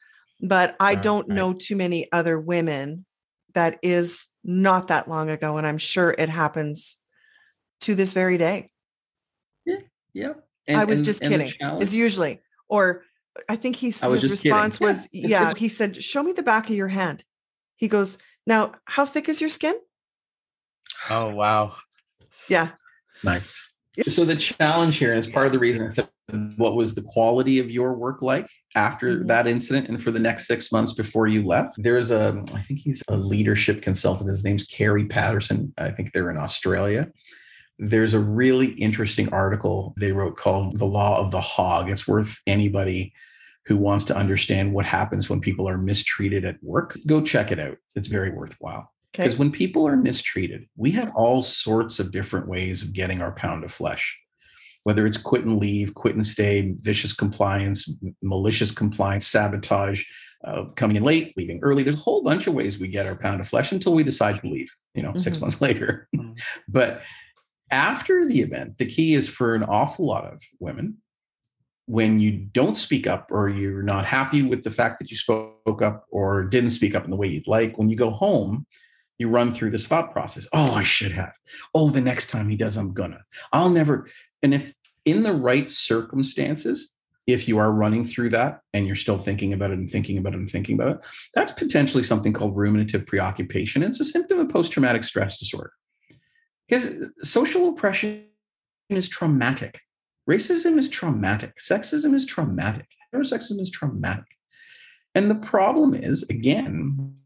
but 0.43 0.77
I 0.81 0.95
Right, 0.95 1.03
don't 1.03 1.29
right. 1.29 1.35
know 1.37 1.53
too 1.55 1.77
many 1.77 2.07
other 2.13 2.39
women 2.39 3.07
that 3.55 3.79
is 3.83 4.27
not 4.45 4.89
that 4.89 5.09
long 5.09 5.31
ago. 5.31 5.57
And 5.57 5.67
I'm 5.67 5.79
sure 5.79 6.15
it 6.19 6.29
happens 6.29 6.99
to 7.83 7.95
this 7.95 8.13
very 8.13 8.37
day. 8.37 8.71
yeah 10.13 10.35
I 10.77 10.85
was 10.85 11.01
just 11.03 11.23
kidding. 11.23 11.49
challenge- 11.49 11.83
Is 11.83 11.95
usually, 11.95 12.41
or 12.69 13.05
I 13.49 13.57
think 13.57 13.77
he's 13.77 14.03
I 14.03 14.09
was 14.09 14.23
his 14.23 14.33
just 14.33 14.43
kidding. 14.43 14.57
response 14.57 14.81
Yeah, 14.81 14.87
was, 14.87 15.07
it's- 15.07 15.31
yeah. 15.31 15.53
He 15.57 15.69
said, 15.69 16.03
"Show 16.03 16.23
me 16.23 16.33
the 16.33 16.43
back 16.43 16.69
of 16.69 16.77
your 16.77 16.89
hand." 16.89 17.25
He 17.77 17.89
goes, 17.89 18.19
"Now, 18.47 18.73
how 18.87 19.07
thick 19.07 19.29
is 19.29 19.41
your 19.41 19.51
skin?" 19.51 19.75
oh 21.11 21.31
wow. 21.31 21.75
Yeah, 22.49 22.69
Nice. 23.23 23.43
So 24.07 24.25
the 24.25 24.37
challenge 24.37 24.97
here 24.97 25.13
is 25.13 25.27
part 25.27 25.47
of 25.47 25.53
the 25.53 25.59
reason 25.59 25.87
I 25.87 25.91
said, 25.91 26.09
what 26.57 26.77
was 26.77 26.95
the 26.95 27.03
quality 27.03 27.59
of 27.59 27.69
your 27.71 27.95
work 27.95 28.23
like 28.23 28.47
after 28.77 29.19
Mhm. 29.21 29.27
that 29.27 29.47
incident 29.49 29.89
and 29.89 30.01
for 30.01 30.13
the 30.13 30.21
next 30.21 30.47
six 30.47 30.71
months 30.71 30.93
before 30.93 31.27
you 31.27 31.43
left? 31.43 31.75
There's 31.83 32.11
a, 32.13 32.45
I 32.55 32.63
think 32.63 32.79
he's 32.81 33.03
a 33.09 33.17
leadership 33.17 33.83
consultant. 33.83 34.29
His 34.31 34.45
name's 34.45 34.65
Kerry 34.65 35.07
Patterson. 35.07 35.75
I 35.79 35.91
think 35.91 36.13
they're 36.13 36.31
in 36.31 36.37
Australia. 36.37 37.09
There's 37.79 38.15
a 38.15 38.21
really 38.21 38.69
interesting 38.73 39.33
article 39.33 39.95
they 39.99 40.13
wrote 40.13 40.37
called 40.37 40.79
The 40.79 40.87
Law 40.87 41.21
of 41.21 41.31
the 41.31 41.41
Hog. 41.41 41.91
It's 41.91 42.09
worth 42.09 42.41
anybody 42.47 43.13
who 43.67 43.77
wants 43.77 44.05
to 44.07 44.17
understand 44.17 44.73
what 44.73 44.87
happens 44.87 45.29
when 45.29 45.41
people 45.41 45.69
are 45.69 45.79
mistreated 45.79 46.45
at 46.45 46.63
work. 46.63 46.99
Go 47.07 47.21
check 47.21 47.53
it 47.53 47.61
out. 47.61 47.77
It's 47.95 48.09
very 48.09 48.31
worthwhile. 48.31 48.93
Because 49.13 49.37
when 49.37 49.51
people 49.51 49.87
are 49.87 49.97
mistreated, 49.97 50.67
we 50.77 50.91
have 50.93 51.13
all 51.17 51.43
sorts 51.43 51.99
of 51.99 52.13
different 52.13 52.47
ways 52.47 52.83
of 52.83 52.93
getting 52.93 53.21
our 53.21 53.33
pound 53.33 53.65
of 53.65 53.73
flesh 53.73 54.19
whether 54.89 55.07
it's 55.07 55.19
quit 55.19 55.45
and 55.45 55.59
leave, 55.59 55.93
quit 55.93 56.15
and 56.15 56.27
stay, 56.27 56.75
vicious 56.79 57.13
compliance, 57.13 57.93
malicious 58.23 58.71
compliance, 58.71 59.27
sabotage, 59.27 60.03
uh, 60.45 60.65
coming 60.77 60.97
in 60.97 61.03
late, 61.03 61.35
leaving 61.37 61.61
early. 61.63 61.83
There's 61.83 61.97
a 61.97 62.01
whole 62.01 62.23
bunch 62.23 62.47
of 62.47 62.55
ways 62.55 62.79
we 62.79 62.89
get 62.89 63.07
our 63.07 63.15
pound 63.15 63.41
of 63.41 63.47
flesh 63.47 63.71
until 63.71 63.93
we 63.93 64.03
decide 64.03 64.41
to 64.41 64.49
leave, 64.49 64.75
you 64.95 65.03
know, 65.03 65.11
mm-hmm. 65.11 65.19
six 65.19 65.41
months 65.41 65.61
later. 65.67 66.09
Mm-hmm. 66.17 66.33
but 66.69 67.03
after 67.71 68.27
the 68.27 68.41
event, 68.41 68.79
the 68.79 68.87
key 68.87 69.15
is 69.15 69.29
for 69.29 69.55
an 69.55 69.63
awful 69.63 70.07
lot 70.07 70.25
of 70.25 70.43
women 70.61 70.99
when 71.87 72.21
you 72.21 72.33
don't 72.33 72.77
speak 72.77 73.07
up 73.07 73.29
or 73.31 73.49
you're 73.49 73.83
not 73.83 74.05
happy 74.05 74.43
with 74.43 74.63
the 74.63 74.71
fact 74.71 74.99
that 74.99 75.11
you 75.11 75.17
spoke 75.17 75.81
up 75.81 76.05
or 76.11 76.45
didn't 76.45 76.71
speak 76.71 76.95
up 76.95 77.05
in 77.05 77.11
the 77.11 77.17
way 77.17 77.27
you'd 77.27 77.49
like, 77.49 77.79
when 77.79 77.89
you 77.89 77.97
go 77.97 78.11
home, 78.11 78.67
you 79.19 79.29
run 79.29 79.53
through 79.53 79.71
this 79.71 79.89
thought 79.89 80.13
process. 80.13 80.47
Oh, 80.53 80.75
I 80.75 80.83
should 80.83 81.13
have. 81.13 81.33
Oh, 81.75 81.89
the 81.89 82.01
next 82.03 82.27
time 82.27 82.51
he 82.51 82.57
does, 82.57 82.77
I'm 82.77 82.93
gonna. 82.93 83.25
I'll 83.53 83.71
never. 83.71 84.07
And 84.43 84.53
if 84.53 84.75
in 85.07 85.23
the 85.23 85.33
right 85.33 85.71
circumstances, 85.71 86.95
if 87.27 87.49
you 87.49 87.59
are 87.59 87.73
running 87.73 88.05
through 88.05 88.31
that 88.31 88.61
and 88.75 88.87
you're 88.87 88.97
still 88.97 89.19
thinking 89.19 89.55
about 89.55 89.71
it 89.71 89.79
and 89.79 89.91
thinking 89.91 90.19
about 90.19 90.35
it 90.35 90.39
and 90.39 90.51
thinking 90.51 90.75
about 90.75 90.97
it, 90.97 90.99
that's 91.35 91.53
potentially 91.53 92.03
something 92.03 92.35
called 92.35 92.57
ruminative 92.57 93.07
preoccupation. 93.07 93.83
It's 93.83 94.01
a 94.01 94.05
symptom 94.05 94.39
of 94.39 94.51
post 94.51 94.73
traumatic 94.73 95.05
stress 95.05 95.39
disorder. 95.39 95.73
Because 96.69 97.11
social 97.23 97.69
oppression 97.71 98.25
is 98.91 99.09
traumatic. 99.09 99.81
Racism 100.29 100.79
is 100.79 100.89
traumatic. 100.89 101.59
Sexism 101.59 102.15
is 102.15 102.27
traumatic. 102.27 102.87
Heterosexism 103.15 103.61
is 103.61 103.71
traumatic. 103.71 104.27
And 105.15 105.31
the 105.31 105.37
problem 105.37 105.95
is, 105.95 106.23
again, 106.25 107.17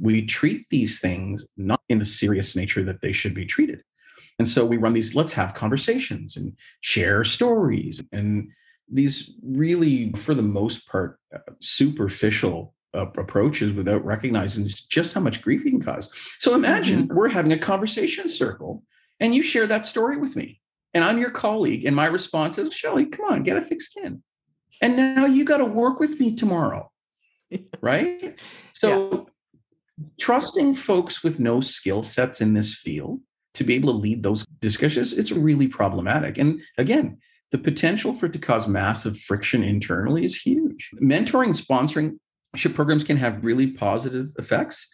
we 0.00 0.24
treat 0.24 0.66
these 0.70 1.00
things 1.00 1.44
not 1.56 1.80
in 1.88 1.98
the 1.98 2.06
serious 2.06 2.54
nature 2.54 2.84
that 2.84 3.00
they 3.00 3.12
should 3.12 3.34
be 3.34 3.46
treated. 3.46 3.82
And 4.38 4.48
so 4.48 4.64
we 4.64 4.76
run 4.76 4.92
these 4.92 5.14
let's 5.14 5.32
have 5.32 5.54
conversations 5.54 6.36
and 6.36 6.56
share 6.80 7.24
stories 7.24 8.02
and 8.12 8.50
these 8.90 9.34
really, 9.42 10.12
for 10.12 10.34
the 10.34 10.42
most 10.42 10.86
part, 10.86 11.18
uh, 11.34 11.38
superficial 11.60 12.73
approaches 12.94 13.72
without 13.72 14.04
recognizing 14.04 14.68
just 14.88 15.12
how 15.12 15.20
much 15.20 15.42
grief 15.42 15.64
you 15.64 15.70
can 15.70 15.82
cause. 15.82 16.10
So 16.38 16.54
imagine 16.54 17.04
mm-hmm. 17.04 17.14
we're 17.14 17.28
having 17.28 17.52
a 17.52 17.58
conversation 17.58 18.28
circle 18.28 18.82
and 19.20 19.34
you 19.34 19.42
share 19.42 19.66
that 19.66 19.86
story 19.86 20.16
with 20.16 20.36
me. 20.36 20.60
And 20.92 21.02
I'm 21.02 21.18
your 21.18 21.30
colleague, 21.30 21.84
and 21.84 21.96
my 21.96 22.06
response 22.06 22.56
is, 22.56 22.72
Shelly, 22.72 23.06
come 23.06 23.26
on, 23.26 23.42
get 23.42 23.56
a 23.56 23.60
thick 23.60 23.82
skin. 23.82 24.22
And 24.80 24.96
now 24.96 25.26
you 25.26 25.44
got 25.44 25.56
to 25.56 25.64
work 25.64 25.98
with 25.98 26.20
me 26.20 26.36
tomorrow. 26.36 26.90
right? 27.80 28.38
So 28.72 29.28
yeah. 29.98 30.04
trusting 30.20 30.74
folks 30.74 31.24
with 31.24 31.40
no 31.40 31.60
skill 31.60 32.04
sets 32.04 32.40
in 32.40 32.54
this 32.54 32.74
field 32.74 33.20
to 33.54 33.64
be 33.64 33.74
able 33.74 33.92
to 33.92 33.98
lead 33.98 34.22
those 34.22 34.44
discussions, 34.60 35.12
it's 35.12 35.32
really 35.32 35.68
problematic. 35.68 36.38
And 36.38 36.60
again, 36.78 37.18
the 37.52 37.58
potential 37.58 38.12
for 38.12 38.26
it 38.26 38.32
to 38.32 38.38
cause 38.38 38.66
massive 38.66 39.18
friction 39.18 39.62
internally 39.62 40.24
is 40.24 40.36
huge. 40.36 40.90
Mentoring, 41.00 41.50
sponsoring 41.50 42.18
ship 42.54 42.74
programs 42.74 43.04
can 43.04 43.16
have 43.16 43.44
really 43.44 43.68
positive 43.68 44.30
effects, 44.38 44.86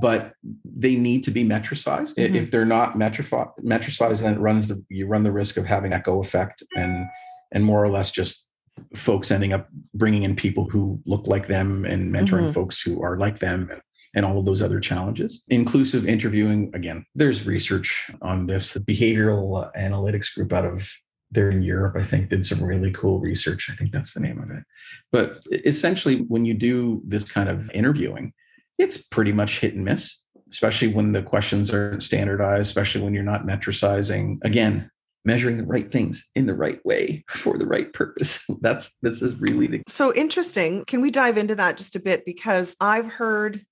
but 0.00 0.32
they 0.64 0.96
need 0.96 1.24
to 1.24 1.30
be 1.30 1.44
metricized. 1.44 2.14
Mm-hmm. 2.14 2.36
If 2.36 2.50
they're 2.50 2.64
not 2.64 2.94
metricized, 2.94 4.20
then 4.20 4.34
it 4.34 4.40
runs 4.40 4.66
the 4.66 4.82
you 4.88 5.06
run 5.06 5.22
the 5.22 5.32
risk 5.32 5.56
of 5.56 5.66
having 5.66 5.92
echo 5.92 6.20
effect 6.20 6.62
and 6.76 7.06
and 7.52 7.64
more 7.64 7.82
or 7.82 7.88
less 7.88 8.10
just 8.10 8.48
folks 8.96 9.30
ending 9.30 9.52
up 9.52 9.68
bringing 9.94 10.22
in 10.22 10.34
people 10.34 10.68
who 10.68 11.00
look 11.04 11.26
like 11.26 11.46
them 11.46 11.84
and 11.84 12.12
mentoring 12.12 12.44
mm-hmm. 12.44 12.52
folks 12.52 12.80
who 12.80 13.02
are 13.02 13.18
like 13.18 13.38
them 13.38 13.70
and 14.14 14.24
all 14.24 14.38
of 14.38 14.44
those 14.44 14.62
other 14.62 14.80
challenges. 14.80 15.42
Inclusive 15.48 16.06
interviewing, 16.06 16.70
again, 16.74 17.04
there's 17.14 17.46
research 17.46 18.10
on 18.20 18.46
this. 18.46 18.74
The 18.74 18.80
behavioral 18.80 19.70
analytics 19.74 20.34
group 20.34 20.52
out 20.52 20.64
of 20.64 20.90
there 21.32 21.50
in 21.50 21.62
Europe, 21.62 21.96
I 21.96 22.02
think, 22.02 22.28
did 22.28 22.46
some 22.46 22.62
really 22.62 22.92
cool 22.92 23.18
research. 23.18 23.68
I 23.70 23.74
think 23.74 23.90
that's 23.90 24.14
the 24.14 24.20
name 24.20 24.40
of 24.40 24.50
it. 24.50 24.62
But 25.10 25.42
essentially, 25.64 26.18
when 26.28 26.44
you 26.44 26.54
do 26.54 27.02
this 27.04 27.24
kind 27.24 27.48
of 27.48 27.70
interviewing, 27.72 28.32
it's 28.78 28.98
pretty 28.98 29.32
much 29.32 29.60
hit 29.60 29.74
and 29.74 29.84
miss, 29.84 30.18
especially 30.50 30.88
when 30.88 31.12
the 31.12 31.22
questions 31.22 31.70
aren't 31.70 32.02
standardized, 32.02 32.68
especially 32.68 33.00
when 33.00 33.14
you're 33.14 33.22
not 33.22 33.46
metricizing. 33.46 34.38
Again, 34.44 34.90
measuring 35.24 35.56
the 35.56 35.64
right 35.64 35.90
things 35.90 36.28
in 36.34 36.46
the 36.46 36.54
right 36.54 36.84
way 36.84 37.24
for 37.30 37.56
the 37.56 37.66
right 37.66 37.92
purpose. 37.92 38.44
That's 38.60 38.96
this 39.02 39.22
is 39.22 39.34
really 39.36 39.66
the 39.66 39.82
So 39.88 40.14
interesting. 40.14 40.84
Can 40.86 41.00
we 41.00 41.10
dive 41.10 41.38
into 41.38 41.54
that 41.56 41.76
just 41.76 41.96
a 41.96 42.00
bit 42.00 42.24
because 42.24 42.76
I've 42.80 43.06
heard 43.06 43.64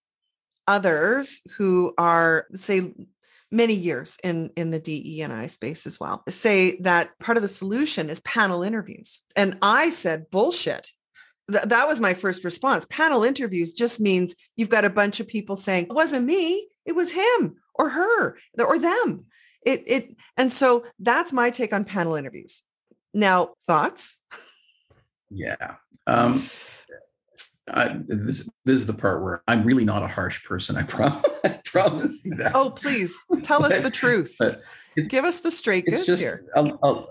others 0.67 1.41
who 1.57 1.93
are 1.99 2.47
say 2.55 2.95
many 3.51 3.75
years 3.75 4.17
in 4.23 4.51
in 4.57 4.71
the 4.71 4.79
DE 4.79 5.23
and 5.23 5.33
I 5.33 5.47
space 5.47 5.87
as 5.87 5.99
well 5.99 6.23
say 6.29 6.77
that 6.81 7.19
part 7.19 7.37
of 7.37 7.43
the 7.43 7.49
solution 7.49 8.09
is 8.09 8.21
panel 8.21 8.63
interviews. 8.63 9.21
And 9.37 9.59
I 9.63 9.91
said 9.91 10.31
bullshit. 10.31 10.89
Th- 11.51 11.65
that 11.65 11.89
was 11.89 12.01
my 12.01 12.15
first 12.15 12.45
response. 12.45 12.87
Panel 12.91 13.25
interviews 13.25 13.73
just 13.73 14.01
means 14.01 14.37
you've 14.57 14.69
got 14.69 14.85
a 14.85 14.91
bunch 14.91 15.19
of 15.21 15.27
people 15.27 15.57
saying, 15.57 15.87
"It 15.87 15.95
wasn't 15.95 16.27
me, 16.27 16.69
it 16.87 16.95
was 16.95 17.11
him 17.11 17.57
or 17.75 17.89
her 17.89 18.37
or 18.59 18.79
them." 18.79 19.27
It 19.67 19.83
it 19.87 20.17
and 20.37 20.53
so 20.53 20.85
that's 20.99 21.33
my 21.33 21.51
take 21.51 21.73
on 21.73 21.85
panel 21.85 22.15
interviews. 22.15 22.63
Now, 23.13 23.55
thoughts? 23.67 24.17
Yeah. 25.31 25.77
Um 26.07 26.49
I, 27.73 28.01
this 28.07 28.49
this 28.65 28.77
is 28.77 28.87
the 28.87 28.95
part 28.95 29.23
where 29.23 29.43
I'm 29.47 29.65
really 29.65 29.85
not 29.85 30.03
a 30.03 30.09
harsh 30.09 30.45
person. 30.45 30.77
I, 30.77 30.83
prom- 30.83 31.23
I 31.45 31.61
promise 31.65 32.25
you 32.25 32.35
that. 32.37 32.53
Oh, 32.55 32.71
please 32.71 33.17
tell 33.43 33.65
us 33.65 33.79
the 33.79 33.91
truth. 33.91 34.37
Give 35.09 35.25
us 35.25 35.41
the 35.41 35.51
straight 35.51 35.87
goods 35.87 36.05
just, 36.05 36.23
here. 36.23 36.45
A, 36.57 36.73
a, 36.83 37.07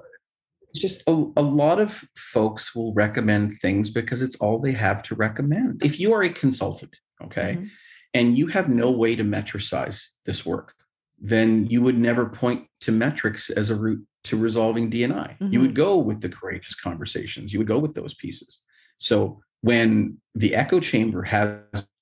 just 0.75 1.03
a, 1.07 1.11
a 1.37 1.41
lot 1.41 1.79
of 1.79 2.03
folks 2.15 2.75
will 2.75 2.93
recommend 2.93 3.59
things 3.61 3.89
because 3.89 4.21
it's 4.21 4.35
all 4.37 4.59
they 4.59 4.73
have 4.73 5.01
to 5.03 5.15
recommend. 5.15 5.83
If 5.83 5.99
you 5.99 6.13
are 6.13 6.21
a 6.21 6.29
consultant, 6.29 6.97
okay, 7.23 7.55
mm-hmm. 7.55 7.65
and 8.13 8.37
you 8.37 8.47
have 8.47 8.69
no 8.69 8.91
way 8.91 9.15
to 9.15 9.23
metricize 9.23 10.03
this 10.25 10.45
work, 10.45 10.73
then 11.19 11.67
you 11.67 11.81
would 11.81 11.97
never 11.97 12.25
point 12.25 12.65
to 12.81 12.91
metrics 12.91 13.49
as 13.49 13.69
a 13.69 13.75
route 13.75 14.05
to 14.25 14.37
resolving 14.37 14.91
DNI. 14.91 15.37
Mm-hmm. 15.37 15.53
You 15.53 15.61
would 15.61 15.75
go 15.75 15.97
with 15.97 16.21
the 16.21 16.29
courageous 16.29 16.75
conversations. 16.75 17.53
You 17.53 17.59
would 17.59 17.67
go 17.67 17.79
with 17.79 17.93
those 17.93 18.13
pieces. 18.13 18.59
So 18.97 19.41
when 19.61 20.17
the 20.35 20.55
echo 20.55 20.79
chamber 20.79 21.23
has 21.23 21.59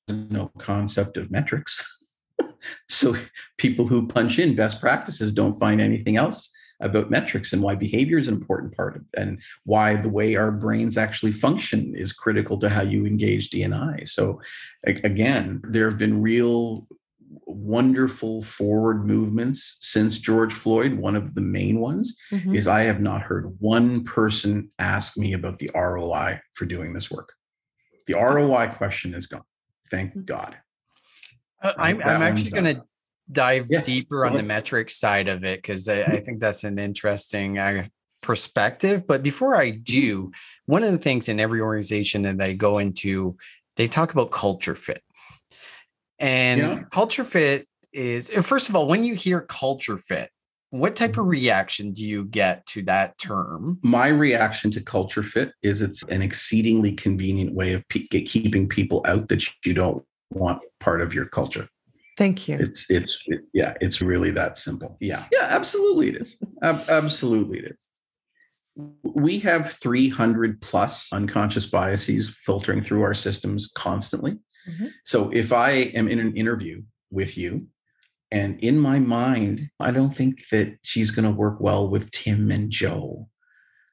no 0.09 0.51
concept 0.57 1.17
of 1.17 1.31
metrics. 1.31 1.83
so 2.89 3.15
people 3.57 3.87
who 3.87 4.07
punch 4.07 4.39
in 4.39 4.55
best 4.55 4.79
practices 4.79 5.31
don't 5.31 5.53
find 5.53 5.81
anything 5.81 6.17
else 6.17 6.51
about 6.79 7.09
metrics 7.09 7.53
and 7.53 7.61
why 7.61 7.73
behavior 7.73 8.19
is 8.19 8.27
an 8.27 8.35
important 8.35 8.75
part 8.75 8.95
of 8.95 9.01
and 9.17 9.41
why 9.63 9.95
the 9.95 10.09
way 10.09 10.35
our 10.35 10.51
brains 10.51 10.97
actually 10.97 11.31
function 11.31 11.93
is 11.95 12.13
critical 12.13 12.57
to 12.59 12.69
how 12.69 12.83
you 12.83 13.05
engage 13.05 13.49
DNI. 13.49 14.07
So 14.07 14.39
again, 14.85 15.61
there 15.63 15.89
have 15.89 15.97
been 15.97 16.21
real 16.21 16.87
wonderful 17.45 18.41
forward 18.41 19.05
movements 19.05 19.77
since 19.81 20.19
George 20.19 20.53
Floyd. 20.53 20.93
One 20.93 21.15
of 21.15 21.33
the 21.33 21.41
main 21.41 21.79
ones 21.79 22.15
mm-hmm. 22.31 22.55
is 22.55 22.67
I 22.67 22.83
have 22.83 23.01
not 23.01 23.21
heard 23.21 23.55
one 23.59 24.03
person 24.03 24.69
ask 24.79 25.17
me 25.17 25.33
about 25.33 25.59
the 25.59 25.71
ROI 25.73 26.39
for 26.53 26.65
doing 26.65 26.93
this 26.93 27.09
work. 27.09 27.33
The 28.07 28.13
ROI 28.13 28.73
question 28.77 29.13
is 29.13 29.25
gone. 29.25 29.43
Thank 29.91 30.15
mm. 30.15 30.25
God. 30.25 30.57
Uh, 31.61 31.73
I'm, 31.77 32.01
I'm 32.01 32.21
actually 32.21 32.51
going 32.51 32.75
to 32.75 32.83
dive 33.31 33.67
yeah. 33.69 33.81
deeper 33.81 34.25
on 34.25 34.35
the 34.35 34.43
metrics 34.43 34.95
side 34.95 35.27
of 35.27 35.43
it 35.43 35.61
because 35.61 35.89
I, 35.89 35.93
I, 35.93 36.03
mm-hmm. 36.03 36.17
think 36.25 36.39
that's 36.39 36.63
an 36.63 36.79
interesting 36.79 37.57
uh, 37.57 37.85
perspective. 38.21 39.05
But 39.07 39.23
before 39.23 39.55
I 39.55 39.71
mm-hmm. 39.71 39.81
do, 39.83 40.31
one 40.65 40.83
of 40.83 40.91
the 40.91 40.97
things 40.97 41.29
in 41.29 41.39
every 41.39 41.61
organization 41.61 42.21
that 42.23 42.41
I 42.41 42.53
go 42.53 42.79
into, 42.79 43.37
they 43.75 43.87
talk 43.87 44.13
about 44.13 44.31
culture 44.31 44.75
fit. 44.75 45.03
And 46.19 46.59
yeah. 46.59 46.81
culture 46.91 47.23
fit 47.23 47.67
is, 47.93 48.29
first 48.29 48.69
of 48.69 48.75
all, 48.75 48.87
when 48.87 49.03
you 49.03 49.15
hear 49.15 49.41
culture 49.41 49.97
fit, 49.97 50.29
what 50.69 50.95
type 50.95 51.17
of 51.17 51.25
reaction 51.25 51.93
do 51.93 52.03
you 52.03 52.25
get 52.25 52.65
to 52.67 52.83
that 52.83 53.17
term? 53.17 53.79
My 53.83 54.07
reaction 54.07 54.69
to 54.71 54.81
culture 54.81 55.23
fit 55.23 55.51
is 55.63 55.81
it's 55.81 56.03
an 56.03 56.21
exceedingly 56.21 56.91
convenient 56.91 57.53
way 57.53 57.73
of 57.73 57.87
pe- 57.87 58.07
keeping 58.07 58.67
people 58.67 59.03
out 59.07 59.29
that 59.29 59.45
you 59.65 59.73
don't 59.73 60.03
want 60.31 60.61
part 60.79 61.01
of 61.01 61.13
your 61.13 61.25
culture. 61.25 61.69
Thank 62.17 62.47
you. 62.47 62.57
It's 62.59 62.89
it's 62.89 63.21
it, 63.27 63.41
yeah, 63.53 63.75
it's 63.79 64.01
really 64.01 64.31
that 64.31 64.57
simple. 64.57 64.97
Yeah. 64.99 65.25
Yeah, 65.31 65.47
absolutely 65.49 66.09
it 66.09 66.15
is. 66.15 66.35
Ab- 66.63 66.89
absolutely 66.89 67.59
it 67.59 67.75
is. 67.75 67.87
We 69.03 69.39
have 69.39 69.71
300 69.71 70.61
plus 70.61 71.13
unconscious 71.13 71.65
biases 71.65 72.35
filtering 72.43 72.83
through 72.83 73.03
our 73.03 73.13
systems 73.13 73.71
constantly. 73.73 74.37
Mm-hmm. 74.67 74.87
So 75.03 75.29
if 75.29 75.53
I 75.53 75.69
am 75.69 76.07
in 76.07 76.19
an 76.19 76.35
interview 76.35 76.83
with 77.09 77.37
you 77.37 77.67
and 78.31 78.59
in 78.59 78.79
my 78.79 78.99
mind, 78.99 79.69
I 79.79 79.91
don't 79.91 80.15
think 80.15 80.49
that 80.51 80.77
she's 80.81 81.11
going 81.11 81.25
to 81.25 81.31
work 81.31 81.59
well 81.59 81.87
with 81.89 82.11
Tim 82.11 82.51
and 82.51 82.69
Joe. 82.69 83.29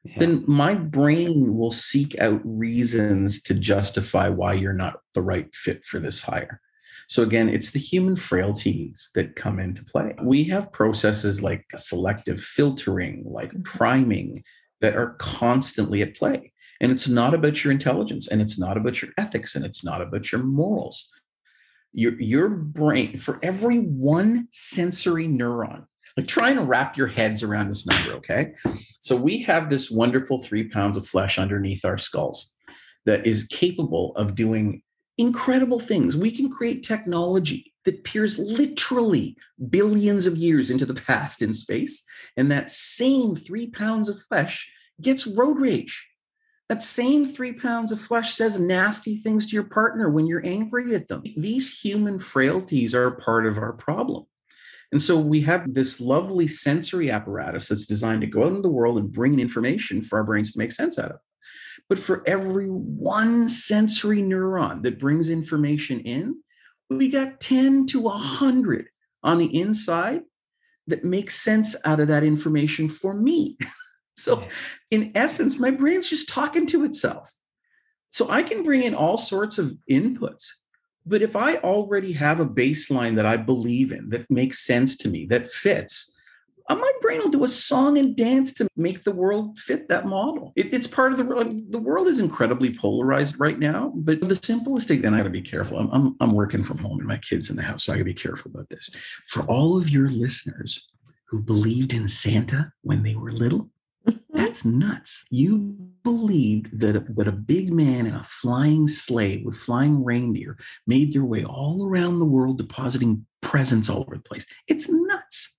Yeah. 0.02 0.18
Then 0.18 0.44
my 0.46 0.74
brain 0.74 1.56
will 1.56 1.70
seek 1.70 2.18
out 2.20 2.40
reasons 2.44 3.42
to 3.44 3.54
justify 3.54 4.28
why 4.28 4.54
you're 4.54 4.72
not 4.72 5.00
the 5.14 5.22
right 5.22 5.54
fit 5.54 5.84
for 5.84 5.98
this 5.98 6.20
hire. 6.20 6.60
So 7.08 7.22
again, 7.22 7.48
it's 7.48 7.70
the 7.70 7.78
human 7.78 8.16
frailties 8.16 9.10
that 9.14 9.36
come 9.36 9.58
into 9.58 9.84
play. 9.84 10.14
We 10.22 10.44
have 10.44 10.72
processes 10.72 11.42
like 11.42 11.64
selective 11.76 12.40
filtering, 12.40 13.24
like 13.26 13.50
mm-hmm. 13.50 13.62
priming, 13.62 14.44
that 14.80 14.96
are 14.96 15.16
constantly 15.18 16.02
at 16.02 16.16
play. 16.16 16.52
And 16.80 16.90
it's 16.92 17.08
not 17.08 17.32
about 17.32 17.64
your 17.64 17.72
intelligence, 17.72 18.28
and 18.28 18.42
it's 18.42 18.58
not 18.58 18.76
about 18.76 19.00
your 19.00 19.10
ethics, 19.16 19.54
and 19.54 19.64
it's 19.64 19.84
not 19.84 20.02
about 20.02 20.32
your 20.32 20.42
morals. 20.42 21.08
Your, 21.94 22.20
your 22.20 22.48
brain, 22.48 23.18
for 23.18 23.38
every 23.42 23.78
one 23.78 24.48
sensory 24.50 25.28
neuron, 25.28 25.86
like 26.16 26.26
trying 26.26 26.56
to 26.56 26.64
wrap 26.64 26.96
your 26.96 27.06
heads 27.06 27.42
around 27.42 27.68
this 27.68 27.86
number, 27.86 28.12
okay? 28.14 28.54
So 29.00 29.14
we 29.16 29.40
have 29.42 29.70
this 29.70 29.90
wonderful 29.90 30.40
three 30.40 30.68
pounds 30.68 30.96
of 30.96 31.06
flesh 31.06 31.38
underneath 31.38 31.84
our 31.84 31.98
skulls 31.98 32.52
that 33.06 33.26
is 33.26 33.46
capable 33.46 34.12
of 34.16 34.34
doing 34.34 34.82
incredible 35.18 35.78
things. 35.78 36.16
We 36.16 36.30
can 36.30 36.50
create 36.50 36.82
technology 36.82 37.72
that 37.84 38.04
peers 38.04 38.38
literally 38.38 39.36
billions 39.70 40.26
of 40.26 40.36
years 40.36 40.70
into 40.70 40.86
the 40.86 40.94
past 40.94 41.42
in 41.42 41.54
space. 41.54 42.02
And 42.36 42.50
that 42.50 42.70
same 42.70 43.36
three 43.36 43.68
pounds 43.68 44.08
of 44.08 44.20
flesh 44.20 44.68
gets 45.00 45.26
road 45.26 45.60
rage. 45.60 46.06
That 46.74 46.82
same 46.82 47.24
three 47.24 47.52
pounds 47.52 47.92
of 47.92 48.00
flesh 48.00 48.34
says 48.34 48.58
nasty 48.58 49.14
things 49.14 49.46
to 49.46 49.52
your 49.54 49.62
partner 49.62 50.10
when 50.10 50.26
you're 50.26 50.44
angry 50.44 50.92
at 50.96 51.06
them. 51.06 51.22
These 51.36 51.78
human 51.78 52.18
frailties 52.18 52.96
are 52.96 53.12
part 53.12 53.46
of 53.46 53.58
our 53.58 53.72
problem. 53.72 54.24
And 54.90 55.00
so 55.00 55.16
we 55.16 55.40
have 55.42 55.72
this 55.72 56.00
lovely 56.00 56.48
sensory 56.48 57.12
apparatus 57.12 57.68
that's 57.68 57.86
designed 57.86 58.22
to 58.22 58.26
go 58.26 58.42
out 58.42 58.54
in 58.54 58.62
the 58.62 58.68
world 58.68 58.98
and 58.98 59.12
bring 59.12 59.34
in 59.34 59.38
information 59.38 60.02
for 60.02 60.18
our 60.18 60.24
brains 60.24 60.50
to 60.50 60.58
make 60.58 60.72
sense 60.72 60.98
out 60.98 61.12
of. 61.12 61.18
But 61.88 62.00
for 62.00 62.24
every 62.26 62.66
one 62.66 63.48
sensory 63.48 64.20
neuron 64.20 64.82
that 64.82 64.98
brings 64.98 65.28
information 65.28 66.00
in, 66.00 66.42
we 66.90 67.06
got 67.06 67.38
10 67.38 67.86
to 67.86 68.00
100 68.00 68.88
on 69.22 69.38
the 69.38 69.60
inside 69.60 70.22
that 70.88 71.04
makes 71.04 71.40
sense 71.40 71.76
out 71.84 72.00
of 72.00 72.08
that 72.08 72.24
information 72.24 72.88
for 72.88 73.14
me. 73.14 73.58
so, 74.16 74.44
in 74.90 75.12
essence, 75.14 75.58
my 75.58 75.70
brain's 75.70 76.08
just 76.08 76.28
talking 76.28 76.66
to 76.68 76.84
itself. 76.84 77.32
So, 78.10 78.30
I 78.30 78.42
can 78.42 78.62
bring 78.62 78.82
in 78.82 78.94
all 78.94 79.16
sorts 79.16 79.58
of 79.58 79.76
inputs. 79.90 80.48
But 81.06 81.20
if 81.20 81.36
I 81.36 81.56
already 81.56 82.12
have 82.12 82.40
a 82.40 82.46
baseline 82.46 83.16
that 83.16 83.26
I 83.26 83.36
believe 83.36 83.92
in, 83.92 84.08
that 84.10 84.30
makes 84.30 84.60
sense 84.60 84.96
to 84.98 85.08
me, 85.08 85.26
that 85.26 85.48
fits, 85.48 86.14
uh, 86.70 86.74
my 86.74 86.92
brain 87.02 87.18
will 87.18 87.28
do 87.28 87.44
a 87.44 87.48
song 87.48 87.98
and 87.98 88.16
dance 88.16 88.52
to 88.54 88.66
make 88.76 89.04
the 89.04 89.12
world 89.12 89.58
fit 89.58 89.88
that 89.88 90.06
model. 90.06 90.52
It, 90.56 90.72
it's 90.72 90.86
part 90.86 91.12
of 91.12 91.18
the 91.18 91.62
the 91.68 91.78
world 91.78 92.08
is 92.08 92.20
incredibly 92.20 92.74
polarized 92.74 93.38
right 93.38 93.58
now. 93.58 93.92
But 93.94 94.26
the 94.26 94.36
simplest 94.36 94.88
thing, 94.88 95.04
and 95.04 95.14
I 95.14 95.18
got 95.18 95.24
to 95.24 95.30
be 95.30 95.42
careful. 95.42 95.78
I'm, 95.78 95.90
I'm 95.90 96.16
I'm 96.20 96.32
working 96.32 96.62
from 96.62 96.78
home 96.78 96.98
and 96.98 97.08
my 97.08 97.18
kids 97.18 97.50
in 97.50 97.56
the 97.56 97.62
house, 97.62 97.84
so 97.84 97.92
I 97.92 97.96
got 97.96 98.00
to 98.00 98.04
be 98.04 98.14
careful 98.14 98.50
about 98.50 98.70
this. 98.70 98.88
For 99.26 99.42
all 99.42 99.76
of 99.76 99.90
your 99.90 100.08
listeners 100.08 100.88
who 101.28 101.42
believed 101.42 101.92
in 101.92 102.08
Santa 102.08 102.72
when 102.80 103.02
they 103.02 103.14
were 103.14 103.32
little, 103.32 103.68
that's 104.30 104.64
nuts. 104.64 105.24
You 105.30 105.76
believed 106.02 106.80
that 106.80 106.96
a, 106.96 107.00
that 107.00 107.28
a 107.28 107.32
big 107.32 107.72
man 107.72 108.06
in 108.06 108.14
a 108.14 108.24
flying 108.24 108.88
sleigh 108.88 109.42
with 109.44 109.56
flying 109.56 110.04
reindeer 110.04 110.58
made 110.86 111.12
their 111.12 111.24
way 111.24 111.44
all 111.44 111.86
around 111.86 112.18
the 112.18 112.24
world, 112.24 112.58
depositing 112.58 113.26
presents 113.40 113.88
all 113.88 114.00
over 114.00 114.16
the 114.16 114.22
place. 114.22 114.46
It's 114.66 114.88
nuts 114.90 115.54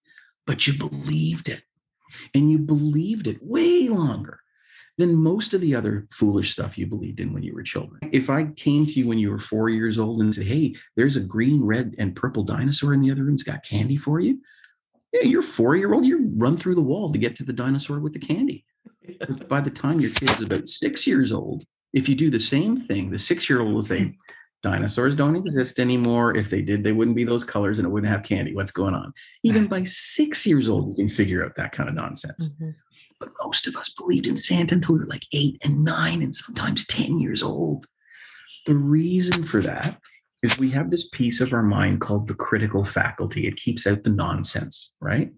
but 0.45 0.67
you 0.67 0.77
believed 0.77 1.49
it. 1.49 1.63
And 2.33 2.49
you 2.49 2.57
believed 2.57 3.27
it 3.27 3.39
way 3.41 3.89
longer 3.89 4.39
than 4.97 5.15
most 5.15 5.53
of 5.53 5.59
the 5.59 5.75
other 5.75 6.07
foolish 6.09 6.51
stuff 6.51 6.77
you 6.77 6.87
believed 6.87 7.19
in 7.19 7.33
when 7.33 7.43
you 7.43 7.53
were 7.53 7.63
children. 7.63 7.99
If 8.13 8.29
I 8.29 8.45
came 8.45 8.85
to 8.85 8.91
you 8.91 9.07
when 9.07 9.19
you 9.19 9.29
were 9.29 9.39
four 9.39 9.69
years 9.69 9.99
old 9.99 10.21
and 10.21 10.33
said, 10.33 10.45
Hey, 10.45 10.75
there's 10.95 11.17
a 11.17 11.21
green, 11.21 11.61
red, 11.63 11.93
and 11.97 12.15
purple 12.15 12.43
dinosaur 12.43 12.93
in 12.93 13.01
the 13.01 13.11
other 13.11 13.23
room, 13.23 13.33
it's 13.33 13.43
got 13.43 13.65
candy 13.65 13.97
for 13.97 14.21
you. 14.21 14.39
Yeah, 15.15 15.29
you're 15.29 15.41
four 15.41 15.75
year 15.75 15.93
old, 15.93 16.05
you 16.05 16.31
run 16.35 16.57
through 16.57 16.75
the 16.75 16.81
wall 16.81 17.11
to 17.11 17.17
get 17.17 17.35
to 17.37 17.43
the 17.43 17.53
dinosaur 17.53 17.99
with 17.99 18.13
the 18.13 18.19
candy. 18.19 18.65
But 19.19 19.47
by 19.49 19.61
the 19.61 19.69
time 19.69 19.99
your 19.99 20.11
kid's 20.11 20.41
about 20.41 20.67
six 20.67 21.07
years 21.07 21.31
old, 21.31 21.63
if 21.93 22.09
you 22.09 22.15
do 22.15 22.29
the 22.29 22.39
same 22.39 22.77
thing, 22.77 23.09
the 23.09 23.19
six 23.19 23.49
year 23.49 23.61
old 23.61 23.73
will 23.73 23.81
say, 23.81 24.13
dinosaurs 24.61 25.15
don't 25.15 25.35
exist 25.35 25.79
anymore. 25.79 26.35
If 26.35 26.49
they 26.49 26.61
did, 26.61 26.83
they 26.83 26.91
wouldn't 26.91 27.15
be 27.15 27.23
those 27.23 27.43
colors 27.43 27.79
and 27.79 27.87
it 27.87 27.91
wouldn't 27.91 28.11
have 28.11 28.23
candy. 28.23 28.53
What's 28.53 28.71
going 28.71 28.93
on? 28.93 29.13
Even 29.43 29.67
by 29.67 29.83
six 29.83 30.45
years 30.45 30.67
old, 30.67 30.89
you 30.89 31.05
can 31.05 31.09
figure 31.15 31.45
out 31.45 31.55
that 31.55 31.71
kind 31.71 31.87
of 31.87 31.95
nonsense. 31.95 32.49
Mm-hmm. 32.49 32.71
But 33.19 33.29
most 33.41 33.67
of 33.67 33.77
us 33.77 33.89
believed 33.89 34.27
in 34.27 34.37
Santa 34.37 34.75
until 34.75 34.95
we 34.95 35.01
were 35.01 35.07
like 35.07 35.25
eight 35.31 35.57
and 35.63 35.85
nine 35.85 36.21
and 36.21 36.35
sometimes 36.35 36.85
10 36.87 37.19
years 37.19 37.41
old. 37.41 37.87
The 38.65 38.75
reason 38.75 39.43
for 39.43 39.61
that 39.61 39.99
is 40.45 40.57
we 40.57 40.71
have 40.71 40.89
this 40.89 41.09
piece 41.09 41.41
of 41.41 41.51
our 41.53 41.63
mind 41.63 41.99
called 41.99 42.27
the 42.27 42.33
critical 42.33 42.85
faculty. 42.85 43.47
It 43.47 43.57
keeps 43.57 43.85
out 43.85 44.03
the 44.03 44.11
nonsense, 44.11 44.91
right? 45.01 45.31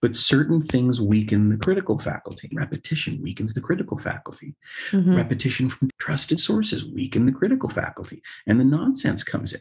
but 0.00 0.16
certain 0.16 0.60
things 0.60 1.00
weaken 1.00 1.50
the 1.50 1.56
critical 1.56 1.98
faculty. 1.98 2.50
Repetition 2.54 3.20
weakens 3.22 3.54
the 3.54 3.60
critical 3.60 3.98
faculty. 3.98 4.54
Mm-hmm. 4.92 5.14
Repetition 5.14 5.68
from 5.68 5.90
trusted 5.98 6.40
sources 6.40 6.84
weaken 6.84 7.26
the 7.26 7.32
critical 7.32 7.68
faculty, 7.68 8.22
and 8.46 8.58
the 8.58 8.64
nonsense 8.64 9.22
comes 9.22 9.52
in. 9.52 9.60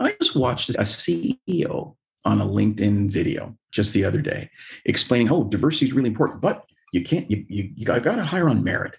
I 0.00 0.14
just 0.20 0.36
watched 0.36 0.70
a 0.70 0.82
CEO 0.82 1.96
on 2.24 2.40
a 2.40 2.46
LinkedIn 2.46 3.10
video 3.10 3.56
just 3.72 3.92
the 3.92 4.04
other 4.04 4.20
day 4.20 4.50
explaining, 4.84 5.30
oh, 5.30 5.44
diversity 5.44 5.86
is 5.86 5.92
really 5.92 6.08
important, 6.08 6.40
but 6.40 6.64
you 6.92 7.02
can't, 7.02 7.30
you, 7.30 7.44
you, 7.48 7.70
you 7.74 7.84
got 7.86 8.02
to 8.02 8.22
hire 8.22 8.48
on 8.48 8.62
merit. 8.62 8.96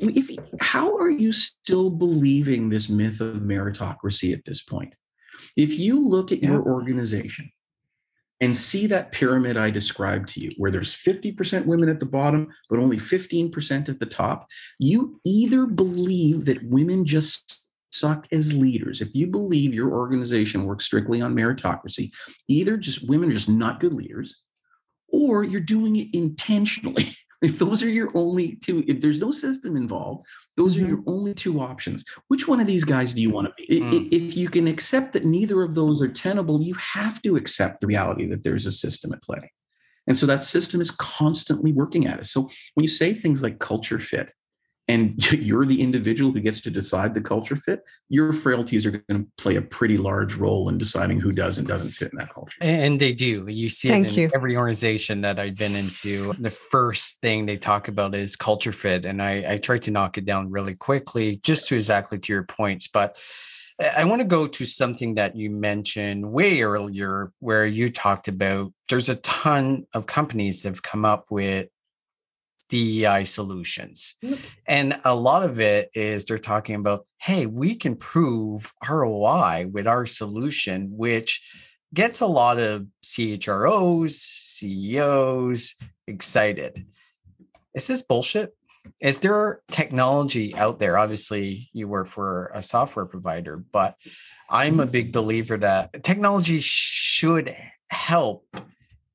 If, 0.00 0.30
how 0.60 0.96
are 0.96 1.10
you 1.10 1.32
still 1.32 1.90
believing 1.90 2.68
this 2.68 2.88
myth 2.88 3.20
of 3.20 3.38
meritocracy 3.38 4.32
at 4.32 4.44
this 4.44 4.62
point? 4.62 4.94
If 5.56 5.78
you 5.78 6.06
look 6.06 6.32
at 6.32 6.42
your 6.42 6.62
organization 6.62 7.50
and 8.40 8.56
see 8.56 8.86
that 8.88 9.12
pyramid 9.12 9.56
I 9.56 9.70
described 9.70 10.28
to 10.30 10.40
you, 10.40 10.50
where 10.58 10.70
there's 10.70 10.94
50% 10.94 11.66
women 11.66 11.88
at 11.88 12.00
the 12.00 12.06
bottom, 12.06 12.48
but 12.68 12.78
only 12.78 12.96
15% 12.96 13.88
at 13.88 13.98
the 13.98 14.06
top, 14.06 14.46
you 14.78 15.20
either 15.24 15.66
believe 15.66 16.44
that 16.46 16.64
women 16.64 17.04
just 17.04 17.64
suck 17.92 18.26
as 18.32 18.52
leaders. 18.52 19.00
If 19.00 19.14
you 19.14 19.28
believe 19.28 19.72
your 19.72 19.92
organization 19.92 20.64
works 20.64 20.84
strictly 20.84 21.20
on 21.20 21.34
meritocracy, 21.34 22.10
either 22.48 22.76
just 22.76 23.08
women 23.08 23.30
are 23.30 23.34
just 23.34 23.48
not 23.48 23.80
good 23.80 23.94
leaders, 23.94 24.42
or 25.08 25.44
you're 25.44 25.60
doing 25.60 25.96
it 25.96 26.08
intentionally. 26.12 27.16
if 27.42 27.58
those 27.58 27.82
are 27.82 27.88
your 27.88 28.10
only 28.14 28.56
two, 28.56 28.84
if 28.86 29.00
there's 29.00 29.18
no 29.18 29.30
system 29.30 29.76
involved, 29.76 30.26
those 30.56 30.76
mm-hmm. 30.76 30.84
are 30.84 30.88
your 30.88 31.02
only 31.06 31.34
two 31.34 31.60
options. 31.60 32.04
Which 32.28 32.48
one 32.48 32.60
of 32.60 32.66
these 32.66 32.84
guys 32.84 33.12
do 33.12 33.20
you 33.22 33.30
want 33.30 33.48
to 33.48 33.54
be? 33.56 33.80
Mm. 33.80 34.08
If 34.12 34.36
you 34.36 34.48
can 34.48 34.66
accept 34.66 35.12
that 35.12 35.24
neither 35.24 35.62
of 35.62 35.74
those 35.74 36.00
are 36.02 36.08
tenable, 36.08 36.62
you 36.62 36.74
have 36.74 37.20
to 37.22 37.36
accept 37.36 37.80
the 37.80 37.86
reality 37.86 38.26
that 38.26 38.44
there's 38.44 38.66
a 38.66 38.72
system 38.72 39.12
at 39.12 39.22
play. 39.22 39.50
And 40.06 40.16
so 40.16 40.26
that 40.26 40.44
system 40.44 40.80
is 40.80 40.90
constantly 40.90 41.72
working 41.72 42.06
at 42.06 42.20
us. 42.20 42.30
So 42.30 42.50
when 42.74 42.84
you 42.84 42.88
say 42.88 43.14
things 43.14 43.42
like 43.42 43.58
culture 43.58 43.98
fit, 43.98 44.32
and 44.88 45.32
you're 45.32 45.64
the 45.64 45.80
individual 45.80 46.32
who 46.32 46.40
gets 46.40 46.60
to 46.62 46.70
decide 46.70 47.14
the 47.14 47.20
culture 47.20 47.56
fit, 47.56 47.82
your 48.08 48.32
frailties 48.32 48.84
are 48.86 48.90
going 48.90 49.24
to 49.24 49.26
play 49.38 49.56
a 49.56 49.62
pretty 49.62 49.96
large 49.96 50.34
role 50.36 50.68
in 50.68 50.78
deciding 50.78 51.20
who 51.20 51.32
does 51.32 51.58
and 51.58 51.66
doesn't 51.66 51.90
fit 51.90 52.12
in 52.12 52.18
that 52.18 52.32
culture. 52.32 52.56
And 52.60 53.00
they 53.00 53.12
do. 53.12 53.46
You 53.48 53.68
see 53.68 53.88
Thank 53.88 54.06
it 54.06 54.12
in 54.12 54.18
you. 54.20 54.30
every 54.34 54.56
organization 54.56 55.20
that 55.22 55.38
I've 55.38 55.56
been 55.56 55.74
into. 55.74 56.34
The 56.38 56.50
first 56.50 57.20
thing 57.20 57.46
they 57.46 57.56
talk 57.56 57.88
about 57.88 58.14
is 58.14 58.36
culture 58.36 58.72
fit. 58.72 59.04
And 59.04 59.22
I, 59.22 59.54
I 59.54 59.56
try 59.58 59.78
to 59.78 59.90
knock 59.90 60.18
it 60.18 60.24
down 60.24 60.50
really 60.50 60.74
quickly, 60.74 61.36
just 61.36 61.68
to 61.68 61.74
exactly 61.74 62.18
to 62.18 62.32
your 62.32 62.44
points. 62.44 62.88
But 62.88 63.18
I 63.96 64.04
want 64.04 64.20
to 64.20 64.24
go 64.24 64.46
to 64.46 64.64
something 64.64 65.14
that 65.16 65.34
you 65.34 65.50
mentioned 65.50 66.30
way 66.30 66.62
earlier, 66.62 67.32
where 67.40 67.66
you 67.66 67.88
talked 67.88 68.28
about 68.28 68.72
there's 68.88 69.08
a 69.08 69.16
ton 69.16 69.86
of 69.94 70.06
companies 70.06 70.62
that 70.62 70.68
have 70.68 70.82
come 70.82 71.04
up 71.04 71.30
with 71.30 71.68
DEI 72.74 73.22
solutions. 73.22 74.16
Mm. 74.24 74.50
And 74.66 75.00
a 75.04 75.14
lot 75.14 75.44
of 75.44 75.60
it 75.60 75.90
is 75.94 76.24
they're 76.24 76.38
talking 76.38 76.74
about, 76.74 77.06
hey, 77.20 77.46
we 77.46 77.76
can 77.76 77.94
prove 77.94 78.72
ROI 78.88 79.68
with 79.70 79.86
our 79.86 80.06
solution, 80.06 80.88
which 80.90 81.40
gets 81.94 82.20
a 82.20 82.26
lot 82.26 82.58
of 82.58 82.88
CHROs, 83.04 84.10
CEOs 84.10 85.76
excited. 86.08 86.84
Is 87.74 87.86
this 87.86 88.02
bullshit? 88.02 88.52
Is 89.00 89.20
there 89.20 89.62
technology 89.70 90.52
out 90.56 90.80
there? 90.80 90.98
Obviously, 90.98 91.70
you 91.72 91.86
work 91.86 92.08
for 92.08 92.50
a 92.54 92.60
software 92.60 93.06
provider, 93.06 93.56
but 93.56 93.96
I'm 94.50 94.80
a 94.80 94.86
big 94.86 95.12
believer 95.12 95.58
that 95.58 96.02
technology 96.02 96.58
should 96.58 97.54
help 97.88 98.44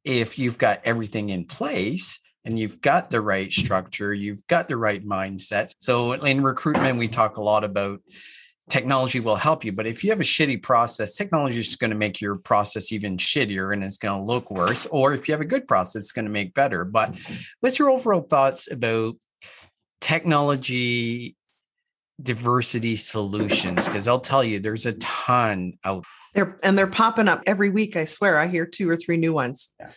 if 0.06 0.40
you've 0.40 0.58
got 0.58 0.80
everything 0.86 1.30
in 1.30 1.44
place 1.44 2.22
and 2.50 2.58
you've 2.58 2.82
got 2.82 3.12
the 3.12 3.22
right 3.22 3.54
structure, 3.54 4.12
you've 4.12 4.46
got 4.48 4.68
the 4.68 4.76
right 4.76 5.06
mindset. 5.06 5.72
So 5.80 6.14
in 6.14 6.42
recruitment, 6.42 6.98
we 6.98 7.08
talk 7.08 7.38
a 7.38 7.44
lot 7.44 7.64
about 7.64 8.02
technology 8.70 9.20
will 9.20 9.36
help 9.36 9.64
you. 9.64 9.72
But 9.72 9.86
if 9.86 10.04
you 10.04 10.10
have 10.10 10.20
a 10.20 10.24
shitty 10.24 10.64
process, 10.64 11.16
technology 11.16 11.60
is 11.60 11.76
going 11.76 11.92
to 11.92 11.96
make 11.96 12.20
your 12.20 12.38
process 12.38 12.92
even 12.92 13.18
shittier 13.18 13.72
and 13.72 13.84
it's 13.84 13.98
going 13.98 14.20
to 14.20 14.26
look 14.26 14.50
worse. 14.50 14.88
Or 14.88 15.14
if 15.14 15.28
you 15.28 15.32
have 15.34 15.42
a 15.42 15.46
good 15.46 15.68
process, 15.68 16.02
it's 16.02 16.12
going 16.12 16.26
to 16.26 16.32
make 16.32 16.56
better. 16.56 16.86
But 16.86 17.16
what's 17.60 17.78
your 17.78 17.92
overall 17.92 18.22
thoughts 18.22 18.72
about 18.72 19.16
technology 20.02 21.36
diversity 22.22 22.96
solutions 22.96 23.86
because 23.86 24.08
I'll 24.08 24.20
tell 24.20 24.44
you 24.44 24.60
there's 24.60 24.86
a 24.86 24.94
ton 24.94 25.74
out 25.86 26.04
They're 26.34 26.60
and 26.64 26.78
they're 26.78 26.88
popping 26.88 27.30
up 27.30 27.44
every 27.46 27.70
week. 27.70 27.96
I 27.96 28.04
swear, 28.04 28.38
I 28.38 28.48
hear 28.48 28.66
two 28.66 28.90
or 28.90 28.98
three 28.98 29.18
new 29.18 29.32
ones. 29.32 29.70
Yeah, 29.80 29.92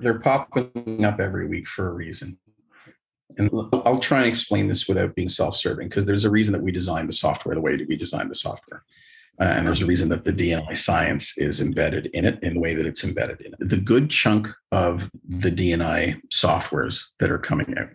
they're 0.00 0.20
popping 0.20 1.04
up 1.04 1.20
every 1.20 1.46
week 1.46 1.66
for 1.66 1.88
a 1.88 1.92
reason. 1.92 2.38
And 3.38 3.50
I'll 3.72 3.98
try 3.98 4.18
and 4.18 4.26
explain 4.26 4.68
this 4.68 4.86
without 4.88 5.14
being 5.14 5.28
self-serving 5.28 5.88
because 5.88 6.04
there's 6.04 6.24
a 6.24 6.30
reason 6.30 6.52
that 6.52 6.62
we 6.62 6.70
designed 6.70 7.08
the 7.08 7.14
software 7.14 7.54
the 7.54 7.62
way 7.62 7.76
that 7.76 7.88
we 7.88 7.96
designed 7.96 8.30
the 8.30 8.34
software. 8.34 8.84
Uh, 9.40 9.44
and 9.44 9.66
there's 9.66 9.80
a 9.80 9.86
reason 9.86 10.08
that 10.10 10.24
the 10.24 10.32
DNI 10.32 10.76
science 10.76 11.38
is 11.38 11.60
embedded 11.60 12.06
in 12.12 12.24
it 12.24 12.38
in 12.42 12.54
the 12.54 12.60
way 12.60 12.74
that 12.74 12.86
it's 12.86 13.02
embedded 13.02 13.40
in 13.40 13.54
it. 13.54 13.68
The 13.68 13.78
good 13.78 14.10
chunk 14.10 14.48
of 14.70 15.10
the 15.26 15.50
DNI 15.50 16.20
softwares 16.28 17.04
that 17.18 17.30
are 17.30 17.38
coming 17.38 17.74
out, 17.78 17.88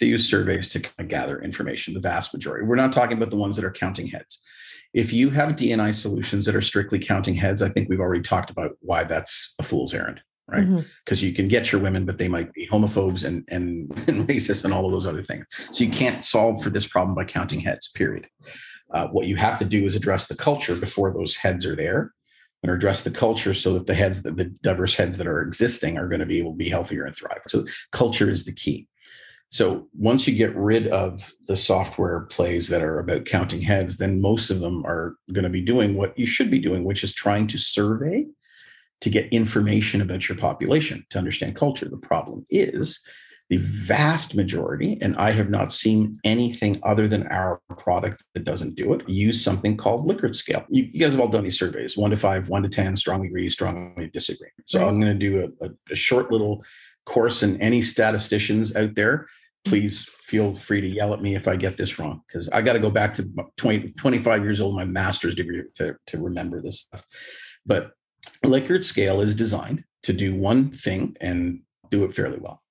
they 0.00 0.06
use 0.06 0.28
surveys 0.28 0.68
to 0.70 0.80
kind 0.80 0.94
of 0.98 1.08
gather 1.08 1.40
information, 1.40 1.94
the 1.94 2.00
vast 2.00 2.34
majority. 2.34 2.66
We're 2.66 2.74
not 2.74 2.92
talking 2.92 3.16
about 3.16 3.30
the 3.30 3.36
ones 3.36 3.54
that 3.56 3.64
are 3.64 3.70
counting 3.70 4.08
heads. 4.08 4.42
If 4.96 5.12
you 5.12 5.28
have 5.28 5.50
DNI 5.50 5.94
solutions 5.94 6.46
that 6.46 6.56
are 6.56 6.62
strictly 6.62 6.98
counting 6.98 7.34
heads, 7.34 7.60
I 7.60 7.68
think 7.68 7.90
we've 7.90 8.00
already 8.00 8.22
talked 8.22 8.48
about 8.48 8.78
why 8.80 9.04
that's 9.04 9.54
a 9.58 9.62
fool's 9.62 9.92
errand, 9.92 10.22
right? 10.48 10.66
Because 11.04 11.22
you 11.22 11.34
can 11.34 11.48
get 11.48 11.70
your 11.70 11.82
women, 11.82 12.06
but 12.06 12.16
they 12.16 12.28
might 12.28 12.50
be 12.54 12.66
homophobes 12.66 13.26
and, 13.26 13.44
and, 13.48 13.90
and 14.08 14.26
racist 14.26 14.64
and 14.64 14.72
all 14.72 14.86
of 14.86 14.92
those 14.92 15.06
other 15.06 15.22
things. 15.22 15.44
So 15.70 15.84
you 15.84 15.90
can't 15.90 16.24
solve 16.24 16.62
for 16.62 16.70
this 16.70 16.86
problem 16.86 17.14
by 17.14 17.26
counting 17.26 17.60
heads, 17.60 17.88
period. 17.88 18.26
Uh, 18.90 19.08
what 19.08 19.26
you 19.26 19.36
have 19.36 19.58
to 19.58 19.66
do 19.66 19.84
is 19.84 19.94
address 19.96 20.28
the 20.28 20.34
culture 20.36 20.74
before 20.74 21.12
those 21.12 21.34
heads 21.34 21.66
are 21.66 21.76
there 21.76 22.14
and 22.62 22.72
address 22.72 23.02
the 23.02 23.10
culture 23.10 23.52
so 23.52 23.74
that 23.74 23.86
the 23.86 23.94
heads 23.94 24.22
that 24.22 24.38
the 24.38 24.46
diverse 24.62 24.94
heads 24.94 25.18
that 25.18 25.26
are 25.26 25.42
existing 25.42 25.98
are 25.98 26.08
going 26.08 26.20
to 26.20 26.26
be 26.26 26.38
able 26.38 26.52
to 26.52 26.56
be 26.56 26.70
healthier 26.70 27.04
and 27.04 27.14
thrive. 27.14 27.42
So 27.48 27.66
culture 27.92 28.30
is 28.30 28.46
the 28.46 28.52
key. 28.52 28.88
So 29.48 29.86
once 29.96 30.26
you 30.26 30.34
get 30.34 30.54
rid 30.56 30.88
of 30.88 31.32
the 31.46 31.56
software 31.56 32.20
plays 32.22 32.68
that 32.68 32.82
are 32.82 32.98
about 32.98 33.26
counting 33.26 33.62
heads, 33.62 33.96
then 33.96 34.20
most 34.20 34.50
of 34.50 34.60
them 34.60 34.84
are 34.84 35.16
going 35.32 35.44
to 35.44 35.50
be 35.50 35.62
doing 35.62 35.94
what 35.94 36.18
you 36.18 36.26
should 36.26 36.50
be 36.50 36.58
doing, 36.58 36.84
which 36.84 37.04
is 37.04 37.12
trying 37.12 37.46
to 37.48 37.58
survey 37.58 38.26
to 39.02 39.10
get 39.10 39.32
information 39.32 40.00
about 40.00 40.28
your 40.28 40.36
population 40.36 41.06
to 41.10 41.18
understand 41.18 41.54
culture. 41.54 41.88
The 41.88 41.96
problem 41.96 42.44
is 42.50 43.00
the 43.48 43.58
vast 43.58 44.34
majority, 44.34 44.98
and 45.00 45.16
I 45.16 45.30
have 45.30 45.50
not 45.50 45.70
seen 45.70 46.18
anything 46.24 46.80
other 46.82 47.06
than 47.06 47.28
our 47.28 47.60
product 47.78 48.24
that 48.34 48.44
doesn't 48.44 48.74
do 48.74 48.92
it, 48.94 49.08
use 49.08 49.42
something 49.42 49.76
called 49.76 50.08
Likert 50.08 50.34
scale. 50.34 50.64
You, 50.68 50.88
you 50.90 50.98
guys 50.98 51.12
have 51.12 51.20
all 51.20 51.28
done 51.28 51.44
these 51.44 51.58
surveys 51.58 51.96
one 51.96 52.10
to 52.10 52.16
five, 52.16 52.48
one 52.48 52.64
to 52.64 52.68
10, 52.68 52.96
strongly 52.96 53.28
agree, 53.28 53.48
strongly 53.48 54.10
disagree. 54.12 54.48
So 54.66 54.80
Right. 54.80 54.88
I'm 54.88 55.00
going 55.00 55.16
to 55.16 55.18
do 55.18 55.52
a, 55.60 55.66
a, 55.66 55.70
a 55.92 55.94
short 55.94 56.32
little 56.32 56.64
course, 57.06 57.42
and 57.42 57.60
any 57.62 57.80
statisticians 57.80 58.76
out 58.76 58.94
there, 58.94 59.18
mm-hmm. 59.18 59.70
please 59.70 60.08
feel 60.22 60.54
free 60.54 60.80
to 60.80 60.88
yell 60.88 61.14
at 61.14 61.22
me 61.22 61.34
if 61.34 61.48
I 61.48 61.56
get 61.56 61.78
this 61.78 61.98
wrong, 61.98 62.20
because 62.26 62.48
I 62.50 62.60
got 62.60 62.74
to 62.74 62.80
go 62.80 62.90
back 62.90 63.14
to 63.14 63.28
20, 63.56 63.92
25 63.92 64.44
years 64.44 64.60
old, 64.60 64.76
my 64.76 64.84
master's 64.84 65.34
degree 65.34 65.62
to, 65.76 65.96
to 66.08 66.18
remember 66.18 66.60
this 66.60 66.80
stuff. 66.80 67.04
But 67.64 67.92
Likert 68.44 68.84
scale 68.84 69.20
is 69.20 69.34
designed 69.34 69.84
to 70.02 70.12
do 70.12 70.34
one 70.34 70.70
thing 70.70 71.16
and 71.20 71.60
do 71.90 72.04
it 72.04 72.14
fairly 72.14 72.38
well. 72.38 72.62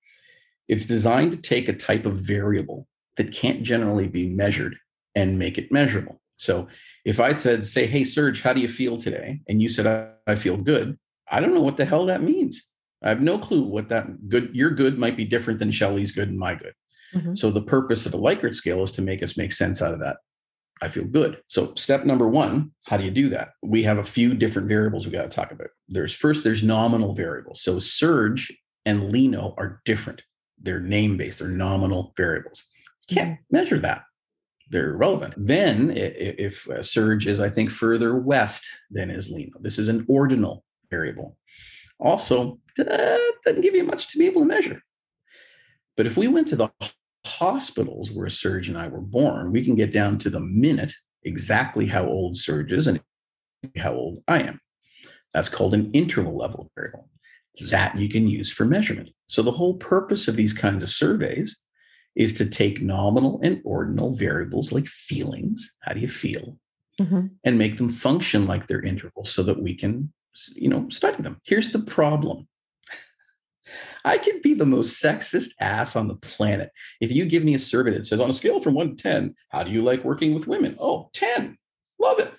It's 0.68 0.86
designed 0.86 1.32
to 1.32 1.38
take 1.38 1.68
a 1.68 1.74
type 1.74 2.06
of 2.06 2.18
variable 2.18 2.88
that 3.18 3.32
can't 3.32 3.64
generally 3.64 4.08
be 4.08 4.30
measured 4.30 4.78
and 5.16 5.40
make 5.40 5.58
it 5.58 5.72
measurable. 5.72 6.22
So 6.38 6.68
if 7.06 7.20
I 7.20 7.34
said, 7.34 7.66
say, 7.66 7.86
hey, 7.86 8.04
Serge, 8.04 8.42
how 8.42 8.54
do 8.54 8.60
you 8.60 8.68
feel 8.68 8.98
today? 8.98 9.40
And 9.48 9.62
you 9.62 9.70
said, 9.70 9.88
I, 9.88 10.32
I 10.32 10.36
feel 10.36 10.58
good. 10.58 10.98
I 11.30 11.40
don't 11.40 11.54
know 11.54 11.62
what 11.62 11.78
the 11.78 11.86
hell 11.86 12.06
that 12.08 12.22
means. 12.22 12.68
I 13.06 13.10
have 13.10 13.22
no 13.22 13.38
clue 13.38 13.62
what 13.62 13.90
that 13.90 14.28
good, 14.30 14.50
your 14.54 14.72
good 14.72 14.98
might 14.98 15.16
be 15.16 15.26
different 15.26 15.60
than 15.60 15.72
Shelley's 15.72 16.12
good 16.12 16.30
and 16.30 16.40
my 16.40 16.56
good. 16.56 16.74
Mhm. 17.14 17.38
So 17.38 17.52
the 17.52 17.62
purpose 17.62 18.06
of 18.06 18.12
the 18.12 18.18
Likert 18.18 18.56
scale 18.56 18.84
is 18.84 18.92
to 18.94 19.02
make 19.02 19.24
us 19.24 19.38
make 19.38 19.54
sense 19.54 19.82
out 19.82 19.94
of 19.94 20.00
that. 20.00 20.18
I 20.82 20.90
feel 20.90 21.06
good. 21.06 21.38
So 21.48 21.74
step 21.76 22.06
number 22.06 22.28
one, 22.28 22.72
how 22.88 22.98
do 22.98 23.06
you 23.06 23.12
do 23.12 23.30
that? 23.30 23.52
We 23.64 23.84
have 23.84 23.98
a 23.98 24.04
few 24.04 24.34
different 24.34 24.68
variables 24.68 25.06
we 25.06 25.14
got 25.14 25.22
to 25.22 25.30
talk 25.30 25.52
about. 25.52 25.70
There's 25.88 26.14
first, 26.14 26.44
there's 26.44 26.64
nominal 26.64 27.14
variables. 27.14 27.62
So 27.62 27.80
Serge 27.80 28.52
and 28.86 29.12
Lino 29.12 29.54
are 29.58 29.82
different. 29.86 30.22
They're 30.62 30.82
name 30.82 31.16
based, 31.16 31.40
they're 31.40 31.48
nominal 31.48 32.14
variables. 32.18 32.66
Can't 33.08 33.40
measure 33.52 33.80
that. 33.80 34.04
They're 34.72 34.94
relevant. 34.98 35.36
Then, 35.38 35.92
if 35.96 36.68
uh, 36.70 36.82
Serge 36.82 37.28
is, 37.28 37.40
I 37.40 37.50
think, 37.50 37.70
further 37.70 38.18
west 38.18 38.66
than 38.90 39.12
is 39.12 39.30
Lino, 39.30 39.54
this 39.60 39.78
is 39.78 39.90
an 39.90 40.06
ordinal 40.10 40.66
variable. 40.90 41.38
Also, 42.00 42.60
uh, 42.80 43.18
doesn't 43.46 43.62
give 43.62 43.76
you 43.76 43.84
much 43.84 44.08
to 44.10 44.18
be 44.18 44.26
able 44.26 44.42
to 44.42 44.48
measure. 44.48 44.82
But 45.98 46.06
if 46.06 46.18
we 46.18 46.28
went 46.28 46.48
to 46.50 46.56
the 46.56 46.70
hospitals 47.26 48.12
where 48.12 48.30
Serge 48.30 48.70
and 48.70 48.78
I 48.78 48.88
were 48.88 49.02
born, 49.02 49.52
we 49.52 49.64
can 49.64 49.76
get 49.76 49.92
down 49.92 50.20
to 50.20 50.30
the 50.30 50.42
minute 50.42 50.94
exactly 51.24 51.88
how 51.88 52.06
old 52.06 52.38
Serge 52.38 52.74
is 52.74 52.88
and 52.88 53.02
how 53.78 53.94
old 53.94 54.24
I 54.28 54.42
am. 54.42 54.60
That's 55.34 55.50
called 55.50 55.74
an 55.74 55.92
interval 55.92 56.38
level 56.38 56.72
variable 56.76 57.10
that 57.72 57.98
you 57.98 58.10
can 58.10 58.28
use 58.28 58.52
for 58.52 58.66
measurement. 58.66 59.10
So 59.28 59.42
the 59.42 59.52
whole 59.52 59.76
purpose 59.76 60.28
of 60.28 60.36
these 60.36 60.54
kinds 60.54 60.84
of 60.84 60.90
surveys 60.90 61.58
is 62.16 62.34
to 62.34 62.46
take 62.46 62.82
nominal 62.82 63.40
and 63.44 63.62
ordinal 63.64 64.14
variables 64.14 64.72
like 64.72 64.86
feelings, 64.86 65.76
how 65.82 65.94
do 65.94 66.02
you 66.02 66.08
feel, 66.08 66.60
Mhm. 67.00 67.32
and 67.44 67.58
make 67.58 67.78
them 67.78 67.90
function 67.90 68.46
like 68.46 68.68
their 68.68 68.82
interval 68.82 69.26
so 69.26 69.42
that 69.44 69.62
we 69.62 69.74
can 69.74 70.14
you 70.56 70.70
know 70.70 70.88
study 70.90 71.22
them. 71.22 71.40
Here's 71.44 71.72
the 71.72 71.80
problem. 71.80 72.48
I 74.06 74.18
can 74.18 74.42
be 74.42 74.54
the 74.54 74.66
most 74.66 75.02
sexist 75.02 75.52
ass 75.60 75.96
on 75.96 76.08
the 76.08 76.16
planet. 76.16 76.72
If 77.02 77.12
you 77.12 77.26
give 77.26 77.44
me 77.44 77.56
a 77.56 77.60
survey 77.60 77.92
that 77.92 78.06
says 78.06 78.20
on 78.20 78.30
a 78.30 78.34
scale 78.34 78.62
from 78.62 78.74
1 78.74 78.96
to 78.96 79.04
10, 79.04 79.36
how 79.50 79.64
do 79.64 79.72
you 79.72 79.82
like 79.82 80.04
working 80.04 80.34
with 80.34 80.48
women? 80.48 80.76
Oh, 80.80 81.10
10. 81.14 81.58
Love 82.00 82.20
it. 82.20 82.34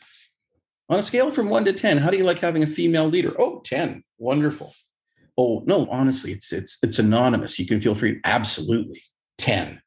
On 0.88 0.98
a 0.98 1.02
scale 1.02 1.30
from 1.30 1.48
1 1.48 1.64
to 1.64 1.72
10, 1.72 1.98
how 1.98 2.10
do 2.10 2.16
you 2.16 2.24
like 2.24 2.38
having 2.38 2.62
a 2.62 2.66
female 2.66 3.08
leader? 3.08 3.34
Oh, 3.40 3.60
10. 3.64 4.04
Wonderful. 4.18 4.72
Oh, 5.36 5.62
no, 5.66 5.86
honestly, 5.90 6.32
it's 6.32 6.52
it's 6.52 6.78
it's 6.82 6.98
anonymous. 6.98 7.58
You 7.58 7.66
can 7.66 7.80
feel 7.80 7.94
free. 7.94 8.20
Absolutely. 8.24 9.02
10. 9.38 9.80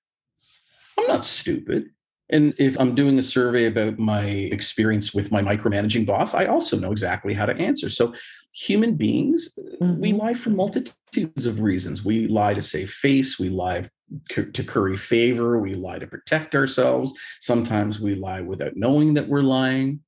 I'm 0.98 1.08
not 1.08 1.26
stupid. 1.26 1.90
And 2.30 2.54
if 2.60 2.80
I'm 2.80 2.94
doing 2.94 3.18
a 3.18 3.24
survey 3.24 3.66
about 3.66 3.98
my 3.98 4.24
experience 4.24 5.14
with 5.14 5.32
my 5.32 5.42
micromanaging 5.42 6.06
boss, 6.06 6.34
I 6.34 6.46
also 6.46 6.78
know 6.78 6.92
exactly 6.92 7.34
how 7.34 7.46
to 7.46 7.56
answer. 7.56 7.90
So 7.90 8.14
human 8.54 8.96
beings, 8.96 9.58
we 9.80 10.12
Mhm. 10.12 10.20
lie 10.20 10.34
for 10.36 10.52
multitudes 10.52 11.46
of 11.46 11.62
reasons. 11.62 12.06
We 12.06 12.28
lie 12.28 12.54
to 12.54 12.62
save 12.62 12.92
face. 12.92 13.40
We 13.40 13.50
lie 13.50 13.86
to 14.30 14.64
curry 14.64 14.98
favor. 14.98 15.60
We 15.60 15.76
lie 15.76 16.00
to 16.00 16.08
protect 16.08 16.56
ourselves. 16.56 17.14
Sometimes 17.42 18.00
we 18.00 18.16
lie 18.16 18.42
without 18.42 18.76
knowing 18.76 19.14
that 19.16 19.28
we're 19.28 19.44
lying. 19.44 20.02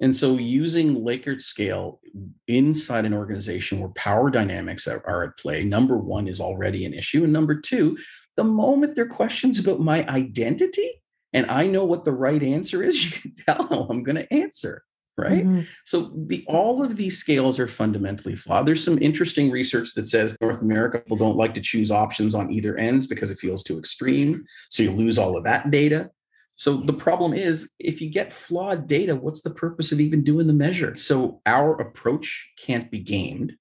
And 0.00 0.14
so, 0.14 0.36
using 0.36 0.96
Likert 1.04 1.42
scale 1.42 2.00
inside 2.46 3.04
an 3.04 3.14
organization 3.14 3.80
where 3.80 3.90
power 3.90 4.30
dynamics 4.30 4.86
are, 4.86 5.02
are 5.06 5.24
at 5.24 5.38
play, 5.38 5.64
number 5.64 5.96
one 5.96 6.28
is 6.28 6.40
already 6.40 6.84
an 6.84 6.94
issue. 6.94 7.24
And 7.24 7.32
number 7.32 7.56
two, 7.56 7.98
the 8.36 8.44
moment 8.44 8.94
there 8.94 9.06
are 9.06 9.08
questions 9.08 9.58
about 9.58 9.80
my 9.80 10.06
identity 10.08 11.02
and 11.32 11.50
I 11.50 11.66
know 11.66 11.84
what 11.84 12.04
the 12.04 12.12
right 12.12 12.42
answer 12.42 12.82
is, 12.82 13.04
you 13.06 13.12
can 13.12 13.34
tell 13.34 13.66
how 13.68 13.86
I'm 13.90 14.02
going 14.02 14.16
to 14.16 14.32
answer. 14.32 14.82
Right. 15.16 15.44
Mhm. 15.44 15.66
So 15.84 16.12
the 16.14 16.44
all 16.46 16.84
of 16.84 16.94
these 16.94 17.18
scales 17.18 17.58
are 17.58 17.66
fundamentally 17.66 18.36
flawed. 18.36 18.66
There's 18.66 18.84
some 18.84 19.02
interesting 19.02 19.50
research 19.50 19.94
that 19.94 20.06
says 20.06 20.36
North 20.40 20.62
America 20.62 21.00
people 21.00 21.16
don't 21.16 21.36
like 21.36 21.54
to 21.54 21.60
choose 21.60 21.90
options 21.90 22.36
on 22.36 22.52
either 22.52 22.76
ends 22.76 23.08
because 23.08 23.32
it 23.32 23.38
feels 23.40 23.64
too 23.64 23.80
extreme. 23.80 24.44
So 24.70 24.84
you 24.84 24.92
lose 24.92 25.18
all 25.18 25.36
of 25.36 25.42
that 25.42 25.72
data. 25.72 26.10
So 26.54 26.76
the 26.76 26.92
problem 26.92 27.34
is 27.34 27.68
if 27.80 28.00
you 28.00 28.10
get 28.10 28.32
flawed 28.32 28.86
data, 28.86 29.16
what's 29.16 29.42
the 29.42 29.50
purpose 29.50 29.90
of 29.90 29.98
even 29.98 30.22
doing 30.22 30.46
the 30.46 30.52
measure? 30.52 30.94
So 30.94 31.40
our 31.46 31.80
approach 31.80 32.48
can't 32.56 32.88
be 32.88 33.00
gamed. 33.00 33.54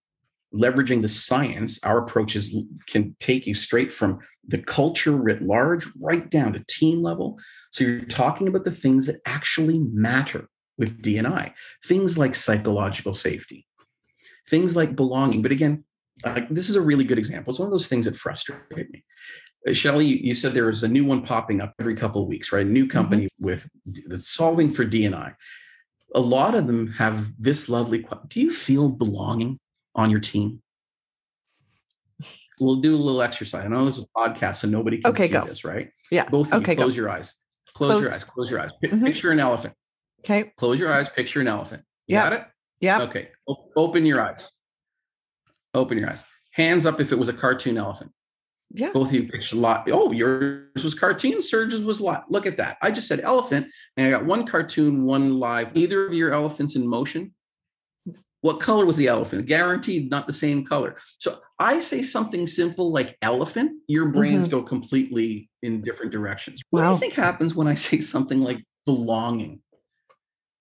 Leveraging 0.53 1.01
the 1.01 1.07
science, 1.07 1.79
our 1.83 1.99
approaches 1.99 2.55
can 2.87 3.15
take 3.19 3.45
you 3.45 3.53
straight 3.53 3.91
from 3.91 4.19
the 4.47 4.57
culture 4.57 5.11
writ 5.11 5.41
large 5.41 5.87
right 6.01 6.29
down 6.29 6.53
to 6.53 6.63
team 6.67 7.03
level. 7.03 7.37
So 7.71 7.83
you're 7.83 8.01
talking 8.01 8.47
about 8.47 8.63
the 8.63 8.71
things 8.71 9.07
that 9.07 9.17
actually 9.25 9.79
matter 9.79 10.47
with 10.77 11.01
DNI, 11.01 11.53
things 11.85 12.17
like 12.17 12.35
psychological 12.35 13.13
safety, 13.13 13.67
things 14.47 14.75
like 14.75 14.95
belonging. 14.95 15.41
But 15.41 15.51
again, 15.51 15.83
like 16.25 16.49
this 16.49 16.69
is 16.69 16.75
a 16.75 16.81
really 16.81 17.03
good 17.03 17.17
example. 17.17 17.51
It's 17.51 17.59
one 17.59 17.67
of 17.67 17.71
those 17.71 17.87
things 17.87 18.05
that 18.05 18.15
frustrate 18.15 18.59
me. 18.91 19.03
Uh, 19.67 19.73
Shelley, 19.73 20.05
you, 20.05 20.15
you 20.17 20.35
said 20.35 20.53
there 20.53 20.65
was 20.67 20.83
a 20.83 20.87
new 20.87 21.03
one 21.05 21.21
popping 21.23 21.61
up 21.61 21.73
every 21.79 21.95
couple 21.95 22.21
of 22.21 22.27
weeks, 22.27 22.51
right? 22.51 22.65
A 22.65 22.69
new 22.69 22.87
company 22.87 23.27
with 23.39 23.67
d- 23.91 24.03
that's 24.07 24.29
solving 24.29 24.73
for 24.73 24.85
DNI. 24.85 25.33
A 26.15 26.19
lot 26.19 26.55
of 26.55 26.67
them 26.67 26.87
have 26.93 27.31
this 27.37 27.67
lovely. 27.69 28.05
Do 28.29 28.39
you 28.39 28.49
feel 28.51 28.87
belonging 28.89 29.59
on 29.95 30.09
your 30.09 30.19
team? 30.21 30.61
We'll 32.59 32.77
do 32.77 32.95
a 32.95 32.97
little 32.97 33.21
exercise. 33.21 33.65
I 33.65 33.67
know 33.67 33.85
this 33.85 33.97
is 33.99 34.05
a 34.15 34.19
podcast, 34.19 34.55
so 34.57 34.67
nobody 34.67 34.97
can 34.99 35.11
Okay, 35.11 35.27
see 35.27 35.33
go. 35.33 35.45
this, 35.45 35.63
right? 35.63 35.89
Yeah. 36.09 36.27
Both 36.29 36.51
of 36.53 36.61
Okay, 36.61 36.71
you, 36.71 36.77
go. 36.77 36.83
close 36.83 36.97
your 36.97 37.09
eyes. 37.09 37.33
Close 37.77 37.91
Closed. 37.91 38.05
your 38.05 38.13
eyes. 38.15 38.23
Close 38.23 38.49
your 38.49 38.59
eyes. 38.59 38.71
Pi- 38.81 38.89
Mhm. 38.89 39.05
Picture 39.05 39.29
an 39.31 39.39
elephant. 39.39 39.75
Okay. 40.21 40.51
Close 40.57 40.79
your 40.79 40.91
eyes. 40.91 41.07
Picture 41.15 41.41
an 41.41 41.47
elephant. 41.47 41.83
You 42.07 42.15
Yeah. 42.15 42.23
got 42.23 42.33
it? 42.33 42.45
Yeah. 42.81 43.01
Okay. 43.03 43.29
O- 43.47 43.69
open 43.75 44.03
your 44.03 44.19
eyes. 44.19 44.49
Open 45.75 45.97
your 45.99 46.09
eyes. 46.09 46.23
Hands 46.53 46.85
up 46.87 46.99
if 46.99 47.11
it 47.11 47.19
was 47.19 47.29
a 47.29 47.33
cartoon 47.33 47.77
elephant. 47.77 48.11
Yeah. 48.71 48.91
Both 48.93 49.09
of 49.09 49.13
you 49.13 49.29
pitched 49.29 49.53
a 49.53 49.57
lot. 49.57 49.87
Oh, 49.91 50.11
yours 50.11 50.83
was 50.83 50.95
cartoon, 50.95 51.41
Serge's 51.43 51.81
was 51.81 52.01
live. 52.01 52.23
Look 52.29 52.47
at 52.47 52.57
that. 52.57 52.77
I 52.81 52.89
just 52.89 53.07
said 53.07 53.19
elephant, 53.19 53.67
and 53.95 54.07
I 54.07 54.09
got 54.09 54.25
one 54.25 54.45
cartoon, 54.47 55.03
one 55.05 55.39
live. 55.39 55.77
Either 55.77 56.05
of 56.07 56.13
your 56.15 56.33
elephants 56.33 56.75
in 56.75 56.85
motion. 56.87 57.33
What 58.47 58.61
color 58.61 58.85
was 58.85 58.95
the 58.95 59.07
elephant? 59.07 59.45
Guaranteed 59.45 60.09
not 60.09 60.25
the 60.25 60.31
same 60.31 60.63
color. 60.63 60.95
So 61.19 61.39
I 61.59 61.81
say 61.81 62.01
something 62.01 62.47
simple 62.47 62.93
like 62.93 63.17
elephant, 63.21 63.73
your 63.87 64.05
brains 64.05 64.47
mm-hmm. 64.47 64.59
go 64.59 64.63
completely 64.63 65.49
in 65.63 65.81
different 65.81 66.13
directions. 66.13 66.61
What 66.69 66.83
do 66.83 66.91
you 66.91 66.97
think 66.97 67.11
happens 67.11 67.55
when 67.55 67.67
I 67.67 67.73
say 67.87 67.99
something 67.99 68.39
like 68.39 68.63
belonging? 68.85 69.59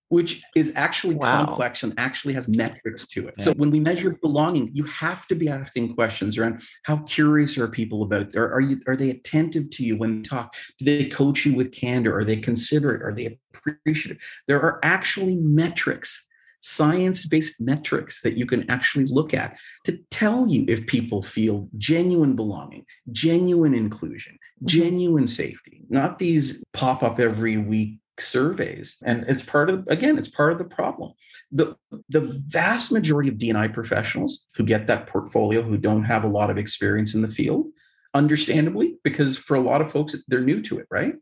Which 0.09 0.43
is 0.53 0.73
actually 0.75 1.15
Wow. 1.15 1.45
complex 1.45 1.81
and 1.83 1.93
actually 1.97 2.33
has 2.33 2.49
metrics 2.49 3.07
to 3.07 3.29
it. 3.29 3.35
So 3.39 3.53
when 3.53 3.71
we 3.71 3.79
measure 3.79 4.17
belonging, 4.21 4.69
you 4.73 4.83
have 4.83 5.25
to 5.27 5.35
be 5.35 5.47
asking 5.47 5.95
questions 5.95 6.37
around 6.37 6.63
how 6.83 6.97
curious 6.97 7.57
are 7.57 7.69
people 7.69 8.03
about 8.03 8.35
are, 8.35 8.51
are 8.53 8.59
you 8.59 8.81
are 8.87 8.97
they 8.97 9.11
attentive 9.11 9.69
to 9.71 9.85
you 9.85 9.95
when 9.95 10.17
you 10.17 10.23
talk? 10.23 10.53
Do 10.77 10.83
they 10.83 11.05
coach 11.05 11.45
you 11.45 11.55
with 11.55 11.71
candor? 11.71 12.17
Are 12.17 12.25
they 12.25 12.35
considerate? 12.35 13.01
Are 13.01 13.13
they 13.13 13.39
appreciative? 13.53 14.17
There 14.45 14.61
are 14.61 14.81
actually 14.83 15.35
metrics, 15.35 16.26
science-based 16.67 17.61
metrics 17.61 18.21
that 18.21 18.37
you 18.37 18.45
can 18.45 18.69
actually 18.69 19.05
look 19.05 19.33
at 19.33 19.57
to 19.85 19.97
tell 20.11 20.47
you 20.47 20.65
if 20.67 20.85
people 20.85 21.23
feel 21.23 21.69
genuine 21.77 22.35
belonging, 22.35 22.85
genuine 23.11 23.73
inclusion, 23.73 24.33
mm-hmm. 24.33 24.67
genuine 24.67 25.27
safety, 25.27 25.83
not 25.89 26.19
these 26.19 26.61
pop 26.73 27.03
up 27.03 27.19
every 27.19 27.55
week 27.55 27.99
surveys. 28.19 28.97
And 29.05 29.23
it's 29.29 29.43
part 29.43 29.69
of 29.69 29.87
again, 29.87 30.17
it's 30.17 30.27
part 30.27 30.51
of 30.51 30.57
the 30.57 30.65
problem. 30.65 31.13
The 31.51 31.75
the 32.09 32.21
vast 32.47 32.91
majority 32.91 33.29
of 33.29 33.35
DNI 33.35 33.73
professionals 33.73 34.45
who 34.55 34.63
get 34.63 34.87
that 34.87 35.07
portfolio 35.07 35.61
who 35.61 35.77
don't 35.77 36.03
have 36.03 36.25
a 36.25 36.29
lot 36.29 36.49
of 36.49 36.57
experience 36.57 37.15
in 37.15 37.21
the 37.21 37.29
field, 37.29 37.67
understandably, 38.13 38.97
because 39.05 39.37
for 39.37 39.55
a 39.55 39.61
lot 39.61 39.81
of 39.81 39.89
folks 39.89 40.15
they're 40.27 40.41
new 40.41 40.61
to 40.63 40.79
it, 40.79 40.87
right? 40.91 41.13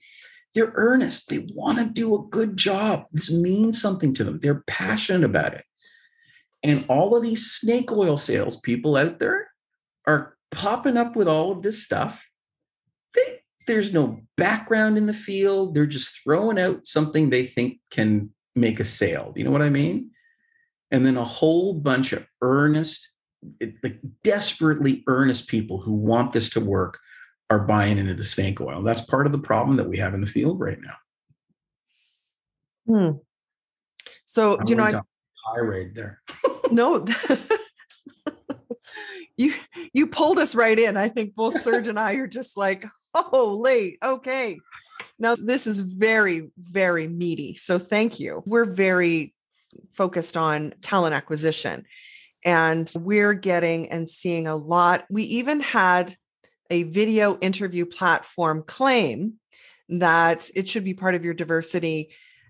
They're 0.55 0.71
earnest. 0.75 1.29
They 1.29 1.45
want 1.53 1.77
to 1.77 1.85
do 1.85 2.15
a 2.15 2.25
good 2.29 2.55
job. 2.55 3.05
This 3.11 3.29
means 3.31 3.79
something 3.79 4.13
to 4.13 4.23
them. 4.23 4.39
They're 4.39 4.63
passionate 4.67 5.25
about 5.25 5.53
it. 5.53 5.65
And 6.63 6.85
all 6.89 7.15
of 7.15 7.21
these 7.21 7.51
snake 7.51 7.91
oil 7.91 8.17
salespeople 8.17 8.95
out 8.95 9.19
there 9.19 9.49
are 10.07 10.35
popping 10.51 10.97
up 10.97 11.15
with 11.15 11.27
all 11.27 11.51
of 11.51 11.61
this 11.61 11.83
stuff. 11.83 12.25
They, 13.13 13.41
there's 13.67 13.91
no 13.91 14.21
background 14.37 14.97
in 14.97 15.05
the 15.05 15.13
field. 15.13 15.75
They're 15.75 15.85
just 15.85 16.21
throwing 16.23 16.57
out 16.57 16.87
something 16.87 17.29
they 17.29 17.45
think 17.45 17.79
can 17.91 18.31
make 18.55 18.79
a 18.79 18.85
sale. 18.85 19.33
You 19.35 19.43
know 19.43 19.51
what 19.51 19.61
I 19.61 19.69
mean? 19.69 20.11
And 20.89 21.05
then 21.05 21.17
a 21.17 21.25
whole 21.25 21.73
bunch 21.73 22.13
of 22.13 22.25
earnest, 22.41 23.09
like 23.83 23.99
desperately 24.23 25.03
earnest 25.07 25.49
people 25.49 25.81
who 25.81 25.91
want 25.91 26.31
this 26.31 26.49
to 26.51 26.61
work 26.61 26.99
are 27.49 27.59
buying 27.59 27.97
into 27.97 28.13
the 28.13 28.23
snake 28.23 28.59
oil. 28.59 28.83
That's 28.83 29.01
part 29.01 29.25
of 29.25 29.31
the 29.31 29.39
problem 29.39 29.77
that 29.77 29.87
we 29.87 29.97
have 29.97 30.13
in 30.13 30.21
the 30.21 30.27
field 30.27 30.59
right 30.59 30.79
now. 30.81 30.95
Hmm. 32.87 33.17
So, 34.25 34.57
do 34.57 34.71
you 34.71 34.75
know, 34.75 34.83
I, 34.83 35.01
tirade 35.53 35.95
there. 35.95 36.21
no, 36.71 37.05
you 39.37 39.53
you 39.93 40.07
pulled 40.07 40.39
us 40.39 40.55
right 40.55 40.77
in. 40.77 40.97
I 40.97 41.09
think 41.09 41.35
both 41.35 41.61
Serge 41.61 41.87
and 41.87 41.99
I 41.99 42.13
are 42.13 42.27
just 42.27 42.57
like, 42.57 42.85
oh, 43.13 43.59
late. 43.59 43.97
Okay. 44.03 44.57
Now 45.19 45.35
this 45.35 45.67
is 45.67 45.79
very, 45.79 46.49
very 46.57 47.07
meaty. 47.07 47.55
So 47.55 47.79
thank 47.79 48.19
you. 48.19 48.43
We're 48.45 48.65
very 48.65 49.33
focused 49.93 50.37
on 50.37 50.73
talent 50.81 51.15
acquisition. 51.15 51.85
And 52.43 52.91
we're 52.95 53.33
getting 53.33 53.89
and 53.89 54.09
seeing 54.09 54.45
a 54.45 54.55
lot. 54.55 55.05
We 55.09 55.23
even 55.23 55.61
had 55.61 56.15
a 56.69 56.83
video 56.83 57.37
interview 57.39 57.85
platform 57.85 58.63
claim 58.65 59.35
that 59.89 60.49
it 60.55 60.67
should 60.67 60.83
be 60.83 60.93
part 60.93 61.15
of 61.15 61.23
your 61.23 61.33
diversity 61.33 62.09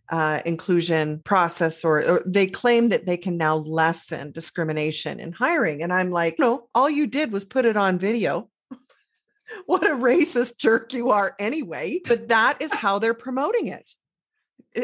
uh, 0.10 0.42
inclusion 0.46 1.20
process, 1.20 1.84
or, 1.84 2.06
or 2.08 2.24
they 2.26 2.48
claim 2.48 2.90
that 2.90 3.06
they 3.06 3.18
can 3.18 3.38
now 3.38 3.56
lessen 3.56 4.32
discrimination 4.32 5.20
in 5.20 5.32
hiring. 5.32 5.82
And 5.82 5.92
I'm 5.92 6.12
like, 6.12 6.38
no, 6.38 6.68
all 6.76 6.90
you 6.90 7.08
did 7.08 7.32
was 7.32 7.44
put 7.44 7.66
it 7.66 7.76
on 7.76 7.98
video. 7.98 8.50
what 9.66 9.84
a 9.84 9.96
racist 9.96 10.58
jerk 10.58 10.94
you 10.94 11.10
are, 11.10 11.36
anyway. 11.40 12.02
But 12.06 12.28
that 12.30 12.62
is 12.62 12.74
how 12.74 13.00
they're 13.00 13.14
promoting 13.16 13.68
it. 13.68 13.90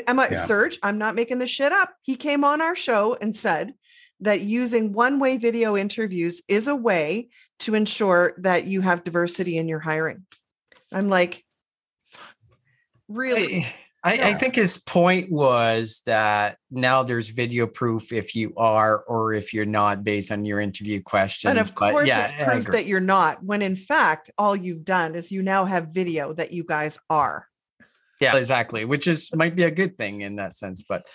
Am 0.08 0.20
I, 0.20 0.30
Yeah. 0.30 0.46
Serge? 0.46 0.80
I'm 0.82 0.98
not 0.98 1.16
making 1.16 1.40
this 1.40 1.50
shit 1.50 1.72
up. 1.72 1.94
He 2.02 2.16
came 2.16 2.44
on 2.44 2.62
our 2.62 2.76
show 2.76 3.16
and 3.22 3.36
said 3.36 3.74
that 4.22 4.42
using 4.42 4.94
one 4.94 5.20
way 5.20 5.38
video 5.38 5.76
interviews 5.76 6.42
is 6.48 6.68
a 6.68 6.76
way 6.76 7.30
to 7.60 7.76
ensure 7.76 8.34
that 8.38 8.66
you 8.66 8.82
have 8.82 9.04
diversity 9.04 9.58
in 9.58 9.68
your 9.68 9.80
hiring. 9.80 10.26
I'm 10.92 11.10
like, 11.10 11.44
really? 13.08 13.66
I, 14.04 14.14
I 14.14 14.34
think 14.34 14.56
his 14.56 14.80
point 14.80 15.32
was 15.32 16.02
that 16.08 16.58
now 16.72 17.04
there's 17.04 17.30
video 17.30 17.68
proof 17.68 18.12
if 18.12 18.36
you 18.36 18.52
are 18.58 19.04
or 19.04 19.34
if 19.34 19.54
you're 19.54 19.66
not 19.66 20.04
based 20.04 20.32
on 20.32 20.44
your 20.44 20.60
interview 20.60 21.04
questions. 21.04 21.52
And 21.52 21.60
of 21.60 21.76
But 21.76 21.92
course, 21.92 22.08
yeah, 22.08 22.24
it's 22.24 22.34
proof 22.44 22.66
that 22.68 22.88
you're 22.88 23.00
not, 23.00 23.44
when 23.44 23.62
in 23.62 23.76
fact, 23.76 24.32
all 24.40 24.56
you've 24.56 24.86
done 24.86 25.14
is 25.14 25.32
you 25.32 25.44
now 25.44 25.66
have 25.66 25.90
video 25.90 26.34
that 26.34 26.52
you 26.52 26.64
guys 26.64 26.98
are. 27.12 27.48
Yeah, 28.20 28.36
exactly. 28.36 28.86
Which 28.86 29.08
is 29.08 29.34
might 29.36 29.56
be 29.56 29.64
a 29.64 29.72
good 29.72 29.98
thing 29.98 30.22
in 30.22 30.36
that 30.38 30.56
sense. 30.56 30.84
But 30.84 31.06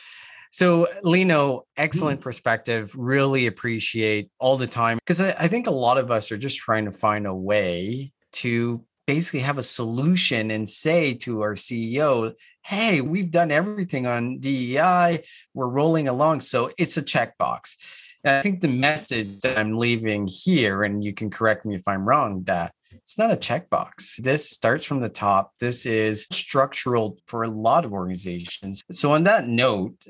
so 0.56 0.88
Lino, 1.02 1.56
mm-hmm. 1.58 1.82
excellent 1.82 2.22
perspective. 2.22 2.90
Really 2.96 3.46
appreciate 3.46 4.30
all 4.38 4.56
the 4.56 4.66
time 4.66 4.96
because 5.04 5.20
I, 5.20 5.34
I 5.38 5.48
think 5.48 5.66
a 5.66 5.70
lot 5.70 5.98
of 5.98 6.10
us 6.10 6.32
are 6.32 6.38
just 6.38 6.56
trying 6.56 6.86
to 6.86 6.90
find 6.90 7.26
a 7.26 7.34
way 7.34 8.10
to 8.40 8.82
basically 9.06 9.40
have 9.40 9.58
a 9.58 9.62
solution 9.62 10.52
and 10.52 10.66
say 10.66 11.12
to 11.12 11.42
our 11.42 11.56
CEO, 11.56 12.32
hey, 12.64 13.02
we've 13.02 13.30
done 13.30 13.50
everything 13.50 14.06
on 14.06 14.38
DEI, 14.38 15.22
we're 15.52 15.68
rolling 15.68 16.08
along. 16.08 16.40
So 16.40 16.72
it's 16.78 16.96
a 16.96 17.02
checkbox. 17.02 17.76
And 18.24 18.36
I 18.36 18.40
think 18.40 18.62
the 18.62 18.68
message 18.68 19.42
that 19.42 19.58
I'm 19.58 19.76
leaving 19.76 20.26
here, 20.26 20.84
and 20.84 21.04
you 21.04 21.12
can 21.12 21.28
correct 21.28 21.66
me 21.66 21.74
if 21.74 21.86
I'm 21.86 22.08
wrong, 22.08 22.44
that 22.44 22.72
it's 23.02 23.18
not 23.18 23.32
a 23.32 23.36
checkbox. 23.36 24.22
This 24.22 24.50
starts 24.50 24.84
from 24.84 25.00
the 25.00 25.08
top. 25.08 25.58
This 25.58 25.86
is 25.86 26.26
structural 26.30 27.18
for 27.26 27.42
a 27.44 27.48
lot 27.48 27.84
of 27.84 27.92
organizations. 27.92 28.82
So, 28.92 29.12
on 29.12 29.24
that 29.24 29.48
note, 29.48 30.06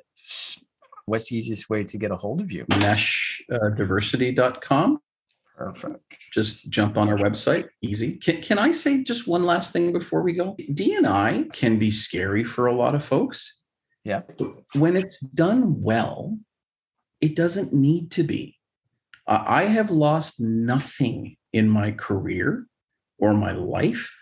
what's 1.07 1.30
the 1.30 1.37
easiest 1.37 1.70
way 1.70 1.84
to 1.84 1.99
get 1.99 2.11
a 2.11 2.16
hold 2.16 2.41
of 2.41 2.51
you? 2.53 2.64
meshdiversity.com. 2.66 4.95
Uh, 4.95 4.99
Perfect. 5.57 6.18
Just 6.32 6.68
jump 6.68 6.99
on 6.99 7.09
our 7.09 7.16
website. 7.16 7.68
Easy. 7.80 8.12
Can, 8.12 8.43
can 8.43 8.59
I 8.59 8.72
say 8.72 9.03
just 9.03 9.26
one 9.26 9.45
last 9.45 9.72
thing 9.72 9.93
before 9.93 10.22
we 10.22 10.34
go? 10.34 10.55
DNI 10.59 11.51
can 11.53 11.78
be 11.78 11.91
scary 11.91 12.45
for 12.45 12.66
a 12.66 12.74
lot 12.74 12.95
of 12.95 13.03
folks. 13.03 13.61
Yeah. 14.05 14.22
When 14.74 14.97
it's 14.97 15.18
done 15.18 15.80
well, 15.80 16.39
it 17.20 17.34
doesn't 17.34 17.72
need 17.72 18.11
to 18.12 18.22
be. 18.22 18.59
I 19.26 19.62
I 19.62 19.64
have 19.64 19.91
lost 19.91 20.39
nothing 20.39 21.37
in 21.53 21.68
my 21.68 21.91
career 21.91 22.68
or 23.19 23.33
my 23.35 23.53
life 23.53 24.12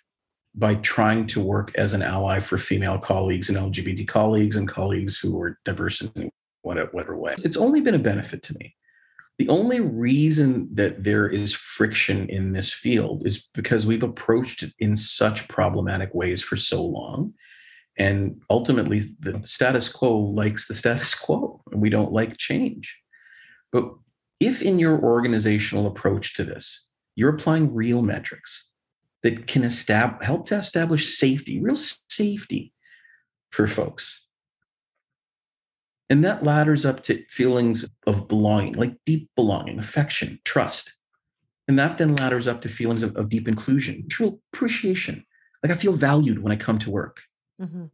by 0.55 0.77
trying 0.77 1.27
to 1.27 1.41
work 1.41 1.75
as 1.75 1.95
an 1.95 2.03
ally 2.03 2.39
for 2.39 2.59
female 2.59 2.99
colleagues 2.99 3.49
and 3.49 3.59
LGBT 3.59 4.07
colleagues 4.07 4.57
and 4.57 4.69
colleagues 4.69 5.19
who 5.19 5.41
are 5.41 5.59
diverse 5.65 6.01
in 6.01 6.31
whatever, 6.63 7.17
way. 7.17 7.35
It's 7.45 7.57
only 7.57 7.81
been 7.81 7.95
a 7.95 7.99
benefit 7.99 8.43
to 8.45 8.55
me. 8.59 8.75
The 9.39 9.49
only 9.49 9.81
reason 9.81 10.69
that 10.75 11.03
there 11.03 11.29
is 11.29 11.53
friction 11.53 12.29
in 12.29 12.53
this 12.53 12.73
field 12.73 13.27
is 13.27 13.49
because 13.53 13.85
we've 13.85 14.05
approached 14.05 14.63
it 14.63 14.73
in 14.79 14.97
such 14.97 15.49
problematic 15.49 16.15
ways 16.15 16.41
for 16.41 16.57
so 16.57 16.85
long. 16.85 17.35
And 17.99 18.41
ultimately, 18.49 19.15
the 19.19 19.43
status 19.45 19.89
quo 19.89 20.17
likes 20.19 20.69
the 20.69 20.75
status 20.83 21.15
quo, 21.15 21.61
and 21.73 21.83
we 21.83 21.91
don't 21.91 22.13
like 22.13 22.39
change. 22.39 22.97
But 23.73 23.93
if 24.39 24.63
in 24.63 24.79
your 24.79 25.01
organizational 25.01 25.87
approach 25.87 26.35
to 26.35 26.45
this, 26.45 26.87
you're 27.17 27.35
applying 27.35 27.75
real 27.75 28.03
metrics 28.03 28.71
that 29.25 29.49
can 29.49 29.63
estab- 29.63 30.23
help 30.23 30.47
to 30.47 30.55
establish 30.55 31.17
safety, 31.17 31.61
real 31.61 31.75
safety 31.75 32.73
for 33.51 33.67
folks, 33.67 34.25
and 36.11 36.23
that 36.25 36.45
ladders 36.45 36.85
up 36.85 37.03
to 37.05 37.25
feelings 37.29 37.87
of 38.07 38.29
belonging, 38.29 38.75
like 38.75 38.95
deep 39.07 39.31
belonging, 39.35 39.79
affection, 39.79 40.39
trust. 40.45 40.95
And 41.67 41.79
that 41.79 41.97
then 41.97 42.15
ladders 42.15 42.47
up 42.47 42.61
to 42.63 42.69
feelings 42.69 43.03
of, 43.03 43.17
of 43.17 43.31
deep 43.31 43.49
inclusion, 43.49 44.07
true 44.09 44.39
appreciation. 44.53 45.25
Like 45.63 45.73
I 45.73 45.77
feel 45.77 45.95
valued 45.95 46.43
when 46.43 46.53
I 46.53 46.57
come 46.57 46.79
to 46.81 46.91
work. 46.91 47.23
Mhm. 47.61 47.91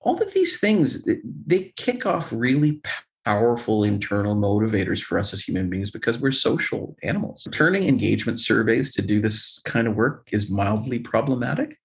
All 0.00 0.20
of 0.22 0.32
these 0.32 0.58
things, 0.58 1.06
they 1.46 1.74
kick 1.76 2.06
off 2.06 2.32
really 2.32 2.80
powerful 3.24 3.84
internal 3.84 4.36
motivators 4.36 5.02
for 5.02 5.18
us 5.18 5.32
as 5.32 5.42
human 5.42 5.70
beings 5.70 5.90
because 5.90 6.18
we're 6.18 6.32
social 6.32 6.96
animals. 7.02 7.46
Turning 7.52 7.88
engagement 7.88 8.40
surveys 8.40 8.90
to 8.92 9.02
do 9.02 9.20
this 9.20 9.58
kind 9.64 9.86
of 9.86 9.96
work 9.96 10.28
is 10.32 10.50
mildly 10.50 10.98
problematic 10.98 11.78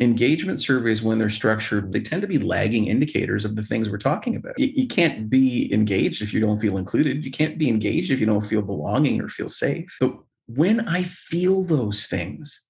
engagement 0.00 0.60
surveys 0.60 1.02
when 1.04 1.20
they're 1.20 1.28
structured 1.28 1.92
they 1.92 2.00
tend 2.00 2.20
to 2.20 2.26
be 2.26 2.36
lagging 2.36 2.88
indicators 2.88 3.44
of 3.44 3.54
the 3.54 3.62
things 3.62 3.88
we're 3.88 3.96
talking 3.96 4.34
about 4.34 4.58
you, 4.58 4.88
can't 4.88 5.30
be 5.30 5.72
engaged 5.72 6.20
if 6.20 6.34
you 6.34 6.40
don't 6.40 6.58
feel 6.58 6.78
included 6.78 7.24
you 7.24 7.30
can't 7.30 7.58
be 7.58 7.68
engaged 7.68 8.10
if 8.10 8.18
you 8.18 8.26
don't 8.26 8.44
feel 8.44 8.60
belonging 8.60 9.20
or 9.22 9.28
feel 9.28 9.46
safe 9.46 9.96
but 10.00 10.12
when 10.46 10.80
i 10.88 11.04
feel 11.04 11.62
those 11.62 12.08
things 12.08 12.60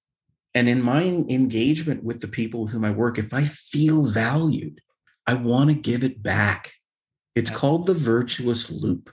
And 0.55 0.69
in 0.69 0.81
my 0.81 1.03
engagement 1.03 2.03
with 2.03 2.21
the 2.21 2.29
people 2.29 2.61
with 2.63 2.71
whom 2.71 2.85
I 2.85 2.91
work, 2.91 3.19
if 3.19 3.33
I 3.33 3.43
feel 3.43 4.05
valued, 4.05 4.79
I 5.27 5.33
want 5.33 5.69
to 5.69 5.75
give 5.75 6.03
it 6.03 6.23
back. 6.23 6.71
It's 7.35 7.49
called 7.49 7.85
the 7.85 7.93
virtuous 7.93 8.71
loop. 8.71 9.11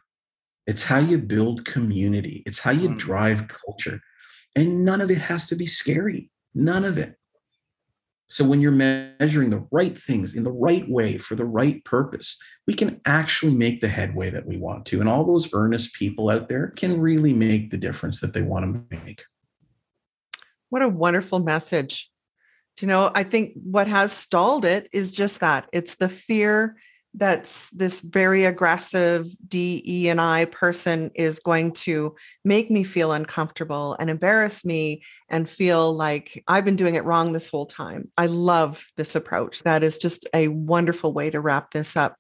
It's 0.67 0.85
how 0.85 0.99
you 0.99 1.19
build 1.19 1.65
community, 1.65 2.43
it's 2.47 2.61
how 2.61 2.71
you 2.71 2.91
mm. 2.91 2.99
drive 2.99 3.49
culture. 3.49 4.01
And 4.55 4.85
none 4.85 5.01
of 5.01 5.11
it 5.11 5.19
has 5.19 5.47
to 5.47 5.57
be 5.57 5.67
scary. 5.67 6.31
None 6.55 6.85
of 6.85 6.99
it. 6.99 7.17
So 8.29 8.45
when 8.45 8.61
you're 8.61 8.71
measuring 8.71 9.51
the 9.51 9.67
right 9.71 9.99
things 9.99 10.35
in 10.35 10.43
the 10.43 10.53
right 10.53 10.89
way 10.89 11.19
for 11.19 11.35
the 11.35 11.45
right 11.45 11.85
purpose, 11.85 12.39
we 12.67 12.73
can 12.73 13.01
actually 13.05 13.53
make 13.53 13.81
the 13.81 13.89
headway 13.89 14.31
that 14.31 14.47
we 14.47 14.57
want 14.57 14.87
to. 14.87 15.01
And 15.01 15.09
all 15.09 15.25
those 15.25 15.53
earnest 15.53 15.95
people 15.95 16.31
out 16.31 16.49
there 16.49 16.69
can 16.69 17.01
really 17.01 17.35
make 17.35 17.71
the 17.71 17.77
difference 17.77 18.21
that 18.21 18.33
they 18.33 18.41
want 18.41 18.89
to 18.91 18.97
make. 18.97 19.25
What 20.71 20.81
a 20.81 20.89
wonderful 20.89 21.41
message. 21.41 22.11
Do 22.79 22.87
you 22.87 22.89
know, 22.89 23.11
I 23.15 23.25
think 23.25 23.53
what 23.55 23.87
has 23.87 24.13
stalled 24.13 24.65
it 24.65 24.89
is 24.95 25.11
just 25.11 25.41
that 25.41 25.69
it's 25.73 25.97
the 25.97 26.09
fear 26.09 26.77
that 27.15 27.45
this 27.73 28.01
very 28.01 28.45
aggressive 28.45 29.27
DE 29.47 30.09
and 30.09 30.21
I 30.21 30.47
person 30.47 31.11
is 31.15 31.41
going 31.41 31.73
to 31.73 32.15
make 32.45 32.71
me 32.71 32.85
feel 32.85 33.13
uncomfortable 33.13 33.97
and 34.01 34.09
embarrass 34.09 34.65
me 34.65 35.03
and 35.29 35.49
feel 35.49 35.95
like 35.95 36.43
I've 36.49 36.65
been 36.65 36.77
doing 36.77 36.95
it 36.95 37.05
wrong 37.05 37.33
this 37.33 37.49
whole 37.49 37.67
time. 37.67 38.11
I 38.17 38.27
love 38.27 38.85
this 38.97 39.15
approach. 39.15 39.63
That 39.63 39.83
is 39.83 39.99
just 39.99 40.27
a 40.35 40.49
wonderful 40.49 41.13
way 41.13 41.29
to 41.31 41.41
wrap 41.41 41.73
this 41.73 41.97
up. 41.97 42.17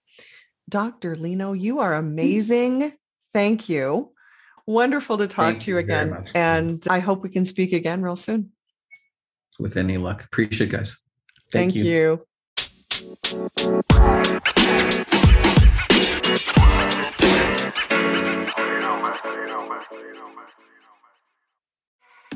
Dr. 0.69 1.17
Lino, 1.17 1.53
you 1.53 1.81
are 1.81 1.95
amazing. 1.95 2.93
Thank 3.33 3.69
you. 3.69 4.13
Wonderful 4.67 5.19
to 5.19 5.27
talk 5.27 5.47
Thank 5.47 5.61
to 5.63 5.71
you, 5.71 5.77
you 5.77 5.81
again. 5.81 6.29
And 6.35 6.85
I 6.89 7.01
hope 7.01 7.23
we 7.23 7.31
can 7.31 7.47
speak 7.47 7.73
again 7.73 8.03
real 8.03 8.17
soon. 8.17 8.53
With 9.59 9.77
any 9.77 9.97
luck. 9.97 10.25
Appreciate 10.25 10.69
it, 10.69 10.77
guys. 10.77 10.97
Thank, 11.51 11.73
Thank 11.73 11.75
you. 11.75 11.85
you. 11.85 12.27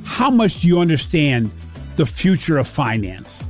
How 0.05 0.31
much 0.31 0.61
do 0.61 0.69
you 0.69 0.81
understand 0.81 1.51
the 1.97 2.07
future 2.07 2.59
of 2.59 2.67
finance? 2.67 3.43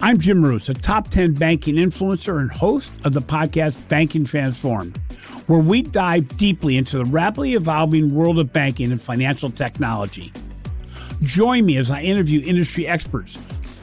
I'm 0.00 0.18
Jim 0.18 0.40
Marous, 0.40 0.68
a 0.68 0.74
top 0.74 1.08
10 1.08 1.34
banking 1.34 1.76
influencer 1.76 2.40
and 2.40 2.50
host 2.50 2.92
of 3.04 3.12
the 3.12 3.22
podcast 3.22 3.88
Banking 3.88 4.24
Transformed 4.24 4.98
where 5.46 5.60
we 5.60 5.82
dive 5.82 6.36
deeply 6.36 6.76
into 6.76 6.98
the 6.98 7.04
rapidly 7.04 7.54
evolving 7.54 8.14
world 8.14 8.38
of 8.38 8.52
banking 8.52 8.90
and 8.90 9.00
financial 9.00 9.50
technology. 9.50 10.32
Join 11.22 11.64
me 11.64 11.76
as 11.76 11.90
I 11.90 12.02
interview 12.02 12.42
industry 12.44 12.86
experts, 12.86 13.38